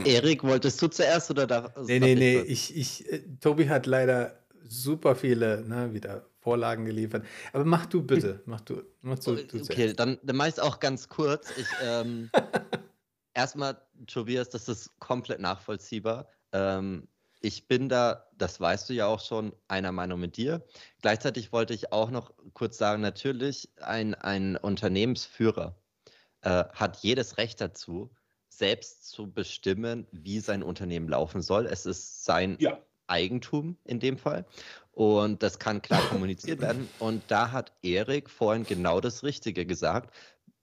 [0.05, 1.73] Erik, wolltest du zuerst oder da?
[1.87, 2.41] Nee, nee, nee.
[2.41, 7.25] Ich, ich, äh, Tobi hat leider super viele ne, wieder Vorlagen geliefert.
[7.53, 8.43] Aber mach du bitte.
[8.47, 10.01] Mach du, mach du, du okay, zuerst.
[10.01, 11.51] dann, dann mach ich es auch ganz kurz.
[11.57, 12.31] Ich, ähm,
[13.35, 16.29] erstmal, Tobias, das ist komplett nachvollziehbar.
[16.53, 17.09] Ähm,
[17.41, 20.65] ich bin da, das weißt du ja auch schon, einer Meinung mit dir.
[21.01, 25.77] Gleichzeitig wollte ich auch noch kurz sagen, natürlich, ein, ein Unternehmensführer
[26.43, 28.11] äh, hat jedes Recht dazu,
[28.59, 31.67] selbst zu bestimmen, wie sein Unternehmen laufen soll.
[31.67, 32.79] Es ist sein ja.
[33.07, 34.45] Eigentum in dem Fall.
[34.93, 36.89] Und das kann klar kommuniziert werden.
[36.99, 40.15] Und da hat Erik vorhin genau das Richtige gesagt.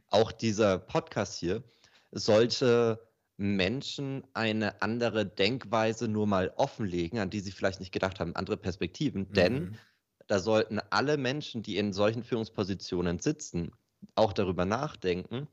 [0.10, 1.64] Auch dieser Podcast hier
[2.11, 2.99] sollte
[3.38, 8.57] Menschen eine andere Denkweise nur mal offenlegen, an die sie vielleicht nicht gedacht haben, andere
[8.57, 9.22] Perspektiven.
[9.30, 9.34] Mhm.
[9.34, 9.78] Denn
[10.28, 13.72] da sollten alle Menschen, die in solchen Führungspositionen sitzen,
[14.16, 15.48] auch darüber nachdenken,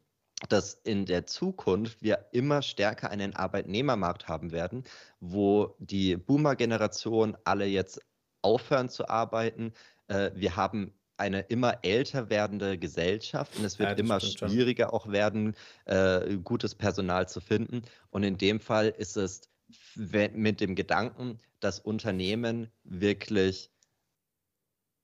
[0.49, 4.85] dass in der Zukunft wir immer stärker einen Arbeitnehmermarkt haben werden,
[5.21, 8.01] wo die Boomer-Generation alle jetzt
[8.43, 9.73] aufhören zu arbeiten.
[10.09, 14.95] Äh, wir haben eine immer älter werdende Gesellschaft und es wird ja, immer schwieriger schon.
[14.95, 15.57] auch werden,
[15.87, 17.83] äh, gutes Personal zu finden.
[18.11, 19.49] Und in dem Fall ist es
[19.95, 23.71] mit dem Gedanken, dass Unternehmen wirklich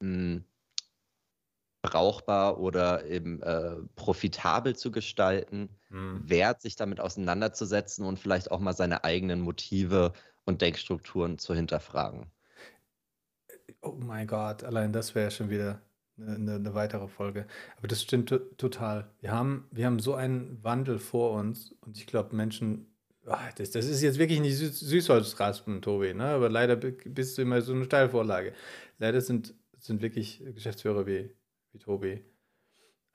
[0.00, 0.44] mh, hm,
[1.82, 6.22] brauchbar oder eben äh, profitabel zu gestalten, mhm.
[6.24, 10.12] wert, sich damit auseinanderzusetzen und vielleicht auch mal seine eigenen Motive
[10.44, 12.26] und Denkstrukturen zu hinterfragen.
[13.80, 15.82] Oh mein Gott, allein das wäre schon wieder
[16.18, 17.46] eine, eine, weitere Folge.
[17.76, 19.10] Aber das stimmt total.
[19.20, 22.94] Wir haben, wir haben so einen Wandel vor uns und ich glaube, Menschen,
[23.26, 26.26] ach, das, das ist jetzt wirklich nicht Süß, Süßholzraspen, Tobi, ne?
[26.26, 28.52] aber leider bist du immer so eine Steilvorlage.
[28.98, 31.34] Leider sind, sind wirklich Geschäftsführer wie
[31.72, 32.24] wie Tobi.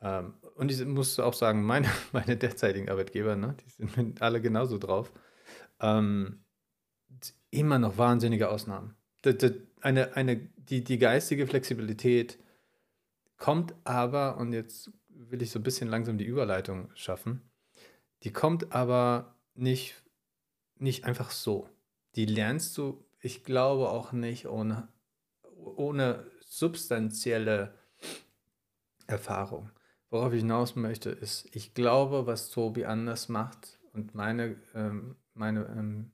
[0.01, 4.77] Ähm, und ich muss auch sagen, meine, meine derzeitigen Arbeitgeber, ne, die sind alle genauso
[4.77, 5.11] drauf.
[5.79, 6.43] Ähm,
[7.49, 8.95] immer noch wahnsinnige Ausnahmen.
[9.81, 12.39] Eine, eine, die, die geistige Flexibilität
[13.37, 17.41] kommt aber, und jetzt will ich so ein bisschen langsam die Überleitung schaffen,
[18.23, 20.03] die kommt aber nicht,
[20.77, 21.69] nicht einfach so.
[22.15, 24.87] Die lernst du, ich glaube auch nicht ohne,
[25.55, 27.76] ohne substanzielle
[29.07, 29.71] Erfahrung.
[30.09, 35.65] Worauf ich hinaus möchte, ist, ich glaube, was Tobi anders macht und meine, ähm, meine
[35.65, 36.11] ähm,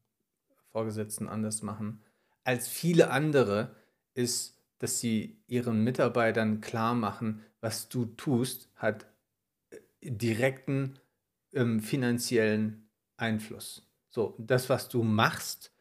[0.71, 2.01] Vorgesetzten anders machen
[2.43, 3.75] als viele andere,
[4.13, 9.05] ist, dass sie ihren Mitarbeitern klar machen, was du tust, hat
[9.69, 10.99] äh, direkten
[11.53, 13.87] ähm, finanziellen Einfluss.
[14.09, 15.71] So, das, was du machst,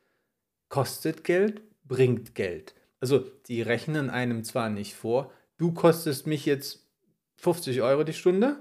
[0.68, 2.74] kostet Geld, bringt Geld.
[3.01, 6.81] Also, die rechnen einem zwar nicht vor, du kostest mich jetzt
[7.43, 8.56] 50 Euro die Stunde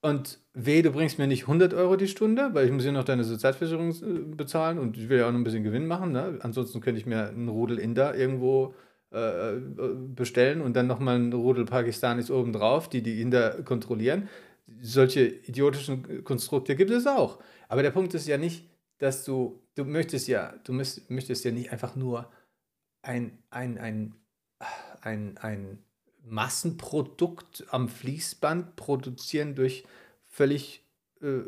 [0.00, 3.04] und weh, du bringst mir nicht 100 Euro die Stunde, weil ich muss ja noch
[3.04, 6.12] deine Sozialversicherung äh, bezahlen und ich will ja auch noch ein bisschen Gewinn machen.
[6.12, 6.38] Ne?
[6.40, 8.74] Ansonsten könnte ich mir einen Rudel Inder irgendwo
[9.12, 9.60] äh, äh
[10.14, 14.28] bestellen und dann nochmal einen Rudel Pakistanis obendrauf, die die Inder kontrollieren.
[14.80, 17.38] Solche idiotischen Konstrukte gibt es auch.
[17.68, 21.72] Aber der Punkt ist ja nicht, dass du, du möchtest ja, du möchtest ja nicht
[21.72, 22.30] einfach nur
[23.02, 24.14] ein, ein, ein,
[25.02, 25.78] ein, ein
[26.30, 29.84] Massenprodukt am Fließband produzieren durch
[30.26, 30.84] völlig
[31.20, 31.40] äh,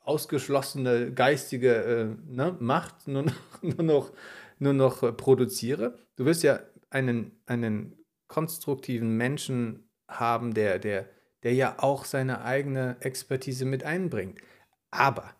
[0.00, 4.12] ausgeschlossene geistige äh, ne, Macht nur noch, nur noch,
[4.58, 5.98] nur noch äh, produziere.
[6.16, 6.60] Du wirst ja
[6.90, 7.96] einen, einen
[8.28, 11.08] konstruktiven Menschen haben, der, der,
[11.42, 14.40] der ja auch seine eigene Expertise mit einbringt.
[14.90, 15.34] Aber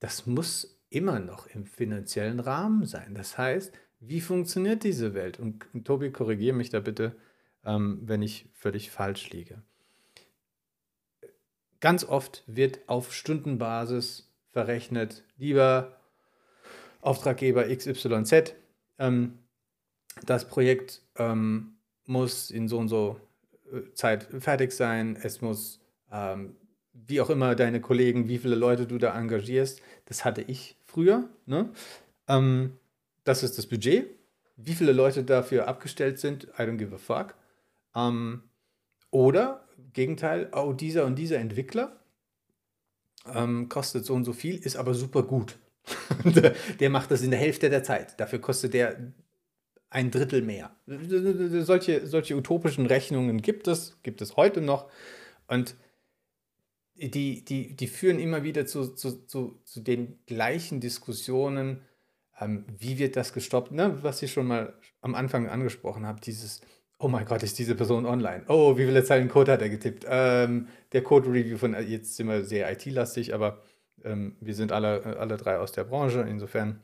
[0.00, 3.14] das muss immer noch im finanziellen Rahmen sein.
[3.14, 5.38] Das heißt, wie funktioniert diese Welt?
[5.38, 7.16] Und, und Tobi, korrigiere mich da bitte,
[7.64, 9.62] ähm, wenn ich völlig falsch liege.
[11.80, 15.96] Ganz oft wird auf Stundenbasis verrechnet, lieber
[17.00, 18.54] Auftraggeber XYZ.
[18.98, 19.38] Ähm,
[20.24, 21.74] das Projekt ähm,
[22.06, 23.20] muss in so und so
[23.72, 25.18] äh, Zeit fertig sein.
[25.20, 25.80] Es muss,
[26.12, 26.56] ähm,
[26.92, 29.82] wie auch immer, deine Kollegen, wie viele Leute du da engagierst.
[30.04, 31.28] Das hatte ich früher.
[31.46, 31.70] Ne?
[32.28, 32.78] Ähm,
[33.24, 34.08] das ist das Budget.
[34.56, 37.34] Wie viele Leute dafür abgestellt sind, I don't give a fuck.
[37.94, 38.42] Ähm,
[39.10, 42.00] oder, Gegenteil, oh, dieser und dieser Entwickler
[43.32, 45.58] ähm, kostet so und so viel, ist aber super gut.
[46.80, 48.18] der, macht das in der Hälfte der Zeit.
[48.20, 49.12] Dafür kostet der
[49.90, 50.74] ein Drittel mehr.
[50.86, 54.90] Solche, solche utopischen Rechnungen gibt es, gibt es heute noch.
[55.48, 55.76] Und
[56.94, 61.82] die, die, die führen immer wieder zu, zu, zu, zu den gleichen Diskussionen.
[62.40, 63.72] Ähm, wie wird das gestoppt?
[63.72, 64.02] Ne?
[64.02, 66.62] Was ich schon mal am Anfang angesprochen habe, dieses,
[67.02, 68.44] oh mein Gott, ist diese Person online?
[68.46, 70.06] Oh, wie viele Zeilen Code hat er getippt?
[70.08, 73.60] Ähm, der Code-Review von, jetzt sind wir sehr IT-lastig, aber
[74.04, 76.80] ähm, wir sind alle, alle drei aus der Branche, insofern,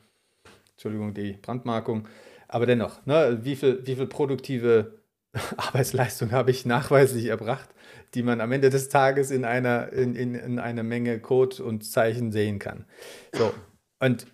[0.71, 2.07] Entschuldigung, die Brandmarkung.
[2.49, 4.99] Aber dennoch, ne, wie, viel, wie viel produktive
[5.57, 7.69] Arbeitsleistung habe ich nachweislich erbracht,
[8.13, 11.85] die man am Ende des Tages in einer, in, in, in einer Menge Code und
[11.85, 12.85] Zeichen sehen kann.
[13.33, 13.53] So,
[14.01, 14.27] und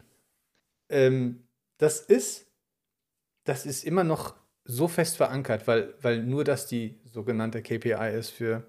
[0.89, 1.43] ähm,
[1.77, 2.47] das ist,
[3.43, 4.33] das ist immer noch
[4.65, 8.63] so fest verankert, weil, weil nur das die sogenannte KPI ist für,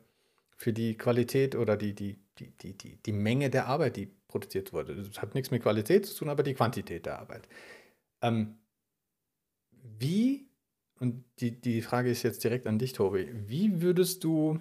[0.56, 4.72] für die Qualität oder die, die, die, die, die, die Menge der Arbeit, die produziert
[4.72, 4.94] wurde.
[4.94, 7.48] Das hat nichts mit Qualität zu tun, aber die Quantität der Arbeit.
[8.20, 8.58] Ähm,
[9.98, 10.48] wie,
[11.00, 14.60] und die, die Frage ist jetzt direkt an dich, Tobi, wie würdest du,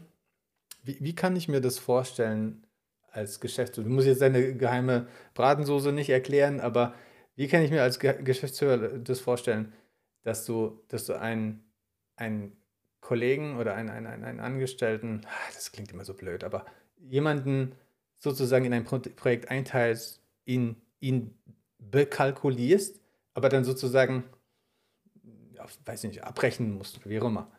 [0.84, 2.66] wie, wie kann ich mir das vorstellen
[3.12, 3.88] als Geschäftsführer?
[3.90, 6.94] Du musst jetzt deine geheime Bratensoße nicht erklären, aber
[7.36, 9.74] wie kann ich mir als Geschäftsführer das vorstellen,
[10.26, 11.64] dass du, dass du einen,
[12.18, 12.58] einen
[13.00, 16.66] Kollegen oder einen, einen, einen Angestellten, ah, das klingt immer so blöd, aber
[16.98, 17.76] jemanden
[18.20, 21.38] sozusagen in ein Projekt einteilst, ihn, ihn
[21.78, 23.00] bekalkulierst,
[23.36, 24.24] aber dann sozusagen
[25.86, 27.52] weiß nicht, abbrechen musst wie auch immer.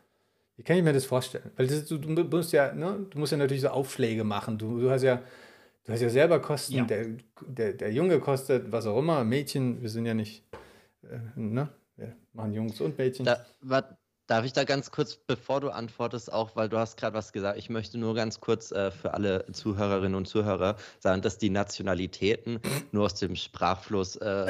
[0.57, 1.51] Wie kann ich mir das vorstellen?
[1.57, 4.59] Weil das, du, du, musst ja, ne, du musst ja natürlich so Aufschläge machen.
[4.59, 5.23] Du, du hast ja,
[5.85, 6.75] du hast ja selber Kosten.
[6.75, 6.85] Ja.
[6.85, 7.07] Der,
[7.47, 9.23] der, der Junge kostet was auch immer.
[9.25, 10.45] Mädchen, wir sind ja nicht,
[11.03, 11.69] äh, ne?
[11.97, 13.25] Wir machen Jungs und Mädchen.
[13.25, 13.97] Da, wat,
[14.27, 17.59] darf ich da ganz kurz, bevor du antwortest, auch, weil du hast gerade was gesagt,
[17.59, 22.61] ich möchte nur ganz kurz äh, für alle Zuhörerinnen und Zuhörer sagen, dass die Nationalitäten
[22.93, 24.47] nur aus dem Sprachfluss äh,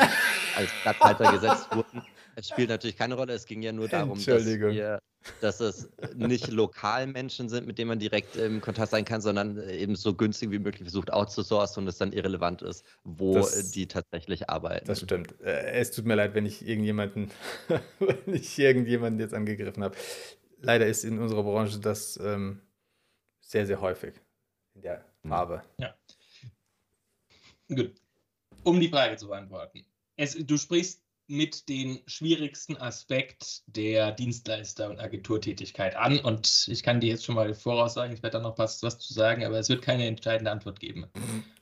[0.56, 2.02] als Platzhalter gesetzt wurden.
[2.34, 3.32] Es spielt natürlich keine Rolle.
[3.32, 4.98] Es ging ja nur darum, dass, wir,
[5.40, 9.68] dass es nicht lokal Menschen sind, mit denen man direkt im Kontakt sein kann, sondern
[9.68, 13.86] eben so günstig wie möglich versucht outzusourcen und es dann irrelevant ist, wo das, die
[13.86, 14.86] tatsächlich arbeiten.
[14.86, 15.40] Das stimmt.
[15.40, 17.30] Äh, es tut mir leid, wenn ich irgendjemanden,
[17.98, 19.96] wenn ich irgendjemanden jetzt angegriffen habe.
[20.60, 22.60] Leider ist in unserer Branche das ähm,
[23.40, 24.14] sehr, sehr häufig
[24.74, 25.30] in der hm.
[25.30, 25.62] Farbe.
[25.78, 25.94] Ja.
[27.68, 27.94] Gut.
[28.62, 29.84] Um die Frage zu beantworten.
[30.16, 36.18] Es, du sprichst mit den schwierigsten Aspekt der Dienstleister- und Agenturtätigkeit an.
[36.18, 38.98] Und ich kann dir jetzt schon mal voraus sagen, ich werde da noch was, was
[38.98, 41.06] zu sagen, aber es wird keine entscheidende Antwort geben.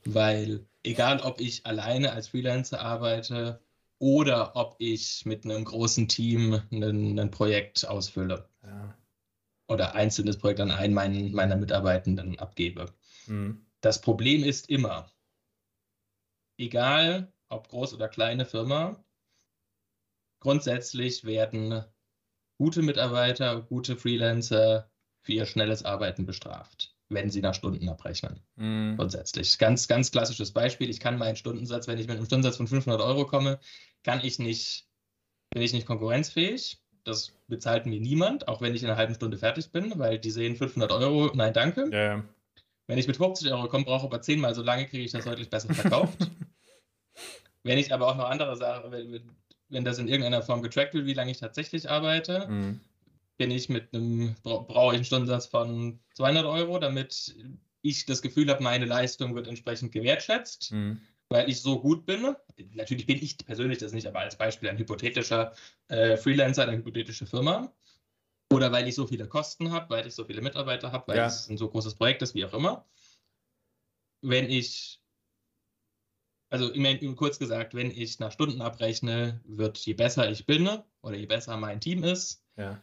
[0.05, 3.59] Weil egal, ob ich alleine als Freelancer arbeite
[3.97, 8.95] oder ob ich mit einem großen Team ein, ein Projekt ausfülle ja.
[9.67, 12.93] oder einzelnes Projekt an einen meinen, meiner Mitarbeitenden abgebe.
[13.27, 13.65] Mhm.
[13.81, 15.11] Das Problem ist immer,
[16.57, 19.04] egal ob groß oder kleine Firma,
[20.45, 21.83] grundsätzlich werden
[22.59, 24.91] gute Mitarbeiter, gute Freelancer
[25.23, 28.39] für ihr schnelles Arbeiten bestraft, wenn sie nach Stunden abrechnen.
[28.55, 28.95] Mm.
[28.95, 29.57] Grundsätzlich.
[29.57, 30.91] Ganz, ganz klassisches Beispiel.
[30.91, 33.59] Ich kann meinen Stundensatz, wenn ich mit einem Stundensatz von 500 Euro komme,
[34.03, 34.87] kann ich nicht,
[35.49, 36.79] bin ich nicht konkurrenzfähig.
[37.05, 40.29] Das bezahlt mir niemand, auch wenn ich in einer halben Stunde fertig bin, weil die
[40.29, 41.89] sehen 500 Euro, nein, danke.
[41.91, 42.23] Ja,
[42.85, 45.49] Wenn ich mit 50 Euro komme, brauche aber zehnmal so lange, kriege ich das deutlich
[45.49, 46.29] besser verkauft.
[47.63, 48.91] wenn ich aber auch noch andere Sachen,
[49.69, 52.79] wenn das in irgendeiner Form getrackt wird, wie lange ich tatsächlich arbeite, mhm.
[53.37, 57.35] bin ich mit einem, brauche ich einen Stundensatz von 200 Euro, damit
[57.81, 61.01] ich das Gefühl habe, meine Leistung wird entsprechend gewertschätzt, mhm.
[61.29, 62.35] weil ich so gut bin.
[62.73, 65.53] Natürlich bin ich persönlich das nicht, aber als Beispiel ein hypothetischer
[65.87, 67.71] äh, Freelancer, eine hypothetische Firma.
[68.51, 71.25] Oder weil ich so viele Kosten habe, weil ich so viele Mitarbeiter habe, weil ja.
[71.25, 72.85] es ein so großes Projekt ist, wie auch immer.
[74.21, 75.01] Wenn ich
[76.55, 80.69] also im, kurz gesagt, wenn ich nach Stunden abrechne, wird je besser ich bin
[81.01, 82.81] oder je besser mein Team ist, ja.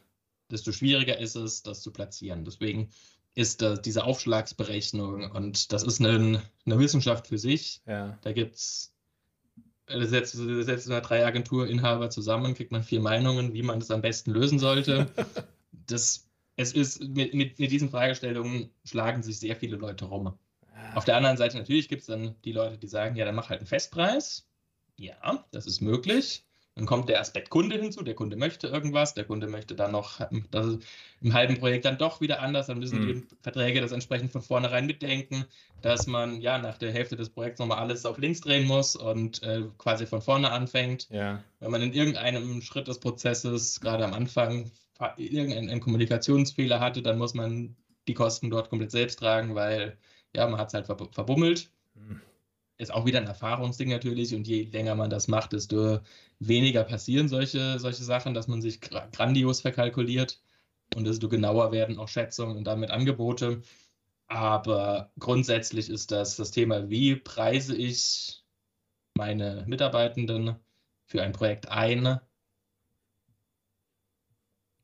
[0.51, 2.45] desto schwieriger ist es, das zu platzieren.
[2.45, 2.91] Deswegen
[3.35, 7.81] ist das, diese Aufschlagsberechnung und das ist eine, eine Wissenschaft für sich.
[7.87, 8.19] Ja.
[8.21, 8.93] Da gibt es,
[9.87, 14.33] da setzt, setzt drei Agenturinhaber zusammen, kriegt man vier Meinungen, wie man das am besten
[14.33, 15.07] lösen sollte.
[15.73, 20.35] das, es ist, mit, mit, mit diesen Fragestellungen schlagen sich sehr viele Leute rum.
[20.95, 23.51] Auf der anderen Seite natürlich gibt es dann die Leute, die sagen, ja, dann mach
[23.51, 24.47] halt einen Festpreis.
[24.97, 26.45] Ja, das ist möglich.
[26.75, 28.03] Dann kommt der Aspekt Kunde hinzu.
[28.03, 30.79] Der Kunde möchte irgendwas, der Kunde möchte dann noch das
[31.21, 32.67] im halben Projekt dann doch wieder anders.
[32.67, 33.07] Dann müssen mhm.
[33.07, 35.45] die Verträge das entsprechend von vornherein mitdenken,
[35.83, 39.43] dass man ja nach der Hälfte des Projekts nochmal alles auf links drehen muss und
[39.43, 41.09] äh, quasi von vorne anfängt.
[41.11, 41.43] Ja.
[41.61, 44.71] Wenn man in irgendeinem Schritt des Prozesses, gerade am Anfang,
[45.17, 47.77] irgendeinen Kommunikationsfehler hatte, dann muss man
[48.09, 49.99] die Kosten dort komplett selbst tragen, weil
[50.35, 51.71] ja, man hat es halt verbummelt.
[51.95, 52.21] Mhm
[52.83, 56.01] ist auch wieder ein Erfahrungsding natürlich und je länger man das macht, desto
[56.41, 60.43] weniger passieren solche, solche Sachen, dass man sich grandios verkalkuliert
[60.97, 63.63] und desto genauer werden auch Schätzungen und damit Angebote.
[64.27, 68.43] Aber grundsätzlich ist das das Thema, wie preise ich
[69.15, 70.57] meine Mitarbeitenden
[71.07, 72.21] für ein Projekt ein,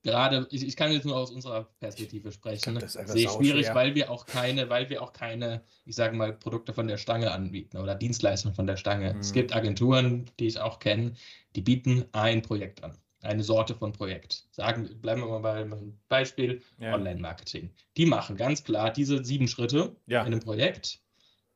[0.03, 3.75] gerade, ich, ich, kann jetzt nur aus unserer Perspektive sprechen, das ist sehe schwierig, schwer.
[3.75, 7.31] weil wir auch keine, weil wir auch keine, ich sage mal, Produkte von der Stange
[7.33, 9.15] anbieten oder Dienstleistungen von der Stange.
[9.15, 9.21] Mhm.
[9.21, 11.15] Es gibt Agenturen, die ich auch kenne,
[11.57, 14.47] die bieten ein Projekt an, eine Sorte von Projekt.
[14.53, 16.95] Sagen, bleiben wir mal bei einem Beispiel, ja.
[16.95, 17.71] Online-Marketing.
[17.97, 20.21] Die machen ganz klar diese sieben Schritte ja.
[20.21, 21.01] in einem Projekt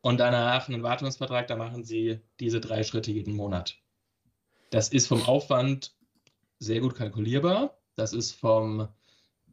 [0.01, 3.77] und danach einen Wartungsvertrag, da machen sie diese drei Schritte jeden Monat.
[4.71, 5.95] Das ist vom Aufwand
[6.59, 8.89] sehr gut kalkulierbar das ist vom,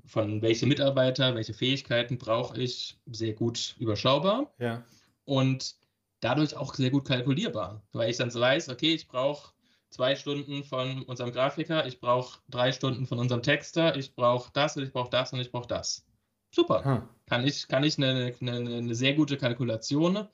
[0.06, 4.54] von welche Mitarbeiter, welche Fähigkeiten brauche ich, sehr gut überschaubar.
[4.60, 4.84] Ja.
[5.26, 5.76] Und
[6.20, 9.54] dadurch auch sehr gut kalkulierbar, weil ich dann so weiß, okay, ich brauche
[9.90, 14.78] zwei Stunden von unserem Grafiker, ich brauche drei Stunden von unserem Texter, ich brauche das
[14.78, 16.06] und ich brauche das und ich brauche das.
[16.52, 16.84] Super.
[16.84, 17.04] Hm.
[17.28, 20.28] Kann ich, kann ich eine, eine, eine sehr gute Kalkulation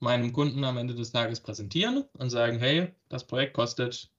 [0.00, 4.10] meinem Kunden am Ende des Tages präsentieren und sagen, hey, das Projekt kostet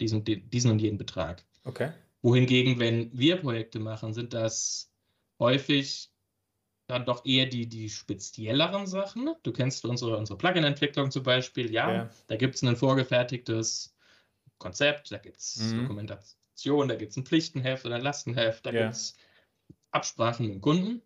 [0.00, 1.44] diesen, diesen und jenen Betrag.
[1.64, 1.90] Okay.
[2.26, 4.90] Wohingegen, wenn wir Projekte machen, sind das
[5.38, 6.10] häufig
[6.88, 9.32] dann doch eher die, die spezielleren Sachen.
[9.44, 11.72] Du kennst unsere, unsere Plugin-Entwicklung zum Beispiel.
[11.72, 12.10] Ja, ja.
[12.26, 13.94] da gibt es ein vorgefertigtes
[14.58, 15.82] Konzept, da gibt es mhm.
[15.82, 18.82] Dokumentation, da gibt es ein Pflichtenheft oder ein Lastenheft, da ja.
[18.82, 19.16] gibt es
[19.92, 21.02] Absprachen mit dem Kunden.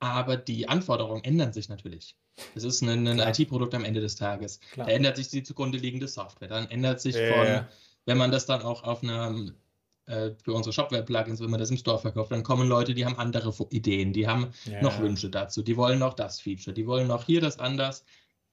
[0.00, 2.16] Aber die Anforderungen ändern sich natürlich.
[2.56, 4.58] Es ist ein, ein IT-Produkt am Ende des Tages.
[4.72, 4.88] Klar.
[4.88, 6.48] Da ändert sich die zugrunde liegende Software.
[6.48, 7.32] Dann ändert sich ja.
[7.32, 7.68] von,
[8.06, 9.52] wenn man das dann auch auf einer äh,
[10.06, 13.54] für unsere Shopware-Plugins, wenn man das im Store verkauft, dann kommen Leute, die haben andere
[13.70, 14.82] Ideen, die haben ja.
[14.82, 18.04] noch Wünsche dazu, die wollen noch das Feature, die wollen noch hier das anders.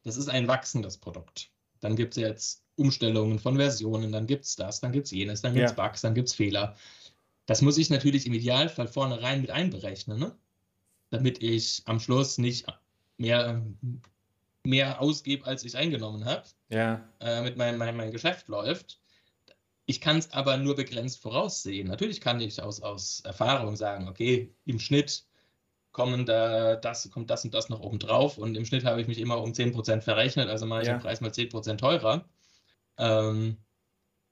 [0.03, 1.51] Das ist ein wachsendes Produkt.
[1.81, 5.41] Dann gibt es jetzt Umstellungen von Versionen, dann gibt es das, dann gibt es jenes,
[5.41, 5.83] dann gibt es ja.
[5.83, 6.75] Bugs, dann gibt es Fehler.
[7.45, 10.35] Das muss ich natürlich im Idealfall vornherein mit einberechnen, ne?
[11.09, 12.65] damit ich am Schluss nicht
[13.17, 13.61] mehr,
[14.63, 17.03] mehr ausgebe, als ich eingenommen habe, ja.
[17.19, 19.00] äh, mit meinem mein, mein Geschäft läuft.
[19.91, 21.89] Ich kann es aber nur begrenzt voraussehen.
[21.89, 25.25] Natürlich kann ich aus, aus Erfahrung sagen, okay, im Schnitt
[25.91, 29.07] kommen da das, kommt das und das noch oben drauf und im Schnitt habe ich
[29.09, 30.93] mich immer um 10% verrechnet, also mache ich ja.
[30.93, 32.23] den Preis mal 10% teurer.
[32.97, 33.57] Ähm,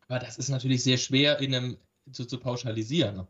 [0.07, 1.77] aber das ist natürlich sehr schwer in einem,
[2.09, 3.27] zu, zu pauschalisieren.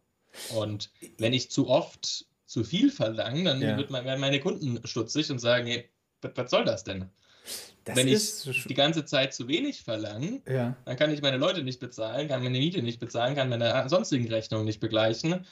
[0.55, 3.75] Und wenn ich zu oft zu viel verlange, dann ja.
[3.75, 5.89] wird werden meine Kunden stutzig und sagen, hey,
[6.21, 7.09] was soll das denn?
[7.85, 10.75] Das Wenn ich die ganze Zeit zu wenig verlange, ja.
[10.85, 14.27] dann kann ich meine Leute nicht bezahlen, kann meine Miete nicht bezahlen, kann meine sonstigen
[14.27, 15.45] Rechnungen nicht begleichen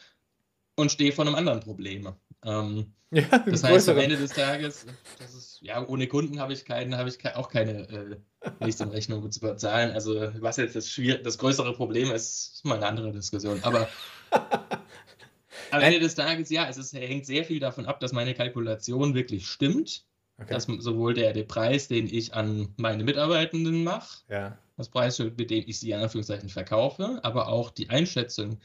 [0.75, 2.13] und stehe vor einem anderen Problem.
[2.45, 4.85] Ähm, ja, das heißt, am Ende des Tages,
[5.19, 8.17] ist, ja, ohne Kunden habe ich, keinen, habe ich auch keine äh,
[8.59, 9.91] nächsten Rechnungen zu bezahlen.
[9.91, 13.63] Also, was jetzt das, schwierig, das größere Problem ist, ist mal eine andere Diskussion.
[13.63, 13.87] Aber
[15.71, 19.15] am Ende des Tages, ja, es ist, hängt sehr viel davon ab, dass meine Kalkulation
[19.15, 20.06] wirklich stimmt
[20.39, 20.53] Okay.
[20.53, 24.57] Dass sowohl der, der Preis, den ich an meine Mitarbeitenden mache, ja.
[24.77, 28.59] das Preis, mit dem ich sie in Anführungszeichen verkaufe, aber auch die Einschätzung,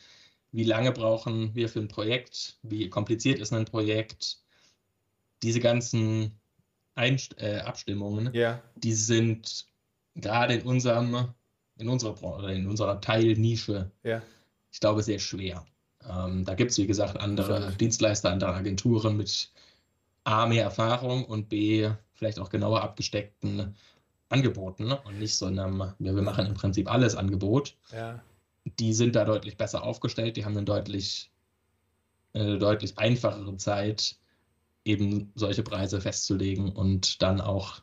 [0.51, 4.39] wie lange brauchen wir für ein Projekt, wie kompliziert ist ein Projekt,
[5.43, 6.39] diese ganzen
[6.95, 8.63] Einst äh, Abstimmungen, ja.
[8.77, 9.67] die sind
[10.15, 11.33] gerade in unserem,
[11.79, 14.21] in unserer Branche, in unserer Teilnische, ja.
[14.71, 15.65] ich glaube, sehr schwer.
[16.07, 19.51] Ähm, da gibt es, wie gesagt, andere Dienstleister, andere Agenturen mit
[20.25, 23.75] A, mehr Erfahrung und B, vielleicht auch genauer abgesteckten
[24.29, 27.77] Angeboten und nicht so einem, ja, wir machen im Prinzip alles Angebot.
[27.93, 28.23] Ja.
[28.65, 31.31] Die sind da deutlich besser aufgestellt, die haben eine deutlich,
[32.33, 34.17] eine deutlich einfachere Zeit,
[34.85, 37.83] eben solche Preise festzulegen und dann auch.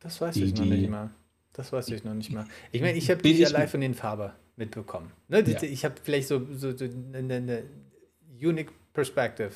[0.00, 1.10] Das weiß die, ich noch die, nicht mal.
[1.52, 2.46] Das weiß ich noch nicht mal.
[2.72, 5.12] Ich meine, ich habe die ja live von den Faber mitbekommen.
[5.28, 5.42] Ne?
[5.42, 5.62] Ja.
[5.62, 7.62] Ich habe vielleicht so, so, so eine, eine
[8.40, 9.52] unique perspective.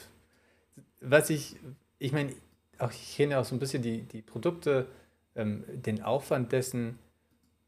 [1.01, 1.57] Was ich,
[2.01, 2.35] ich meine,
[2.79, 4.89] auch ich kenne auch so ein bisschen die, die Produkte,
[5.37, 6.99] ähm, den Aufwand dessen.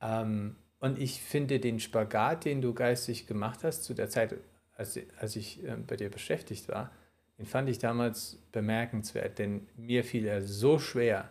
[0.01, 4.35] Ähm, und ich finde den Spagat, den du geistig gemacht hast zu der Zeit,
[4.75, 6.91] als, als ich äh, bei dir beschäftigt war,
[7.39, 11.31] den fand ich damals bemerkenswert, denn mir fiel er so schwer.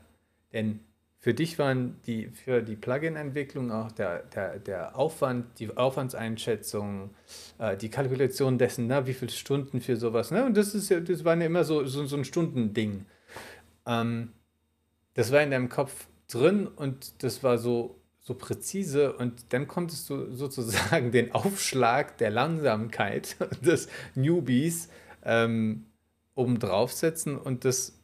[0.54, 0.80] Denn
[1.22, 7.12] für dich waren die für die Plugin-Entwicklung auch der, der, der Aufwand, die Aufwandseinschätzung,
[7.60, 10.44] äh, die Kalkulation dessen, na, wie viele Stunden für sowas, ne?
[10.44, 13.06] Und das ist ja, das war ja immer so, so, so ein Stundending.
[13.86, 14.32] Ähm,
[15.14, 20.10] das war in deinem Kopf drin und das war so, so präzise und dann konntest
[20.10, 24.90] du sozusagen den Aufschlag der Langsamkeit des Newbies
[25.24, 25.86] ähm,
[26.34, 28.00] oben draufsetzen und das,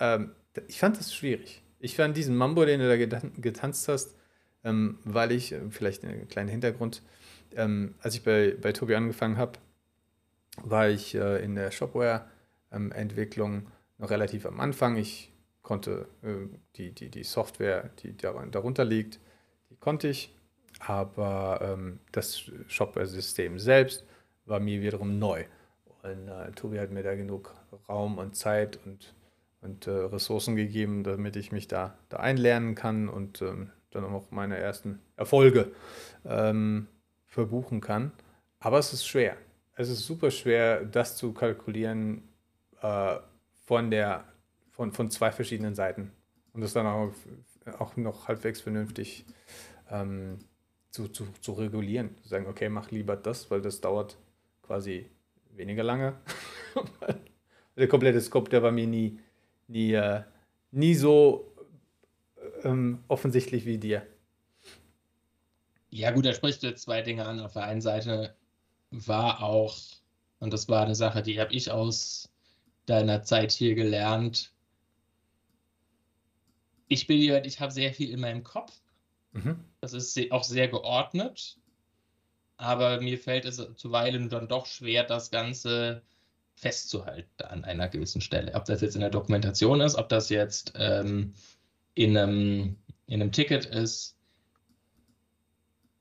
[0.00, 0.32] ähm,
[0.66, 1.63] ich fand das schwierig.
[1.84, 4.16] Ich fand diesen Mambo, den du da getanzt hast,
[4.64, 7.02] ähm, weil ich, äh, vielleicht einen kleinen Hintergrund,
[7.54, 9.58] ähm, als ich bei, bei Tobi angefangen habe,
[10.62, 13.66] war ich äh, in der Shopware-Entwicklung ähm,
[13.98, 14.96] noch relativ am Anfang.
[14.96, 15.30] Ich
[15.60, 19.20] konnte äh, die, die, die Software, die darunter liegt,
[19.68, 20.34] die konnte ich,
[20.80, 24.06] aber ähm, das Shopware-System selbst
[24.46, 25.44] war mir wiederum neu.
[26.02, 27.54] Und äh, Tobi hat mir da genug
[27.90, 29.12] Raum und Zeit und,
[29.64, 34.30] und äh, Ressourcen gegeben, damit ich mich da, da einlernen kann und ähm, dann auch
[34.30, 35.72] meine ersten Erfolge
[36.24, 36.86] ähm,
[37.26, 38.12] verbuchen kann.
[38.60, 39.36] Aber es ist schwer.
[39.74, 42.28] Es ist super schwer, das zu kalkulieren
[42.80, 43.16] äh,
[43.64, 44.24] von, der,
[44.70, 46.12] von, von zwei verschiedenen Seiten.
[46.52, 47.12] Und das dann auch,
[47.78, 49.24] auch noch halbwegs vernünftig
[49.90, 50.38] ähm,
[50.90, 52.16] zu, zu, zu regulieren.
[52.22, 54.16] Zu sagen, okay, mach lieber das, weil das dauert
[54.62, 55.10] quasi
[55.50, 56.14] weniger lange.
[57.76, 59.18] der komplette Scope, der war mir nie,
[59.68, 60.22] nie, äh,
[60.70, 61.52] nie so
[62.62, 64.06] ähm, offensichtlich wie dir.
[65.90, 67.40] Ja, gut, da sprichst du jetzt zwei Dinge an.
[67.40, 68.34] Auf der einen Seite
[68.90, 69.76] war auch,
[70.40, 72.30] und das war eine Sache, die habe ich aus
[72.86, 74.52] deiner Zeit hier gelernt.
[76.88, 78.72] Ich bin jemand, ich habe sehr viel in meinem Kopf.
[79.32, 79.64] Mhm.
[79.80, 81.58] Das ist auch sehr geordnet
[82.56, 86.02] aber mir fällt es zuweilen dann doch schwer, das Ganze
[86.54, 88.54] festzuhalten an einer gewissen Stelle.
[88.54, 91.34] Ob das jetzt in der Dokumentation ist, ob das jetzt ähm,
[91.94, 92.76] in, einem,
[93.06, 94.16] in einem Ticket ist,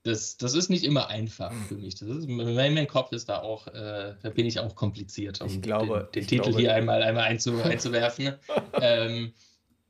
[0.03, 1.95] das, das ist nicht immer einfach für mich.
[1.95, 5.61] Das ist, mein, Kopf ist da auch, äh, da bin ich auch kompliziert, um ich
[5.61, 8.33] glaube, den, den Titel glaube, hier einmal, einmal einzu, einzuwerfen.
[8.73, 9.33] ähm,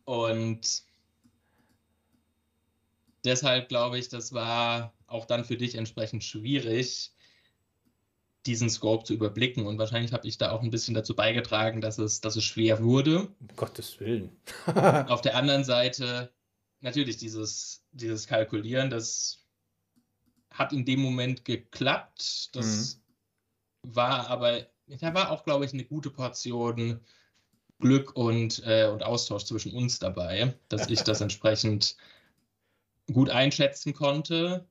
[0.06, 0.84] und
[3.26, 7.12] deshalb glaube ich, das war auch dann für dich entsprechend schwierig,
[8.45, 9.65] diesen Scope zu überblicken.
[9.65, 12.84] Und wahrscheinlich habe ich da auch ein bisschen dazu beigetragen, dass es, dass es schwer
[12.84, 13.28] wurde.
[13.40, 14.36] Um Gottes Willen.
[15.07, 16.32] Auf der anderen Seite
[16.82, 19.45] natürlich dieses, dieses Kalkulieren, das
[20.52, 22.56] hat in dem Moment geklappt.
[22.56, 22.99] Das
[23.84, 23.95] mhm.
[23.95, 26.99] war aber, da war auch, glaube ich, eine gute Portion
[27.80, 31.98] Glück und, äh, und Austausch zwischen uns dabei, dass ich das entsprechend
[33.11, 34.65] gut einschätzen konnte,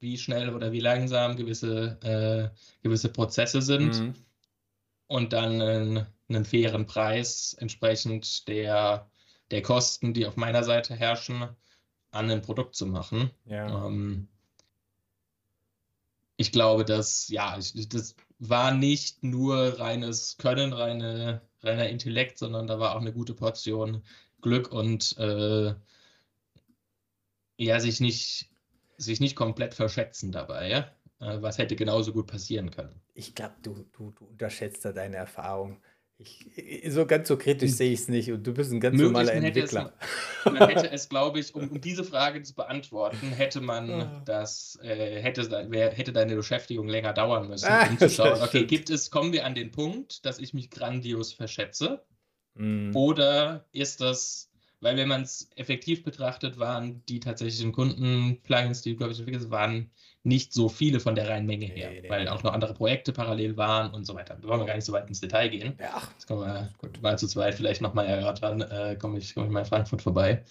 [0.00, 4.14] wie schnell oder wie langsam gewisse, äh, gewisse Prozesse sind mhm.
[5.06, 9.10] und dann einen, einen, fairen Preis entsprechend der,
[9.50, 11.48] der Kosten, die auf meiner Seite herrschen,
[12.10, 13.30] an ein Produkt zu machen.
[13.44, 13.86] Ja.
[13.86, 14.28] Ähm,
[16.36, 22.66] ich glaube, dass, ja, ich, das war nicht nur reines Können, reine, reiner Intellekt, sondern
[22.66, 24.02] da war auch eine gute Portion
[24.40, 25.74] Glück und äh,
[27.58, 28.49] ja, sich nicht,
[29.00, 30.90] sich nicht komplett verschätzen dabei, ja?
[31.20, 33.00] Äh, was hätte genauso gut passieren können.
[33.14, 35.80] Ich glaube, du, du, du unterschätzt da deine Erfahrung.
[36.16, 36.46] Ich,
[36.88, 37.76] so ganz so kritisch hm.
[37.76, 39.84] sehe ich es nicht und du bist ein ganz Möglich, normaler Entwickler.
[39.84, 39.94] Hätte
[40.44, 44.22] es, man hätte es, glaube ich, um, um, diese Frage zu beantworten, hätte man ah.
[44.26, 48.66] das, äh, hätte, wär, hätte deine Beschäftigung länger dauern müssen, ah, um zu schauen, okay,
[48.66, 52.04] gibt es, kommen wir an den Punkt, dass ich mich grandios verschätze?
[52.54, 52.94] Mm.
[52.94, 54.49] Oder ist das
[54.80, 59.90] weil wenn man es effektiv betrachtet, waren die tatsächlichen Kunden-Plugins, die, glaube ich, entwickelt waren
[60.22, 62.30] nicht so viele von der reinen Menge her, nee, nee, weil nee.
[62.30, 64.36] auch noch andere Projekte parallel waren und so weiter.
[64.40, 65.74] Da wollen wir gar nicht so weit ins Detail gehen.
[65.78, 66.02] Ja.
[66.14, 67.00] Das können wir gut.
[67.02, 68.60] mal zu zweit vielleicht nochmal erörtern.
[68.60, 70.44] Äh, Komme ich, komm ich mal in Frankfurt vorbei.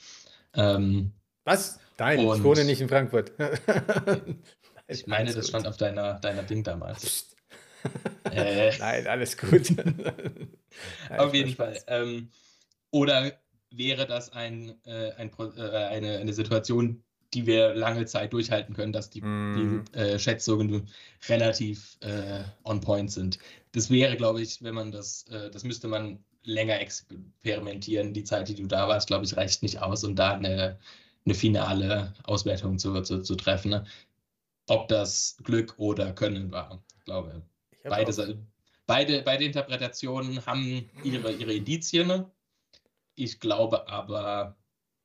[0.55, 1.11] Ähm,
[1.45, 1.79] Was?
[1.99, 3.33] Nein, ich wohne nicht in Frankfurt.
[4.87, 7.35] ich meine, das stand auf deiner, deiner Ding damals.
[8.31, 9.69] äh, Nein, alles gut.
[9.75, 11.77] Nein, auf jeden Fall.
[11.87, 12.29] Ähm,
[12.91, 13.33] oder
[13.71, 18.93] wäre das ein, äh, ein äh, eine, eine Situation, die wir lange Zeit durchhalten können,
[18.93, 19.85] dass die, mm.
[19.93, 20.89] die äh, Schätzungen
[21.27, 23.37] relativ äh, on point sind.
[23.73, 28.13] Das wäre, glaube ich, wenn man das, äh, das müsste man länger experimentieren.
[28.13, 30.79] Die Zeit, die du da warst, glaube ich, reicht nicht aus, um da eine,
[31.25, 33.71] eine finale Auswertung zu, zu, zu treffen.
[33.71, 33.85] Ne?
[34.67, 37.89] Ob das Glück oder Können war, glaube ich.
[37.89, 38.39] Beide,
[38.87, 42.31] beide, beide Interpretationen haben ihre, ihre Indizien ne?
[43.19, 44.55] Ich glaube aber,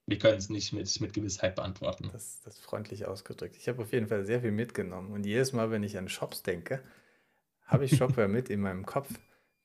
[0.07, 2.11] wir können es nicht mit, mit Gewissheit beantworten.
[2.13, 3.57] Das, das ist freundlich ausgedrückt.
[3.57, 5.13] Ich habe auf jeden Fall sehr viel mitgenommen.
[5.13, 6.83] Und jedes Mal, wenn ich an Shops denke,
[7.65, 9.09] habe ich Shopware mit in meinem Kopf,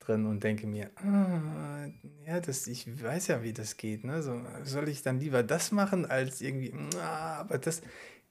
[0.09, 1.87] drin und denke mir, ah,
[2.25, 4.03] ja, das, ich weiß ja, wie das geht.
[4.03, 4.21] Ne?
[4.23, 7.81] So, soll ich dann lieber das machen, als irgendwie, ah, aber das,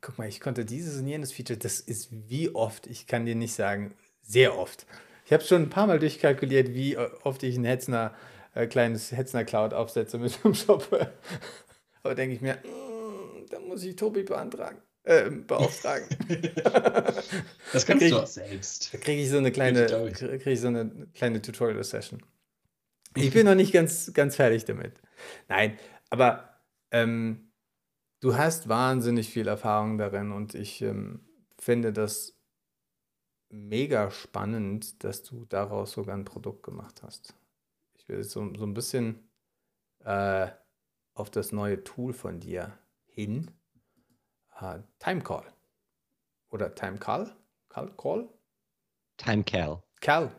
[0.01, 3.35] guck mal, ich konnte dieses und jenes Feature, das ist wie oft, ich kann dir
[3.35, 4.86] nicht sagen, sehr oft.
[5.24, 8.15] Ich habe schon ein paar Mal durchkalkuliert, wie oft ich ein Hetzner,
[8.59, 10.86] äh, kleines Hetzner Cloud aufsetze mit dem Shop.
[12.02, 16.06] aber denke ich mir, mm, da muss ich Tobi beantragen äh, beauftragen.
[17.72, 18.93] das kannst du auch selbst.
[18.93, 22.22] Da kriege ich so eine kleine, krieg ich so eine kleine Tutorial-Session.
[23.16, 25.01] Ich bin noch nicht ganz, ganz fertig damit.
[25.48, 25.78] Nein,
[26.10, 26.60] aber
[26.90, 27.52] ähm,
[28.20, 31.24] du hast wahnsinnig viel Erfahrung darin und ich ähm,
[31.59, 32.39] finde das
[33.48, 37.35] mega spannend, dass du daraus sogar ein Produkt gemacht hast.
[38.09, 39.30] So, so ein bisschen
[40.05, 40.48] äh,
[41.14, 43.51] auf das neue Tool von dir hin
[44.60, 45.44] uh, Time Call.
[46.51, 47.36] Oder Time Call?
[47.68, 47.93] Call?
[47.97, 48.28] Call?
[49.18, 49.44] Time
[50.01, 50.32] Cal.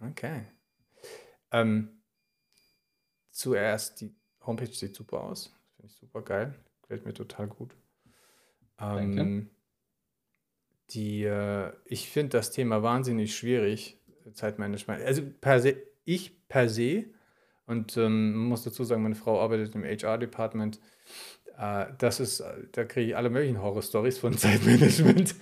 [0.00, 0.46] Okay.
[1.50, 2.02] Ähm,
[3.30, 4.14] zuerst, die
[4.44, 5.52] Homepage sieht super aus.
[5.76, 6.54] Finde ich super geil.
[6.82, 7.74] Gefällt mir total gut.
[8.78, 9.50] Ähm,
[10.90, 14.00] die, äh, ich finde das Thema wahnsinnig schwierig,
[14.32, 15.02] Zeitmanagement.
[15.02, 17.04] Also per se, ich per se,
[17.66, 20.80] und ähm, muss dazu sagen, meine Frau arbeitet im HR-Department,
[21.58, 25.34] äh, das ist, da kriege ich alle möglichen Horror-Stories von Zeitmanagement,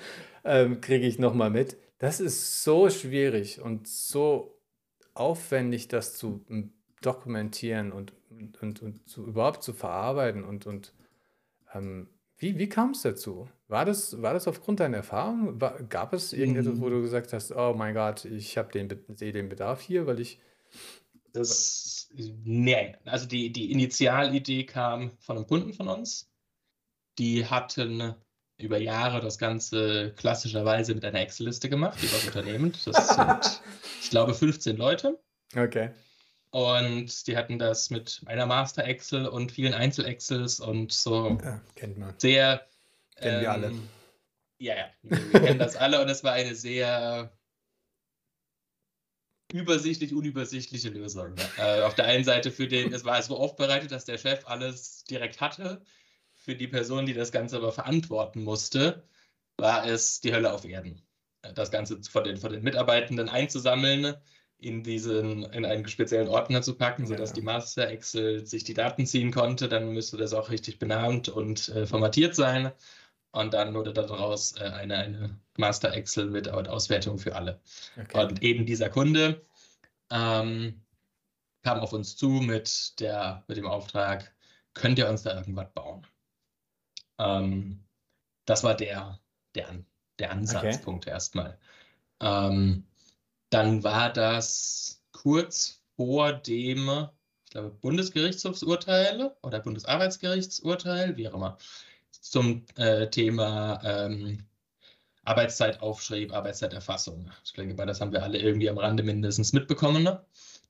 [0.44, 1.76] ähm, kriege ich nochmal mit.
[1.98, 4.58] Das ist so schwierig und so
[5.14, 6.44] aufwendig, das zu
[7.00, 10.42] dokumentieren und, und, und, und zu, überhaupt zu verarbeiten.
[10.42, 10.92] Und, und
[11.74, 13.48] ähm, wie, wie kam es dazu?
[13.68, 15.60] War das, war das aufgrund deiner Erfahrung?
[15.60, 16.90] War, gab es irgendetwas, wo mhm.
[16.90, 20.40] du gesagt hast, oh mein Gott, ich den, sehe den Bedarf hier, weil ich
[21.32, 26.30] das, nee, also die, die Initialidee kam von einem Kunden von uns.
[27.18, 28.14] Die hatten
[28.58, 32.72] über Jahre das Ganze klassischerweise mit einer Excel-Liste gemacht, über das Unternehmen.
[32.84, 33.62] Das sind,
[34.02, 35.18] ich glaube, 15 Leute.
[35.54, 35.90] Okay.
[36.50, 41.38] Und die hatten das mit einer Master-Excel und vielen Einzel-Excels und so.
[41.42, 42.14] Ja, kennt man.
[42.18, 42.66] Sehr.
[43.16, 43.72] Kennen ähm, wir alle.
[44.58, 47.30] Ja, ja, wir, wir kennen das alle und es war eine sehr
[49.52, 51.34] übersichtlich, unübersichtliche Lösung.
[51.58, 55.04] Äh, auf der einen Seite für den, es war so aufbereitet, dass der Chef alles
[55.04, 55.82] direkt hatte.
[56.34, 59.04] Für die Person, die das Ganze aber verantworten musste,
[59.56, 61.02] war es die Hölle auf Erden.
[61.54, 64.14] Das Ganze von den, von den Mitarbeitenden einzusammeln,
[64.58, 67.08] in diesen, in einen speziellen Ordner zu packen, ja.
[67.08, 69.68] sodass die Master Excel sich die Daten ziehen konnte.
[69.68, 72.72] Dann müsste das auch richtig benannt und äh, formatiert sein.
[73.32, 77.60] Und dann wurde daraus äh, eine, eine Master Excel mit Auswertung für alle.
[78.00, 78.24] Okay.
[78.24, 79.42] Und eben dieser Kunde
[80.10, 80.82] ähm,
[81.62, 84.34] kam auf uns zu mit, der, mit dem Auftrag,
[84.74, 86.06] könnt ihr uns da irgendwas bauen?
[87.18, 87.84] Ähm,
[88.44, 89.18] das war der,
[89.54, 89.84] der,
[90.18, 91.10] der Ansatzpunkt okay.
[91.10, 91.58] erstmal.
[92.20, 92.86] Ähm,
[93.50, 97.08] dann war das kurz vor dem,
[97.44, 101.58] ich glaube, Bundesgerichtshofsurteil oder Bundesarbeitsgerichtsurteil, wie auch immer
[102.30, 104.46] zum äh, Thema ähm,
[105.24, 107.30] Arbeitszeitaufschrieb, Arbeitszeiterfassung.
[107.44, 110.24] Ich denke das haben wir alle irgendwie am Rande mindestens mitbekommen, ne?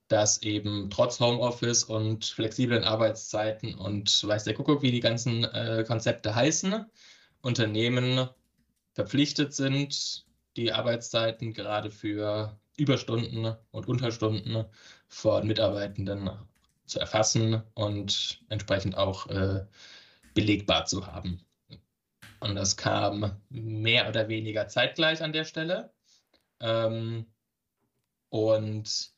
[0.07, 5.83] dass eben trotz Homeoffice und flexiblen Arbeitszeiten und weiß der Kuckuck, wie die ganzen äh,
[5.85, 6.85] Konzepte heißen,
[7.41, 8.29] Unternehmen
[8.93, 10.25] verpflichtet sind,
[10.55, 14.65] die Arbeitszeiten gerade für Überstunden und Unterstunden
[15.07, 16.31] von Mitarbeitenden
[16.85, 19.65] zu erfassen und entsprechend auch äh,
[20.33, 21.41] belegbar zu haben.
[22.39, 25.91] Und das kam mehr oder weniger zeitgleich an der Stelle.
[26.59, 27.25] Ähm,
[28.29, 29.11] und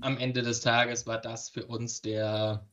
[0.00, 2.66] am Ende des Tages war das für uns der,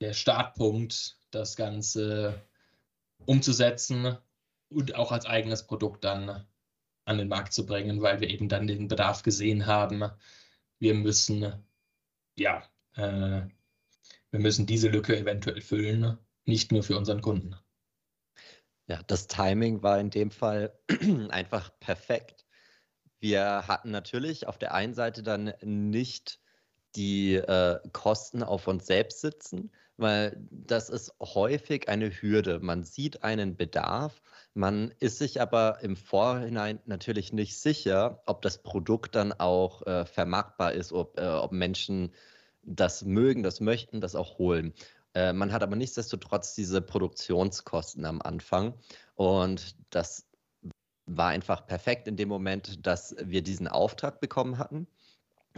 [0.00, 2.40] der Startpunkt, das Ganze
[3.26, 4.16] umzusetzen
[4.70, 6.46] und auch als eigenes Produkt dann
[7.04, 10.10] an den Markt zu bringen, weil wir eben dann den Bedarf gesehen haben.
[10.78, 11.52] Wir müssen,
[12.36, 12.64] ja,
[12.94, 13.42] äh,
[14.30, 17.56] wir müssen diese Lücke eventuell füllen nicht nur für unseren Kunden.
[18.88, 20.78] Ja, das Timing war in dem Fall
[21.30, 22.46] einfach perfekt.
[23.18, 26.40] Wir hatten natürlich auf der einen Seite dann nicht
[26.94, 32.60] die äh, Kosten auf uns selbst sitzen, weil das ist häufig eine Hürde.
[32.60, 34.22] Man sieht einen Bedarf,
[34.54, 40.06] man ist sich aber im Vorhinein natürlich nicht sicher, ob das Produkt dann auch äh,
[40.06, 42.14] vermarktbar ist, ob, äh, ob Menschen
[42.62, 44.72] das mögen, das möchten, das auch holen.
[45.16, 48.74] Äh, man hat aber nichtsdestotrotz diese Produktionskosten am Anfang.
[49.14, 50.26] Und das
[51.06, 54.86] war einfach perfekt in dem Moment, dass wir diesen Auftrag bekommen hatten.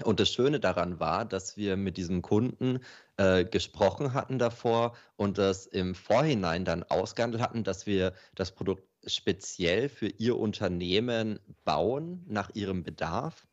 [0.04, 2.78] Und das Schöne daran war, dass wir mit diesem Kunden
[3.16, 8.84] äh, gesprochen hatten davor und das im Vorhinein dann ausgehandelt hatten, dass wir das Produkt
[9.08, 13.48] speziell für ihr Unternehmen bauen nach ihrem Bedarf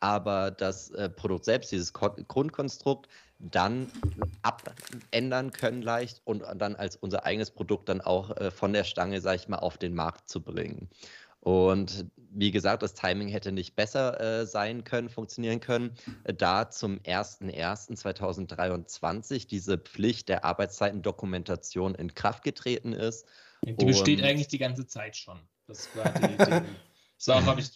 [0.00, 3.08] aber das äh, Produkt selbst, dieses Ko Grundkonstrukt,
[3.40, 3.90] dann
[4.42, 9.20] abändern können leicht und dann als unser eigenes Produkt dann auch äh, von der Stange,
[9.20, 10.88] sag ich mal, auf den Markt zu bringen.
[11.40, 15.94] Und wie gesagt, das Timing hätte nicht besser äh, sein können, funktionieren können,
[16.24, 23.24] äh, da zum 01.01.2023 diese Pflicht der Arbeitszeitendokumentation in Kraft getreten ist.
[23.64, 25.40] Die und besteht eigentlich die ganze Zeit schon.
[25.66, 26.60] Das war, die, die,
[27.32, 27.70] auch, habe ich,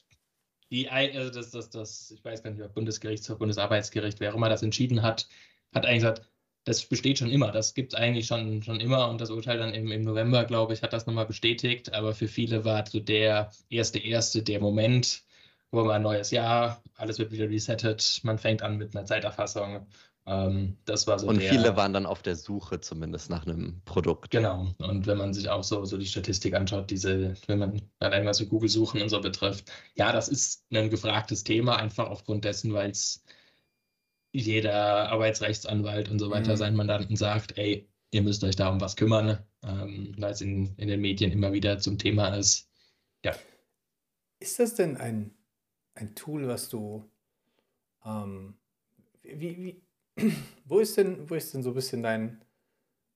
[0.71, 4.51] die, also das, das, das, ich weiß gar nicht, ob Bundesgerichtshof, Bundesarbeitsgericht, wer auch immer
[4.51, 5.27] das entschieden hat,
[5.75, 6.23] hat eigentlich gesagt,
[6.65, 9.75] das besteht schon immer, das gibt es eigentlich schon, schon immer und das Urteil dann
[9.75, 13.51] im, im November, glaube ich, hat das nochmal bestätigt, aber für viele war so der
[13.69, 15.25] erste, erste, der Moment,
[15.71, 19.87] wo man ein neues Jahr, alles wird wieder resettet, man fängt an mit einer Zeiterfassung.
[20.27, 23.83] Ähm, das war so und der, viele waren dann auf der Suche zumindest nach einem
[23.85, 24.31] Produkt.
[24.31, 24.69] Genau.
[24.79, 28.39] Und wenn man sich auch so, so die Statistik anschaut, diese, wenn man allein was
[28.39, 32.73] für Google suchen und so betrifft, ja, das ist ein gefragtes Thema, einfach aufgrund dessen,
[32.73, 33.23] weil es
[34.41, 36.57] jeder Arbeitsrechtsanwalt und so weiter mhm.
[36.57, 40.75] seinen Mandanten sagt, ey, ihr müsst euch da um was kümmern, ähm, weil es in,
[40.77, 42.69] in den Medien immer wieder zum Thema ist.
[43.25, 43.35] Ja.
[44.41, 45.35] Ist das denn ein,
[45.95, 47.09] ein Tool, was du
[48.05, 48.55] ähm,
[49.23, 49.83] wie,
[50.17, 50.33] wie,
[50.65, 52.45] wo ist denn, wo ist denn so ein bisschen dein,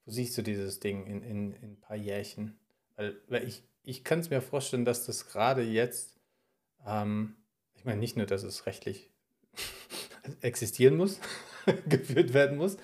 [0.04, 2.58] wo siehst du dieses Ding in, in, in ein paar Jährchen?
[2.96, 6.18] Weil, weil ich, ich kann es mir vorstellen, dass das gerade jetzt,
[6.86, 7.36] ähm,
[7.74, 9.10] ich meine nicht nur, dass es rechtlich
[10.40, 11.20] existieren muss,
[11.88, 12.76] geführt werden muss,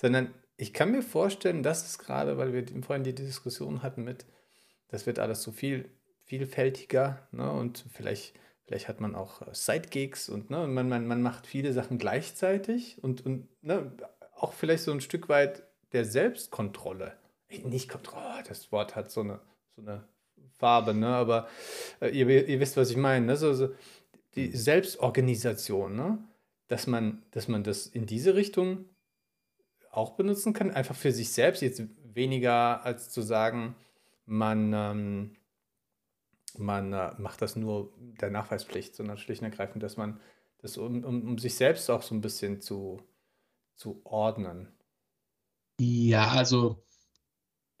[0.00, 4.26] sondern ich kann mir vorstellen, dass es gerade, weil wir vorhin die Diskussion hatten mit,
[4.88, 5.88] das wird alles so viel
[6.24, 11.22] vielfältiger ne, und vielleicht, vielleicht hat man auch äh, Sidegigs und ne, man, man, man
[11.22, 13.92] macht viele Sachen gleichzeitig und, und ne,
[14.34, 15.62] auch vielleicht so ein Stück weit
[15.92, 17.16] der Selbstkontrolle.
[17.64, 19.40] Nicht Kontrolle, das Wort hat so eine,
[19.76, 20.04] so eine
[20.58, 21.48] Farbe, ne, aber
[22.00, 23.74] äh, ihr, ihr wisst, was ich meine, ne, so, so
[24.34, 26.18] die Selbstorganisation, ne?
[26.72, 28.86] Dass man, dass man das in diese Richtung
[29.90, 33.76] auch benutzen kann, einfach für sich selbst, jetzt weniger als zu sagen,
[34.24, 35.36] man, ähm,
[36.56, 40.18] man äh, macht das nur der Nachweispflicht, sondern schlicht und ergreifend, dass man
[40.62, 43.02] das, um, um, um sich selbst auch so ein bisschen zu,
[43.74, 44.72] zu ordnen.
[45.78, 46.82] Ja, also,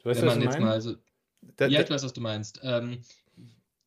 [0.00, 0.96] du weißt, wenn man jetzt mal, also,
[1.40, 2.60] da, ja, ich weiß, was du meinst.
[2.62, 3.00] Ähm,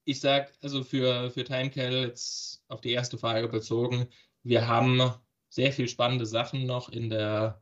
[0.03, 4.07] ich sag, also für, für Timecal jetzt auf die erste Frage bezogen,
[4.45, 5.01] wir haben
[5.49, 7.61] sehr viel spannende Sachen noch in der,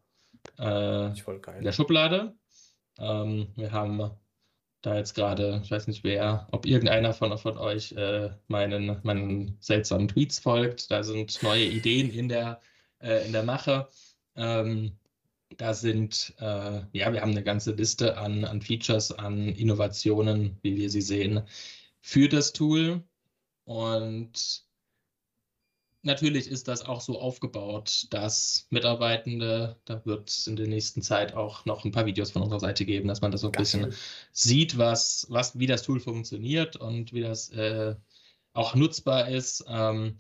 [0.60, 2.36] äh, in der Schublade.
[3.00, 4.12] Ähm, wir haben
[4.82, 9.58] da jetzt gerade, ich weiß nicht wer, ob irgendeiner von, von euch äh, meinen, meinen
[9.62, 10.92] seltsamen Tweets folgt.
[10.92, 12.60] Da sind neue Ideen in der,
[13.00, 13.88] äh, in der Mache.
[14.36, 14.98] Ähm,
[15.58, 20.76] da sind, äh, ja, wir haben eine ganze Liste an, an Features, an Innovationen, wie
[20.76, 21.44] wir sie sehen,
[22.02, 23.04] für das Tool.
[23.64, 24.66] Und
[26.04, 31.34] natürlich ist das auch so aufgebaut, dass Mitarbeitende, da wird es in der nächsten Zeit
[31.34, 33.64] auch noch ein paar Videos von unserer Seite geben, dass man das so ein Geil.
[33.64, 33.94] bisschen
[34.32, 37.96] sieht, was, was, wie das Tool funktioniert und wie das äh,
[38.54, 39.66] auch nutzbar ist.
[39.68, 40.18] Ähm,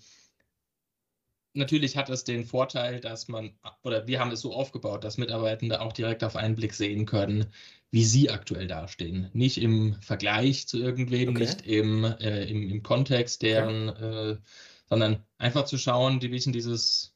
[1.53, 3.51] natürlich hat es den Vorteil, dass man,
[3.83, 7.47] oder wir haben es so aufgebaut, dass Mitarbeitende auch direkt auf einen Blick sehen können,
[7.91, 9.29] wie sie aktuell dastehen.
[9.33, 11.39] Nicht im Vergleich zu irgendwem, okay.
[11.39, 14.31] nicht im, äh, im, im Kontext deren okay.
[14.31, 14.37] äh,
[14.85, 17.13] sondern einfach zu schauen, die bisschen dieses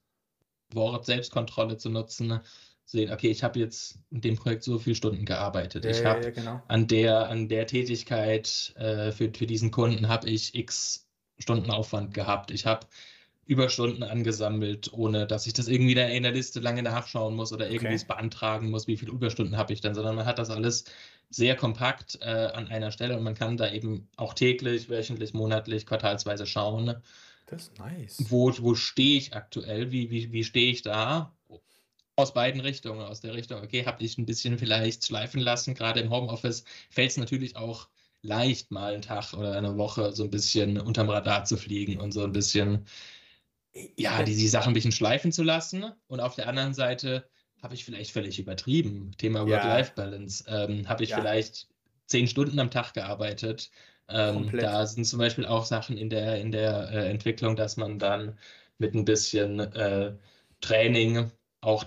[0.72, 2.40] Wort Selbstkontrolle zu nutzen,
[2.86, 5.84] sehen, okay, ich habe jetzt in dem Projekt so viele Stunden gearbeitet.
[5.84, 6.62] Ja, ich habe ja, genau.
[6.68, 11.06] an, der, an der Tätigkeit äh, für, für diesen Kunden habe ich x
[11.40, 12.50] Stunden Aufwand gehabt.
[12.50, 12.88] Ich habe
[13.46, 17.96] Überstunden angesammelt, ohne dass ich das irgendwie in der Liste lange nachschauen muss oder irgendwie
[17.96, 18.06] okay.
[18.08, 20.86] beantragen muss, wie viele Überstunden habe ich dann, sondern man hat das alles
[21.30, 25.86] sehr kompakt äh, an einer Stelle und man kann da eben auch täglich, wöchentlich, monatlich,
[25.86, 26.96] quartalsweise schauen,
[27.48, 28.18] das ist nice.
[28.30, 29.92] Wo, wo stehe ich aktuell?
[29.92, 31.34] Wie, wie, wie stehe ich da?
[32.16, 33.02] Aus beiden Richtungen.
[33.02, 35.74] Aus der Richtung, okay, habe ich ein bisschen vielleicht schleifen lassen.
[35.74, 37.88] Gerade im Homeoffice fällt es natürlich auch
[38.22, 42.12] leicht, mal einen Tag oder eine Woche so ein bisschen unterm Radar zu fliegen und
[42.12, 42.86] so ein bisschen,
[43.96, 45.86] ja, die, die Sachen ein bisschen schleifen zu lassen.
[46.08, 47.30] Und auf der anderen Seite
[47.62, 49.12] habe ich vielleicht völlig übertrieben.
[49.18, 50.44] Thema Work-Life-Balance.
[50.48, 51.22] Ähm, habe ich ja.
[51.22, 51.70] vielleicht
[52.08, 53.72] zehn Stunden am Tag gearbeitet
[54.10, 58.00] ähm, da sind zum Beispiel auch Sachen in der, in der äh, Entwicklung, dass man
[58.00, 58.38] dann
[58.78, 60.14] mit ein bisschen äh,
[60.62, 61.32] Training
[61.62, 61.86] auch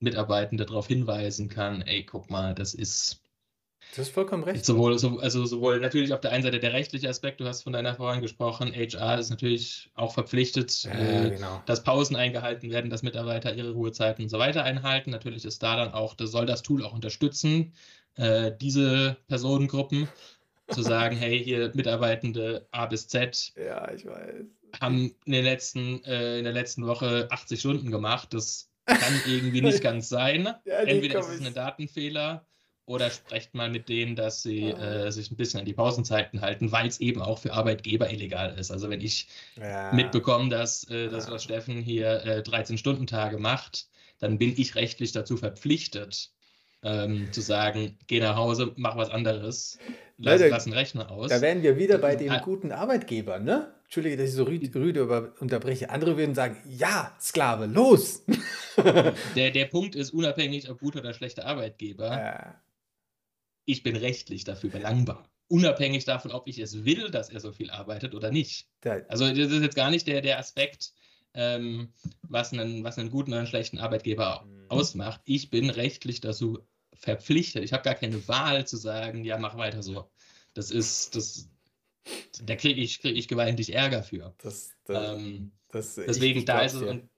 [0.00, 3.22] Mitarbeitende darauf hinweisen kann, ey, guck mal, das ist
[3.94, 4.64] das ist vollkommen recht.
[4.64, 7.74] Sowohl, so, also sowohl natürlich auf der einen Seite der rechtliche Aspekt, du hast von
[7.74, 11.62] deiner vorhin gesprochen, HR ist natürlich auch verpflichtet, äh, genau.
[11.66, 15.10] dass Pausen eingehalten werden, dass Mitarbeiter ihre Ruhezeiten und so weiter einhalten.
[15.10, 17.74] Natürlich ist da dann auch, das soll das Tool auch unterstützen,
[18.14, 20.08] äh, diese Personengruppen
[20.72, 23.52] zu sagen, hey, hier Mitarbeitende A bis Z.
[23.56, 24.44] Ja, ich weiß.
[24.80, 28.34] haben in, den letzten, äh, in der letzten Woche 80 Stunden gemacht.
[28.34, 30.46] Das kann irgendwie nicht ganz sein.
[30.64, 32.46] Ja, Entweder ist es ein Datenfehler
[32.84, 35.06] oder sprecht mal mit denen, dass sie ah.
[35.06, 38.58] äh, sich ein bisschen an die Pausenzeiten halten, weil es eben auch für Arbeitgeber illegal
[38.58, 38.70] ist.
[38.70, 39.92] Also wenn ich ja.
[39.92, 43.86] mitbekomme, dass äh, das, was Steffen hier äh, 13-Stunden-Tage macht,
[44.18, 46.30] dann bin ich rechtlich dazu verpflichtet,
[46.82, 49.78] ähm, zu sagen, geh nach Hause, mach was anderes,
[50.18, 51.30] lass, Leute, lass einen Rechner aus.
[51.30, 53.72] Da wären wir wieder bei dem guten Arbeitgeber, ne?
[53.84, 55.90] Entschuldige, dass ich so rüde, rüde unterbreche.
[55.90, 58.24] Andere würden sagen, ja, Sklave, los!
[59.36, 62.62] der, der Punkt ist, unabhängig ob guter oder schlechter Arbeitgeber, ja.
[63.66, 65.28] ich bin rechtlich dafür belangbar.
[65.48, 68.68] Unabhängig davon, ob ich es will, dass er so viel arbeitet oder nicht.
[69.08, 70.94] Also das ist jetzt gar nicht der, der Aspekt,
[71.34, 71.92] ähm,
[72.22, 74.70] was, einen, was einen guten oder einen schlechten Arbeitgeber mhm.
[74.70, 75.20] ausmacht.
[75.26, 76.60] Ich bin rechtlich dazu
[76.94, 77.64] verpflichtet.
[77.64, 80.10] Ich habe gar keine Wahl zu sagen, ja, mach weiter so.
[80.54, 81.48] Das ist, das,
[82.42, 84.34] da kriege ich, krieg ich gewaltig Ärger für.
[84.38, 87.08] Das, das, ähm, das deswegen, da ist es, und,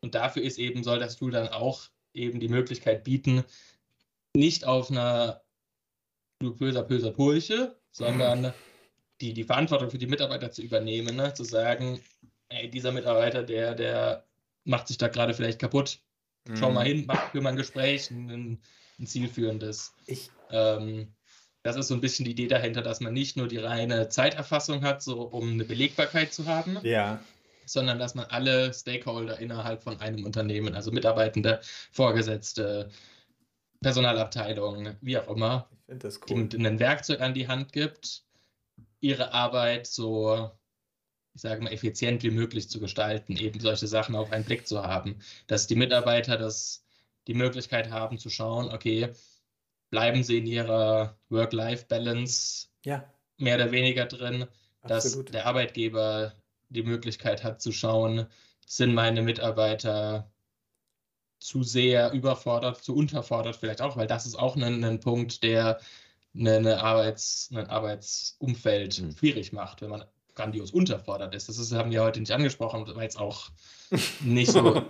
[0.00, 3.44] und dafür ist eben, soll das Tool dann auch eben die Möglichkeit bieten,
[4.34, 5.42] nicht auf einer
[6.40, 8.52] du böser, böser Pulche, sondern
[9.20, 11.34] die, die Verantwortung für die Mitarbeiter zu übernehmen, ne?
[11.34, 12.00] zu sagen,
[12.48, 14.26] ey, dieser Mitarbeiter, der, der
[14.64, 16.00] macht sich da gerade vielleicht kaputt.
[16.54, 16.88] Schau mal mhm.
[16.88, 18.62] hin, mach für mein Gespräch ein,
[19.00, 19.94] ein zielführendes.
[20.06, 21.14] Ich, ähm,
[21.62, 24.82] das ist so ein bisschen die Idee dahinter, dass man nicht nur die reine Zeiterfassung
[24.82, 27.20] hat, so um eine Belegbarkeit zu haben, ja.
[27.66, 31.60] sondern dass man alle Stakeholder innerhalb von einem Unternehmen, also Mitarbeitende,
[31.92, 32.90] Vorgesetzte,
[33.82, 35.68] Personalabteilung, wie auch immer,
[36.30, 36.48] cool.
[36.52, 38.24] ein Werkzeug an die Hand gibt,
[39.00, 40.50] ihre Arbeit so,
[41.34, 44.82] ich sage mal, effizient wie möglich zu gestalten, eben solche Sachen auf einen Blick zu
[44.82, 46.84] haben, dass die Mitarbeiter das
[47.26, 49.12] die Möglichkeit haben zu schauen, okay,
[49.90, 53.04] bleiben sie in ihrer Work-Life-Balance ja.
[53.36, 54.46] mehr oder weniger drin,
[54.82, 55.26] Absolut.
[55.28, 56.34] dass der Arbeitgeber
[56.68, 58.26] die Möglichkeit hat zu schauen,
[58.66, 60.30] sind meine Mitarbeiter
[61.40, 65.80] zu sehr überfordert, zu unterfordert vielleicht auch, weil das ist auch ein, ein Punkt, der
[66.34, 69.16] eine, eine Arbeits, ein Arbeitsumfeld mhm.
[69.16, 71.48] schwierig macht, wenn man grandios unterfordert ist.
[71.48, 73.50] Das ist, haben wir heute nicht angesprochen, weil es auch
[74.20, 74.84] nicht so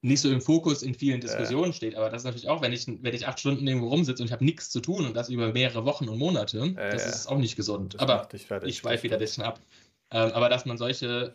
[0.00, 1.72] nicht so im Fokus in vielen Diskussionen ja.
[1.72, 1.96] steht.
[1.96, 4.32] Aber das ist natürlich auch, wenn ich, wenn ich acht Stunden irgendwo rumsitze und ich
[4.32, 7.38] habe nichts zu tun und das über mehrere Wochen und Monate, äh, das ist auch
[7.38, 7.94] nicht gesund.
[7.94, 9.60] Das aber ich schweife wieder ein bisschen ab.
[10.10, 11.34] Ähm, aber dass man solche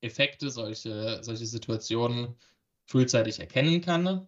[0.00, 2.34] Effekte, solche, solche Situationen
[2.86, 4.26] frühzeitig erkennen kann.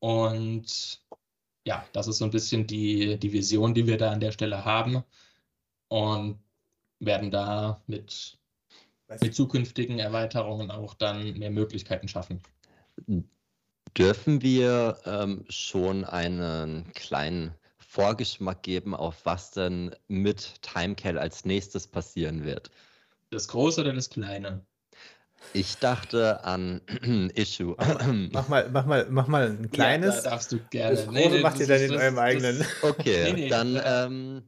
[0.00, 1.02] Und
[1.66, 4.64] ja, das ist so ein bisschen die, die Vision, die wir da an der Stelle
[4.64, 5.04] haben.
[5.88, 6.38] Und
[7.00, 8.39] werden da mit
[9.20, 12.40] mit zukünftigen Erweiterungen auch dann mehr Möglichkeiten schaffen.
[13.96, 21.88] Dürfen wir ähm, schon einen kleinen Vorgeschmack geben, auf was denn mit Timecal als nächstes
[21.88, 22.70] passieren wird?
[23.30, 24.64] Das Große oder das Kleine?
[25.52, 26.80] Ich dachte an
[27.34, 27.74] Issue.
[28.32, 30.16] Mach mal, mach mal, mach mal ein kleines.
[30.16, 30.96] Ja, da darfst du gerne.
[30.96, 32.64] Das Große nee, macht ihr dann in eurem eigenen.
[32.82, 34.42] Okay, nee, nee, dann ähm,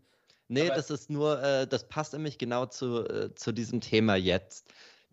[0.48, 4.16] Nee, Aber das ist nur, äh, das passt nämlich genau zu, äh, zu diesem Thema
[4.16, 4.68] jetzt.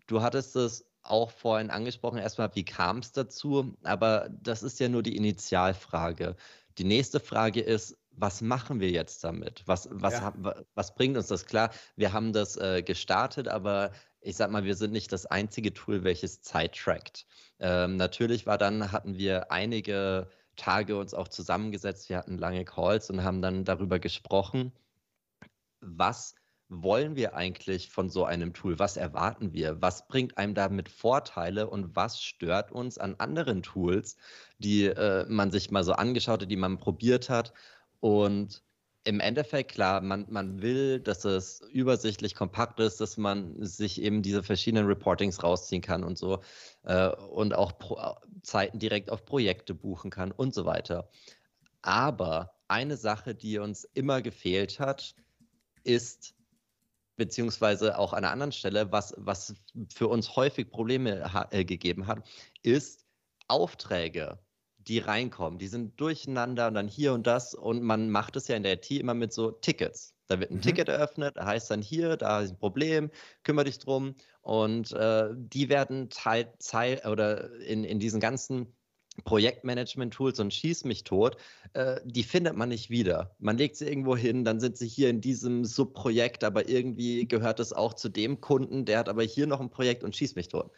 [0.06, 3.74] Du hattest es auch vorhin angesprochen, erstmal, wie kam es dazu?
[3.82, 6.36] Aber das ist ja nur die Initialfrage.
[6.78, 9.62] Die nächste Frage ist, was machen wir jetzt damit?
[9.66, 10.34] Was, was, ja.
[10.74, 11.46] was bringt uns das?
[11.46, 15.72] Klar, wir haben das äh, gestartet, aber ich sag mal, wir sind nicht das einzige
[15.72, 17.26] Tool, welches Zeit trackt.
[17.58, 23.08] Ähm, natürlich war dann, hatten wir einige Tage uns auch zusammengesetzt, wir hatten lange Calls
[23.08, 24.72] und haben dann darüber gesprochen
[25.80, 26.34] was
[26.70, 28.78] wollen wir eigentlich von so einem Tool?
[28.78, 29.82] Was erwarten wir?
[29.82, 34.16] Was bringt einem damit Vorteile und was stört uns an anderen Tools,
[34.58, 37.52] die äh, man sich mal so angeschaut hat, die man probiert hat?
[37.98, 38.62] Und
[39.04, 44.22] im Endeffekt, klar, man, man will, dass es übersichtlich kompakt ist, dass man sich eben
[44.22, 46.40] diese verschiedenen Reportings rausziehen kann und so
[46.84, 51.10] äh, und auch Pro Zeiten direkt auf Projekte buchen kann und so weiter.
[51.82, 55.14] Aber eine Sache, die uns immer gefehlt hat,
[55.84, 56.34] ist,
[57.16, 59.54] beziehungsweise auch an einer anderen Stelle, was, was
[59.92, 62.26] für uns häufig Probleme ha äh, gegeben hat,
[62.62, 63.04] ist
[63.48, 64.38] Aufträge,
[64.78, 65.58] die reinkommen.
[65.58, 67.54] Die sind durcheinander und dann hier und das.
[67.54, 70.14] Und man macht es ja in der IT immer mit so Tickets.
[70.28, 70.62] Da wird ein mhm.
[70.62, 73.10] Ticket eröffnet, heißt dann hier, da ist ein Problem,
[73.42, 74.14] kümmere dich drum.
[74.42, 78.74] Und äh, die werden Teil, Teil oder in, in diesen ganzen
[79.24, 81.36] Projektmanagement-Tools und Schieß mich tot,
[81.74, 83.34] äh, die findet man nicht wieder.
[83.38, 87.60] Man legt sie irgendwo hin, dann sind sie hier in diesem Subprojekt, aber irgendwie gehört
[87.60, 90.48] es auch zu dem Kunden, der hat aber hier noch ein Projekt und schießt mich
[90.48, 90.70] tot.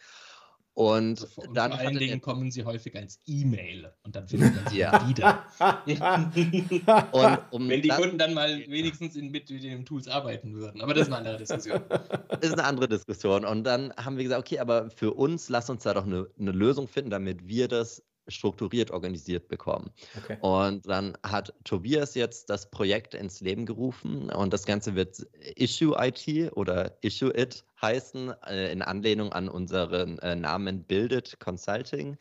[0.74, 4.66] Und, und dann vor allen Dingen kommen sie häufig als E-Mail und dann findet man
[4.68, 5.06] sie ja.
[5.06, 5.44] wieder.
[7.12, 10.54] und, um Wenn die das, Kunden dann mal wenigstens in, mit, mit den Tools arbeiten
[10.54, 10.80] würden.
[10.80, 11.82] Aber das ist eine andere Diskussion.
[11.90, 13.44] Das ist eine andere Diskussion.
[13.44, 16.52] Und dann haben wir gesagt, okay, aber für uns, lass uns da doch eine, eine
[16.52, 19.90] Lösung finden, damit wir das strukturiert organisiert bekommen.
[20.16, 20.38] Okay.
[20.40, 25.26] Und dann hat Tobias jetzt das Projekt ins Leben gerufen und das Ganze wird
[25.56, 32.16] Issue IT oder Issue It heißen, äh, in Anlehnung an unseren äh, Namen Build Consulting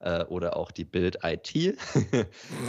[0.00, 1.54] äh, oder auch die Build IT.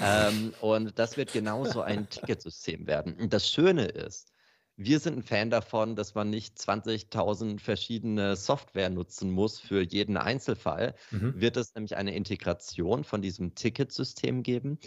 [0.04, 3.16] ähm, und das wird genauso ein Ticketsystem werden.
[3.16, 4.32] Und das Schöne ist,
[4.78, 10.18] wir sind ein Fan davon, dass man nicht 20.000 verschiedene Software nutzen muss für jeden
[10.18, 10.94] Einzelfall.
[11.10, 11.42] Mhm.
[11.42, 14.80] Wird es nämlich eine Integration von diesem Ticketsystem geben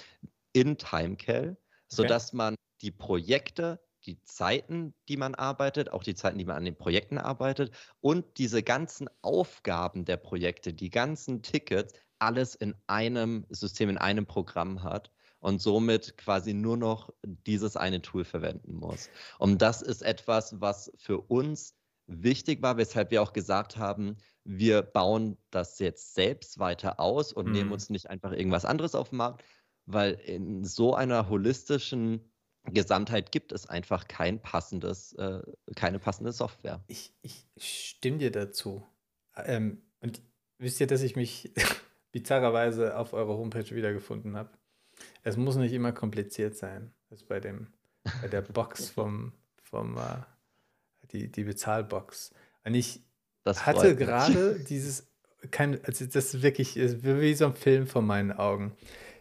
[0.53, 1.57] in Timecal, okay.
[1.89, 6.65] sodass man die Projekte, die Zeiten, die man arbeitet, auch die Zeiten, die man an
[6.65, 13.45] den Projekten arbeitet und diese ganzen Aufgaben der Projekte, die ganzen Tickets, alles in einem
[13.51, 15.11] System, in einem Programm hat
[15.41, 19.11] und somit quasi nur noch dieses eine Tool verwenden muss.
[19.39, 21.75] Und das ist etwas, was für uns
[22.07, 27.47] wichtig war, weshalb wir auch gesagt haben, wir bauen das jetzt selbst weiter aus und
[27.47, 27.53] mhm.
[27.53, 29.45] nehmen uns nicht einfach irgendwas anderes auf den Markt,
[29.87, 32.31] weil in so einer holistischen
[32.65, 35.41] Gesamtheit gibt es einfach kein passendes, äh,
[35.77, 36.85] keine passende Software.
[36.89, 38.87] Ich, ich stimme dir dazu.
[39.37, 40.21] Ähm, und
[40.59, 41.53] wisst ihr, dass ich mich
[42.13, 44.51] bizarrerweise auf eurer Homepage wiedergefunden habe?
[45.23, 46.93] Es muss nicht immer kompliziert sein.
[47.09, 47.69] Das ist bei dem,
[48.23, 49.33] bei der Box vom,
[49.63, 50.23] vom äh,
[51.13, 52.33] die, die Bezahlbox.
[52.65, 53.03] Und ich
[53.45, 55.09] das hatte gerade dieses,
[55.51, 58.73] kein, also das ist wirklich ist wie so ein Film vor meinen Augen.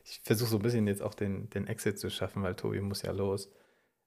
[0.04, 3.02] Ich versuche so ein bisschen jetzt auch den, den Exit zu schaffen, weil Tobi muss
[3.02, 3.50] ja los.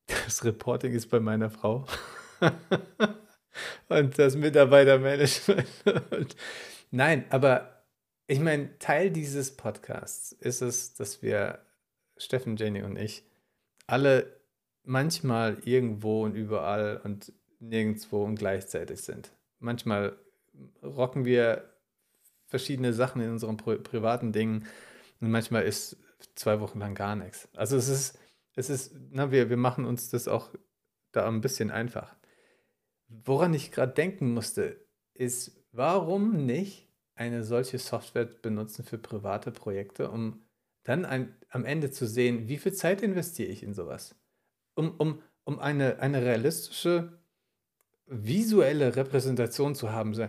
[0.07, 1.87] Das Reporting ist bei meiner Frau.
[3.89, 6.37] und das Mitarbeitermanagement.
[6.91, 7.72] nein, aber
[8.33, 11.67] ich meine, Teil dieses Podcasts ist es, dass wir
[12.17, 13.25] Steffen, Jenny und ich,
[13.87, 14.41] alle
[14.85, 17.31] manchmal irgendwo und überall und
[17.61, 19.37] nirgendwo und gleichzeitig sind.
[19.59, 20.17] Manchmal
[20.83, 21.75] rocken wir
[22.47, 24.67] verschiedene Sachen in unseren pri privaten Dingen
[25.21, 25.99] und manchmal ist
[26.35, 27.51] zwei Wochen lang gar nichts.
[27.55, 28.19] Also es ist,
[28.55, 30.55] es ist, na, wir, wir machen uns das auch
[31.13, 32.17] da ein bisschen einfach.
[33.09, 34.83] Woran ich gerade denken musste,
[35.13, 36.92] ist, warum nicht
[37.23, 40.43] eine solche Software benutzen für private Projekte, um
[40.83, 44.17] dann ein, am Ende zu sehen, wie viel Zeit investiere ich in sowas?
[44.75, 47.23] Um, um, um eine, eine realistische
[48.07, 50.15] visuelle Repräsentation zu haben.
[50.15, 50.29] So,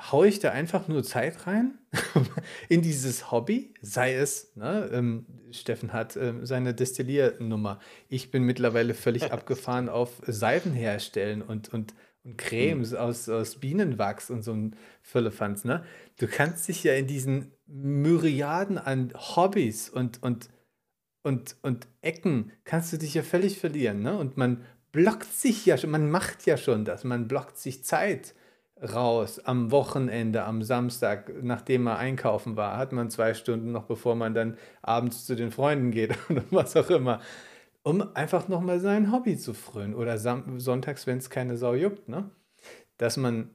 [0.00, 1.78] haue ich da einfach nur Zeit rein
[2.68, 3.74] in dieses Hobby?
[3.80, 7.78] Sei es, ne, ähm, Steffen hat ähm, seine Destilliernummer.
[8.08, 11.94] Ich bin mittlerweile völlig abgefahren auf Seifen herstellen und, und,
[12.24, 12.98] und Cremes mhm.
[12.98, 15.64] aus, aus Bienenwachs und so ein Füllefanz.
[15.64, 15.84] Ne?
[16.18, 20.48] Du kannst dich ja in diesen Myriaden an Hobbys und, und,
[21.22, 24.02] und, und Ecken kannst du dich ja völlig verlieren.
[24.02, 24.16] Ne?
[24.16, 28.34] Und man blockt sich ja schon, man macht ja schon das, man blockt sich Zeit
[28.82, 34.14] raus am Wochenende, am Samstag, nachdem man einkaufen war, hat man zwei Stunden noch, bevor
[34.14, 37.20] man dann abends zu den Freunden geht oder was auch immer,
[37.82, 42.30] um einfach nochmal sein Hobby zu frönen oder sonntags, wenn es keine Sau juckt, ne?
[42.96, 43.50] dass man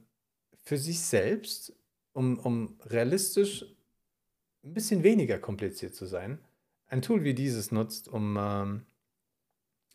[0.62, 1.72] für sich selbst,
[2.12, 3.64] um, um realistisch
[4.64, 6.40] ein bisschen weniger kompliziert zu sein,
[6.88, 8.86] ein Tool wie dieses nutzt, um, ähm,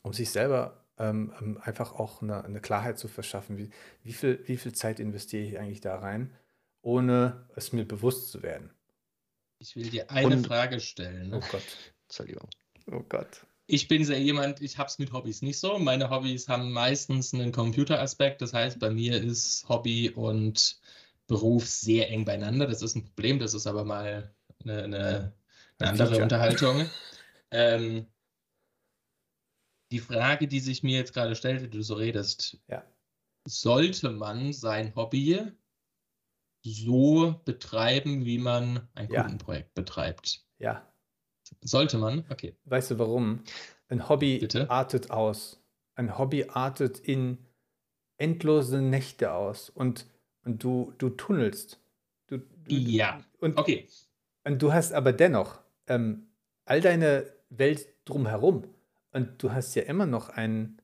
[0.02, 3.70] um sich selber ähm, ähm, einfach auch eine, eine, Klarheit zu verschaffen, wie,
[4.04, 6.34] wie, viel, wie viel Zeit investiere ich eigentlich da rein,
[6.82, 8.72] ohne es mir bewusst zu werden.
[9.58, 11.34] Ich will dir eine Und, Frage stellen.
[11.34, 11.94] Oh Gott.
[12.08, 12.50] Entschuldigung.
[12.92, 13.46] Oh Gott.
[13.72, 15.80] Ich bin sehr jemand, ich habe es mit Hobbys nicht so.
[15.80, 18.42] Meine Hobbys haben meistens einen Computeraspekt.
[18.42, 20.78] Das heißt, bei mir ist Hobby und
[21.26, 22.68] Beruf sehr eng beieinander.
[22.68, 24.36] Das ist ein Problem, das ist aber mal
[24.66, 25.34] eine, eine,
[25.80, 26.24] eine andere Feature.
[26.24, 26.90] Unterhaltung.
[27.54, 28.08] Ähm,
[29.92, 32.82] die Frage, die sich mir jetzt gerade stellt, wie du so redest, ja.
[33.46, 35.52] sollte man sein Hobby
[36.64, 39.24] so betreiben, wie man ein ja.
[39.24, 40.46] Kundenprojekt betreibt?
[40.60, 40.90] Ja.
[41.64, 42.26] Sollte man?
[42.30, 42.56] Okay.
[42.66, 43.44] Weißt du warum?
[43.90, 44.70] Ein Hobby Bitte?
[44.70, 45.62] artet aus.
[45.96, 47.38] Ein Hobby artet in
[48.18, 50.08] endlose Nächte aus und,
[50.46, 51.80] und du, du tunnelst.
[52.28, 53.24] Du, du, ja.
[53.40, 53.88] Und, okay.
[54.44, 56.28] Und du hast aber dennoch ähm,
[56.66, 58.64] all deine Welt drumherum
[59.12, 60.78] und du hast ja immer noch einen.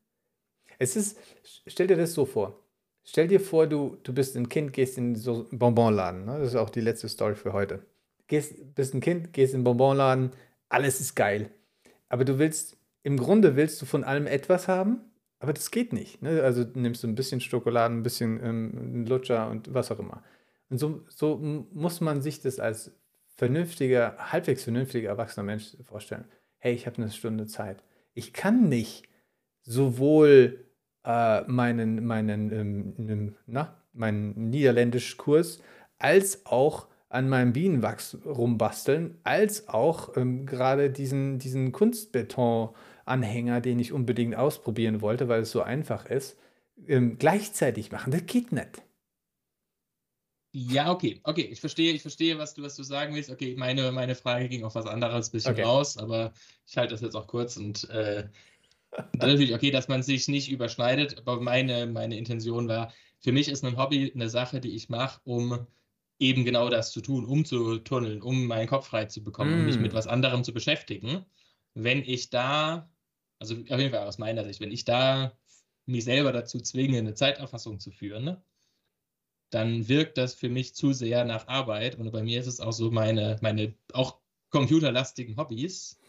[0.79, 1.17] Es ist,
[1.65, 2.59] stell dir das so vor.
[3.03, 6.25] Stell dir vor, du, du bist ein Kind, gehst in so einen Bonbonladen.
[6.25, 6.39] Ne?
[6.39, 7.85] Das ist auch die letzte Story für heute.
[8.27, 10.31] Gehst, bist ein Kind, gehst in den Bonbonladen,
[10.69, 11.51] alles ist geil.
[12.09, 15.01] Aber du willst, im Grunde willst du von allem etwas haben,
[15.39, 16.21] aber das geht nicht.
[16.21, 16.41] Ne?
[16.41, 20.23] Also nimmst du ein bisschen Schokolade, ein bisschen ähm, Lutscher und was auch immer.
[20.69, 22.91] Und so, so muss man sich das als
[23.35, 26.25] vernünftiger, halbwegs vernünftiger erwachsener Mensch vorstellen.
[26.57, 27.83] Hey, ich habe eine Stunde Zeit.
[28.13, 29.07] Ich kann nicht
[29.61, 30.65] sowohl
[31.05, 35.61] äh, meinen, meinen, ähm, na, meinen Niederländisch-Kurs
[35.99, 43.93] als auch an meinem Bienenwachs rumbasteln, als auch ähm, gerade diesen, diesen Kunstbeton-Anhänger, den ich
[43.93, 46.37] unbedingt ausprobieren wollte, weil es so einfach ist,
[46.87, 48.11] ähm, gleichzeitig machen.
[48.11, 48.83] Das geht nicht.
[50.53, 53.29] Ja, okay, okay, ich verstehe, ich verstehe, was du, was du sagen willst.
[53.29, 55.63] Okay, meine, meine Frage ging auf was anderes ein bisschen okay.
[55.63, 56.33] raus, aber
[56.65, 58.27] ich halte das jetzt auch kurz und äh,
[59.13, 63.63] natürlich, okay, dass man sich nicht überschneidet, aber meine, meine Intention war, für mich ist
[63.63, 65.67] ein Hobby eine Sache, die ich mache, um
[66.19, 69.59] eben genau das zu tun, um zu tunneln, um meinen Kopf frei zu bekommen, mm.
[69.59, 69.95] um mich mit mm.
[69.95, 71.25] was anderem zu beschäftigen.
[71.73, 72.89] Wenn ich da,
[73.39, 75.37] also auf jeden Fall aus meiner Sicht, wenn ich da
[75.85, 78.43] mich selber dazu zwinge, eine Zeiterfassung zu führen, ne,
[79.49, 81.95] dann wirkt das für mich zu sehr nach Arbeit.
[81.95, 84.19] Und bei mir ist es auch so, meine, meine auch
[84.49, 85.99] computerlastigen Hobbys,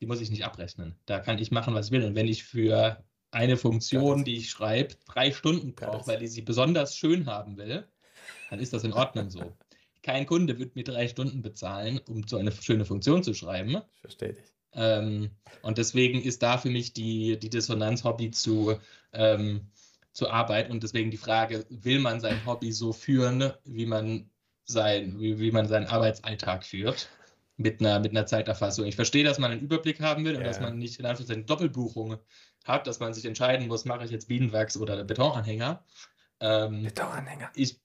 [0.00, 0.96] die muss ich nicht abrechnen.
[1.06, 2.04] Da kann ich machen, was ich will.
[2.04, 6.42] Und wenn ich für eine Funktion, die ich schreibe, drei Stunden brauche, weil ich sie
[6.42, 7.86] besonders schön haben will,
[8.50, 9.56] dann ist das in Ordnung so.
[10.02, 13.82] Kein Kunde wird mir drei Stunden bezahlen, um so eine schöne Funktion zu schreiben.
[14.00, 14.54] Verstehe dich.
[14.72, 15.30] Ähm,
[15.62, 18.78] und deswegen ist da für mich die, die Dissonanz Hobby zu,
[19.12, 19.68] ähm,
[20.12, 24.30] zur Arbeit und deswegen die Frage, will man sein Hobby so führen, wie man,
[24.64, 27.08] sein, wie, wie man seinen Arbeitsalltag führt?
[27.56, 28.86] Mit einer, mit einer Zeiterfassung.
[28.86, 32.16] Ich verstehe, dass man einen Überblick haben will und dass man nicht in Anführungszeichen Doppelbuchung
[32.64, 35.84] hat, dass man sich entscheiden muss, mache ich jetzt Bienenwachs oder Betonanhänger.
[36.40, 37.50] Ähm, Betonanhänger.
[37.54, 37.78] Ich,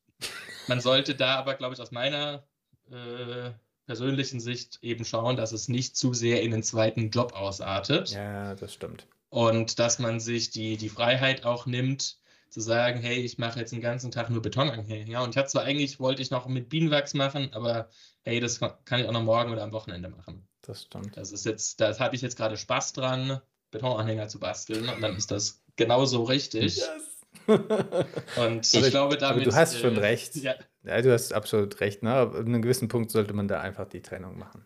[0.68, 2.44] man sollte da aber, glaube ich, aus meiner
[2.92, 3.52] äh,
[3.86, 8.12] persönlichen Sicht eben schauen, dass es nicht zu sehr in den zweiten Job ausartet.
[8.12, 9.08] Ja, das stimmt.
[9.30, 12.18] Und dass man sich die, die Freiheit auch nimmt,
[12.50, 15.10] zu sagen, hey, ich mache jetzt den ganzen Tag nur Betonanhänger.
[15.10, 17.90] Ja, und ich hatte zwar eigentlich, wollte ich noch mit Bienenwachs machen, aber
[18.22, 20.48] hey, das kann ich auch noch morgen oder am Wochenende machen.
[20.62, 21.18] Das stimmt.
[21.18, 25.18] Das ist jetzt, da habe ich jetzt gerade Spaß dran, Betonanhänger zu basteln und dann
[25.18, 26.78] ist das genauso richtig.
[26.78, 27.15] Yes.
[27.48, 29.46] Und ich, ich glaube, damit.
[29.46, 30.36] du hast schon äh, recht.
[30.36, 30.56] Ja.
[30.84, 31.02] ja.
[31.02, 32.04] du hast absolut recht.
[32.04, 32.14] Ne?
[32.14, 34.66] Ab einem gewissen Punkt sollte man da einfach die Trennung machen.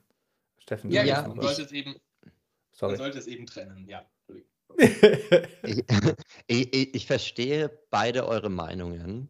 [0.59, 1.95] Steffen, ja, ja, man sollte, es eben,
[2.73, 2.91] Sorry.
[2.91, 4.05] man sollte es eben trennen, ja.
[6.47, 9.29] ich, ich, ich, verstehe beide eure Meinungen.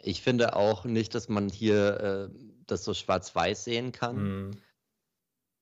[0.00, 4.48] Ich finde auch nicht, dass man hier äh, das so schwarz-weiß sehen kann.
[4.48, 4.50] Mm.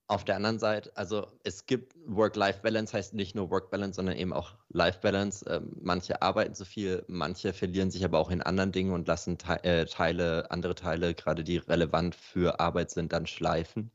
[0.06, 4.52] Auf der anderen Seite, also es gibt Work-Life-Balance, heißt nicht nur Work-Balance, sondern eben auch
[4.68, 5.46] Life-Balance.
[5.48, 9.38] Ähm, manche arbeiten zu viel, manche verlieren sich aber auch in anderen Dingen und lassen
[9.38, 13.90] Te äh, Teile, andere Teile, gerade die relevant für Arbeit sind, dann schleifen.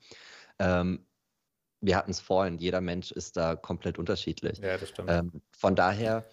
[0.57, 1.05] Ähm,
[1.81, 4.57] wir hatten es vorhin, jeder Mensch ist da komplett unterschiedlich.
[4.57, 5.11] Ja, das stimmt.
[5.11, 6.25] Ähm, von daher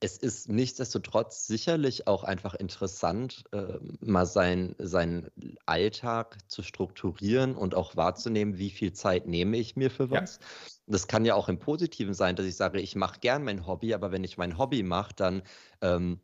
[0.00, 5.30] es ist nichtsdestotrotz sicherlich auch einfach interessant, äh, mal sein, seinen
[5.66, 10.36] Alltag zu strukturieren und auch wahrzunehmen, wie viel Zeit nehme ich mir für was.
[10.36, 10.46] Ja.
[10.86, 13.94] Das kann ja auch im Positiven sein, dass ich sage, ich mache gern mein Hobby,
[13.94, 15.42] aber wenn ich mein Hobby mache, dann
[15.80, 16.20] ähm,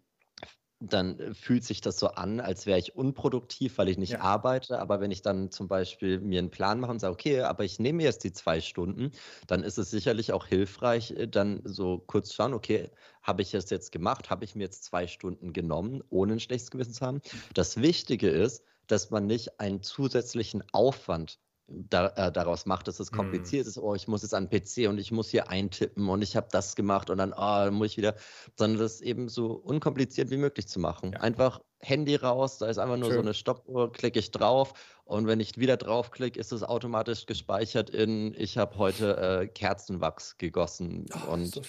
[0.81, 4.21] dann äh, fühlt sich das so an, als wäre ich unproduktiv, weil ich nicht ja.
[4.21, 4.79] arbeite.
[4.79, 7.79] Aber wenn ich dann zum Beispiel mir einen Plan mache und sage, okay, aber ich
[7.79, 9.13] nehme jetzt die zwei Stunden,
[9.47, 12.91] dann ist es sicherlich auch hilfreich, äh, dann so kurz schauen, okay,
[13.23, 14.31] habe ich es jetzt gemacht?
[14.31, 17.21] Habe ich mir jetzt zwei Stunden genommen, ohne ein schlechtes Gewissen zu haben?
[17.55, 21.39] Das Wichtige ist, dass man nicht einen zusätzlichen Aufwand
[21.71, 23.17] da, äh, daraus macht, dass es mhm.
[23.17, 23.69] kompliziert mhm.
[23.69, 26.37] ist, oh, ich muss jetzt an den PC und ich muss hier eintippen und ich
[26.37, 28.15] habe das gemacht und dann, oh, muss ich wieder,
[28.57, 31.13] sondern das eben so unkompliziert wie möglich zu machen.
[31.13, 31.21] Ja.
[31.21, 33.15] Einfach Handy raus, da ist einfach nur Schön.
[33.15, 34.75] so eine Stoppuhr, klicke ich drauf
[35.05, 40.37] und wenn ich wieder draufklicke, ist es automatisch gespeichert in, ich habe heute äh, Kerzenwachs
[40.37, 41.63] gegossen oh, und so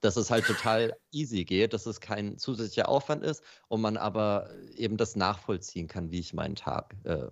[0.00, 4.50] dass es halt total easy geht, dass es kein zusätzlicher Aufwand ist und man aber
[4.74, 7.26] eben das nachvollziehen kann, wie ich meinen Tag äh,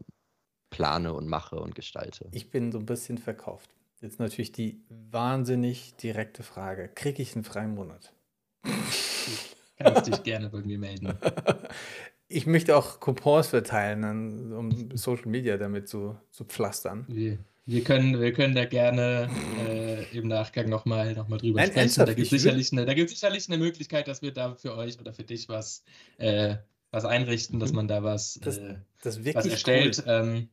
[0.70, 2.28] plane und mache und gestalte.
[2.32, 3.70] Ich bin so ein bisschen verkauft.
[4.00, 8.12] Jetzt natürlich die wahnsinnig direkte Frage: Kriege ich einen freien Monat?
[9.78, 11.18] Kannst dich gerne bei mir melden.
[12.32, 17.04] Ich möchte auch Coupons verteilen, um Social Media damit zu, zu pflastern.
[17.08, 19.28] Wir, wir, können, wir können da gerne
[19.66, 22.06] äh, im Nachgang nochmal noch mal drüber Nein, sprechen.
[22.06, 25.48] Da gibt es sicherlich, sicherlich eine Möglichkeit, dass wir da für euch oder für dich
[25.48, 25.82] was,
[26.18, 26.54] äh,
[26.92, 27.76] was einrichten, dass mhm.
[27.76, 30.04] man da was, das, äh, das was erstellt.
[30.06, 30.12] Cool.
[30.12, 30.48] Ähm,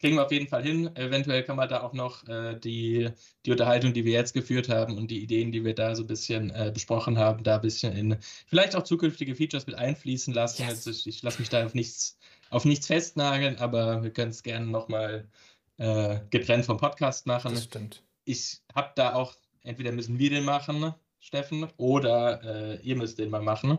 [0.00, 0.94] kriegen wir auf jeden Fall hin.
[0.96, 3.10] Eventuell kann man da auch noch äh, die,
[3.44, 6.06] die Unterhaltung, die wir jetzt geführt haben und die Ideen, die wir da so ein
[6.06, 8.16] bisschen äh, besprochen haben, da ein bisschen in
[8.46, 10.62] vielleicht auch zukünftige Features mit einfließen lassen.
[10.62, 10.70] Yes.
[10.70, 12.18] Also ich, ich lasse mich da auf nichts,
[12.48, 15.28] auf nichts festnageln, aber wir können es gerne nochmal
[15.76, 17.54] äh, getrennt vom Podcast machen.
[17.54, 18.02] Das stimmt.
[18.24, 23.28] Ich habe da auch, entweder müssen wir den machen, Steffen, oder äh, ihr müsst den
[23.28, 23.78] mal machen.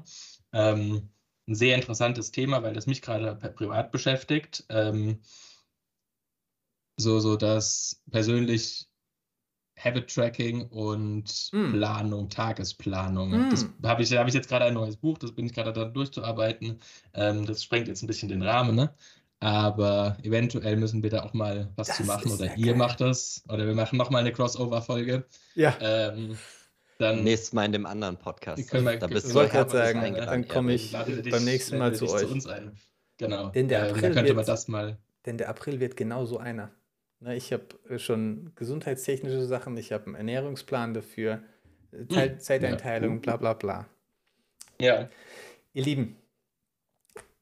[0.53, 1.10] Ähm,
[1.48, 4.64] ein sehr interessantes Thema, weil das mich gerade privat beschäftigt.
[4.69, 5.19] Ähm,
[6.97, 8.88] so, so dass persönlich
[9.84, 11.72] Habit Tracking und mm.
[11.72, 13.31] Planung, Tagesplanung.
[13.31, 13.49] Mm.
[13.49, 15.85] Das habe ich, hab ich jetzt gerade ein neues Buch, das bin ich gerade da
[15.85, 16.80] durchzuarbeiten.
[17.13, 18.93] Ähm, das sprengt jetzt ein bisschen den Rahmen, ne?
[19.39, 22.76] Aber eventuell müssen wir da auch mal was das zu machen oder ihr geil.
[22.76, 25.26] macht das oder wir machen nochmal eine Crossover-Folge.
[25.55, 25.76] Ja.
[25.81, 26.38] Ähm,
[26.99, 28.69] dann Nächstes Mal in dem anderen Podcast.
[28.69, 32.22] Können wir, da bist du gerade sagen, dann komme ich beim nächsten Mal zu euch.
[32.22, 32.77] Zu uns ein.
[33.18, 33.49] Genau.
[33.49, 34.99] Denn der April ähm, könnte man das mal.
[35.26, 36.69] Denn der April wird genau so einer.
[37.22, 41.43] Ne, ich habe äh, schon gesundheitstechnische Sachen, ich habe einen Ernährungsplan dafür,
[41.91, 42.39] äh, Zeit, hm.
[42.39, 43.88] Zeiteinteilung, bla bla bla.
[44.80, 45.07] Ja.
[45.73, 46.15] Ihr Lieben,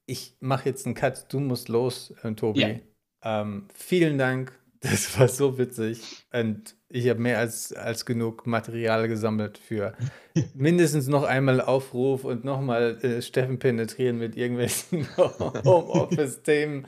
[0.04, 2.60] ich mache jetzt einen Cut, du musst los, äh, Tobi.
[2.60, 3.40] Ja.
[3.42, 9.08] Ähm, vielen Dank, das war so witzig und ich habe mehr als, als genug Material
[9.08, 9.94] gesammelt für
[10.54, 16.86] mindestens noch einmal Aufruf und nochmal äh, Steffen penetrieren mit irgendwelchen Homeoffice-Themen.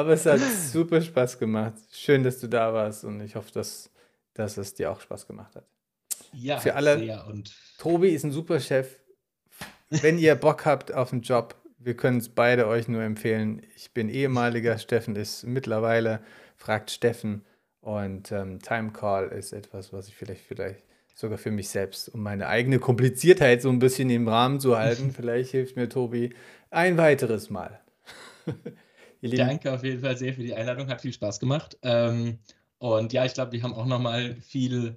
[0.00, 1.74] Aber es hat super Spaß gemacht.
[1.92, 3.90] Schön, dass du da warst und ich hoffe, dass,
[4.32, 5.66] dass es dir auch Spaß gemacht hat.
[6.32, 6.98] Ja, für alle.
[6.98, 8.96] Sehr und Tobi ist ein super Chef.
[9.90, 13.60] Wenn ihr Bock habt auf einen Job, wir können es beide euch nur empfehlen.
[13.76, 16.22] Ich bin ehemaliger, Steffen ist mittlerweile,
[16.56, 17.44] fragt Steffen.
[17.82, 20.82] Und ähm, Time Call ist etwas, was ich vielleicht, vielleicht
[21.14, 25.10] sogar für mich selbst, um meine eigene Kompliziertheit so ein bisschen im Rahmen zu halten,
[25.14, 26.32] vielleicht hilft mir Tobi
[26.70, 27.82] ein weiteres Mal.
[29.22, 31.78] Danke auf jeden Fall sehr für die Einladung, hat viel Spaß gemacht.
[31.82, 32.38] Ähm,
[32.78, 34.96] und ja, ich glaube, wir haben auch nochmal viel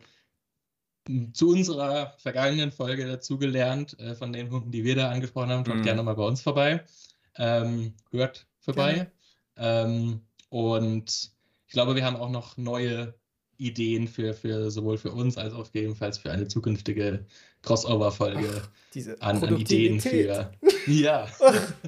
[1.08, 5.66] hm, zu unserer vergangenen Folge dazugelernt, äh, von den Hunden, die wir da angesprochen haben.
[5.66, 5.84] Schaut mm.
[5.84, 6.84] gerne mal bei uns vorbei.
[7.38, 9.12] Ähm, hört vorbei.
[9.58, 11.32] Ähm, und
[11.68, 13.16] ich glaube, wir haben auch noch neue
[13.58, 17.26] Ideen für, für sowohl für uns als auch gegebenenfalls für eine zukünftige
[17.64, 18.62] Crossover-Folge
[19.20, 20.52] an, an, Ideen für.
[20.86, 21.30] Ja.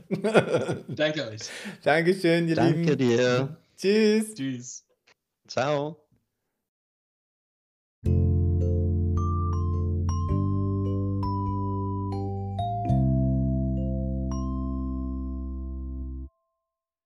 [0.87, 1.41] Danke euch.
[1.83, 2.87] Dankeschön, ihr Danke Lieben.
[2.87, 3.57] Danke dir.
[3.77, 4.33] Tschüss.
[4.35, 4.85] Tschüss.
[5.47, 6.04] Ciao.